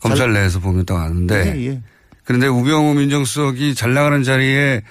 검찰 0.00 0.32
내에서 0.32 0.60
보면 0.60 0.86
딱 0.86 0.96
아는데. 1.02 1.56
예, 1.56 1.66
예. 1.66 1.82
그런데 2.24 2.46
우병우 2.46 2.94
민정수석이 2.94 3.74
잘 3.74 3.94
나가는 3.94 4.22
자리에 4.22 4.82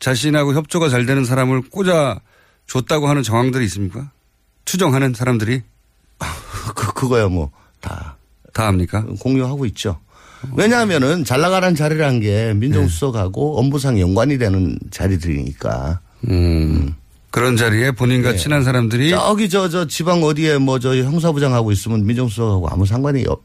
자신하고 0.00 0.54
협조가 0.54 0.88
잘 0.88 1.06
되는 1.06 1.24
사람을 1.24 1.62
꽂아 1.70 2.18
줬다고 2.66 3.08
하는 3.08 3.22
정황들이 3.22 3.64
있습니까? 3.66 4.10
추정하는 4.64 5.12
사람들이? 5.12 5.62
그, 6.74 6.92
그거야 6.94 7.28
뭐 7.28 7.50
다. 7.80 8.16
다 8.54 8.66
합니까? 8.68 9.04
공유하고 9.20 9.66
있죠. 9.66 9.98
왜냐하면은 10.54 11.24
잘 11.24 11.40
나가는 11.40 11.74
자리란 11.74 12.20
게 12.20 12.52
민정수석하고 12.54 13.58
업무상 13.58 13.98
연관이 14.00 14.38
되는 14.38 14.78
자리들이니까. 14.90 16.00
음. 16.28 16.94
그런 17.30 17.56
자리에 17.56 17.92
본인과 17.92 18.34
예. 18.34 18.36
친한 18.36 18.62
사람들이 18.62 19.10
저기 19.10 19.48
저 19.48 19.68
저 19.70 19.86
지방 19.86 20.22
어디에 20.22 20.58
뭐 20.58 20.78
저 20.78 20.94
형사부장 20.94 21.54
하고 21.54 21.72
있으면 21.72 22.04
민정수석하고 22.06 22.68
아무 22.68 22.84
상관이 22.84 23.24
없, 23.26 23.40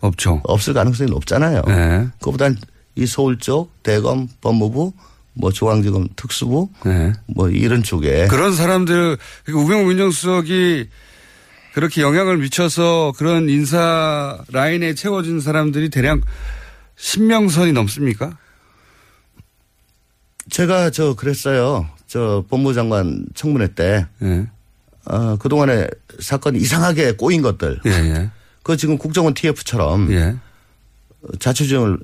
없죠. 0.00 0.40
없을 0.44 0.72
가능성이 0.72 1.10
높잖아요. 1.10 1.62
네. 1.66 2.08
그보단 2.22 2.56
이 2.96 3.06
서울 3.06 3.38
쪽 3.38 3.70
대검 3.82 4.28
법무부 4.40 4.92
뭐 5.34 5.52
중앙지검 5.52 6.08
특수부 6.16 6.68
네. 6.86 7.12
뭐 7.26 7.48
이런 7.50 7.82
쪽에 7.82 8.26
그런 8.28 8.54
사람들, 8.54 9.18
그러니까 9.44 9.64
우병우 9.64 9.88
민정수석이 9.88 10.88
그렇게 11.74 12.00
영향을 12.02 12.38
미쳐서 12.38 13.12
그런 13.18 13.48
인사 13.50 14.38
라인에 14.50 14.94
채워진 14.94 15.40
사람들이 15.40 15.90
대략 15.90 16.20
10명선이 16.98 17.72
넘습니까? 17.72 18.36
제가 20.50 20.90
저 20.90 21.14
그랬어요. 21.14 21.88
저 22.08 22.42
법무장관 22.48 23.26
청문회 23.34 23.74
때 23.74 24.06
예. 24.22 24.46
어, 25.04 25.36
그동안에 25.36 25.86
사건이 26.18 26.58
이상하게 26.58 27.12
꼬인 27.12 27.42
것들. 27.42 27.80
예, 27.86 27.90
예. 27.90 28.30
그 28.62 28.76
지금 28.76 28.98
국정원 28.98 29.34
TF처럼 29.34 30.10
예. 30.12 30.36
자초지종을 31.38 31.98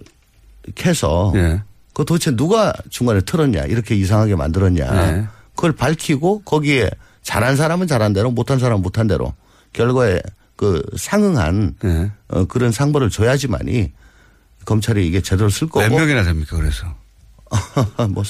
캐서 0.74 1.32
예. 1.36 1.62
그 1.94 2.04
도대체 2.04 2.36
누가 2.36 2.72
중간에 2.90 3.20
틀었냐 3.22 3.64
이렇게 3.64 3.94
이상하게 3.94 4.36
만들었냐 4.36 4.84
예. 5.16 5.26
그걸 5.54 5.72
밝히고 5.72 6.42
거기에 6.42 6.90
잘한 7.22 7.56
사람은 7.56 7.86
잘한 7.86 8.12
대로 8.12 8.30
못한 8.30 8.58
사람은 8.58 8.82
못한 8.82 9.06
대로 9.06 9.32
결과에 9.72 10.20
그 10.56 10.82
상응한 10.96 11.76
예. 11.84 12.12
어, 12.28 12.44
그런 12.44 12.72
상벌을 12.72 13.08
줘야지만이 13.10 13.92
검찰이 14.66 15.06
이게 15.06 15.20
제대로 15.20 15.48
쓸 15.48 15.68
거고 15.68 15.80
몇 15.80 15.94
명이나 15.94 16.22
됩니까, 16.22 16.56
그래서? 16.56 16.94
뭐 18.10 18.22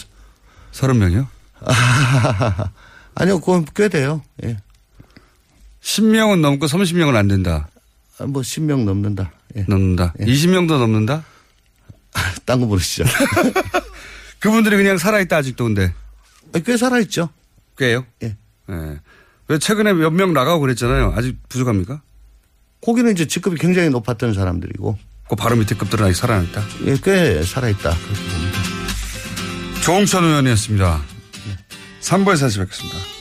30명이요? 0.73 1.27
아니요, 3.15 3.41
그건 3.41 3.65
꽤 3.75 3.89
돼요. 3.89 4.23
예. 4.45 4.57
10명은 5.83 6.41
넘고 6.41 6.67
30명은 6.67 7.15
안 7.17 7.29
된다. 7.29 7.69
아, 8.19 8.27
뭐 8.27 8.43
10명 8.43 8.85
넘는다. 8.85 9.33
예. 9.57 9.65
넘는다. 9.69 10.15
예. 10.21 10.25
20명도 10.25 10.79
넘는다? 10.79 11.25
아, 12.15 12.35
딴거 12.45 12.67
모르시죠. 12.67 13.05
그분들이 14.41 14.77
그냥 14.77 14.99
살아있다 14.99 15.37
아직도 15.37 15.65
근데. 15.65 15.93
아, 16.55 16.59
꽤 16.61 16.77
살아있죠. 16.77 17.29
꽤요? 17.77 18.05
예. 18.23 18.37
예. 18.71 19.01
왜 19.49 19.59
최근에 19.59 19.93
몇 19.93 20.11
명 20.13 20.33
나가고 20.33 20.61
그랬잖아요. 20.61 21.13
아직 21.17 21.37
부족합니까? 21.49 22.01
거기는 22.81 23.11
이제 23.13 23.27
직급이 23.27 23.57
굉장히 23.57 23.91
높았던 23.91 24.35
사람들이고. 24.35 24.99
그 25.29 25.37
바로 25.37 25.57
밑에 25.57 25.75
급들은 25.75 26.05
아직 26.07 26.17
살아있다? 26.21 26.63
예, 26.87 26.97
꽤 27.03 27.43
살아있다. 27.43 27.91
그렇게 27.91 28.31
봅니다. 28.31 28.59
조홍찬 29.83 30.25
의원이었습니다. 30.25 31.03
3부에서 32.05 32.41
다시 32.41 32.59
뵙겠습니다. 32.59 33.14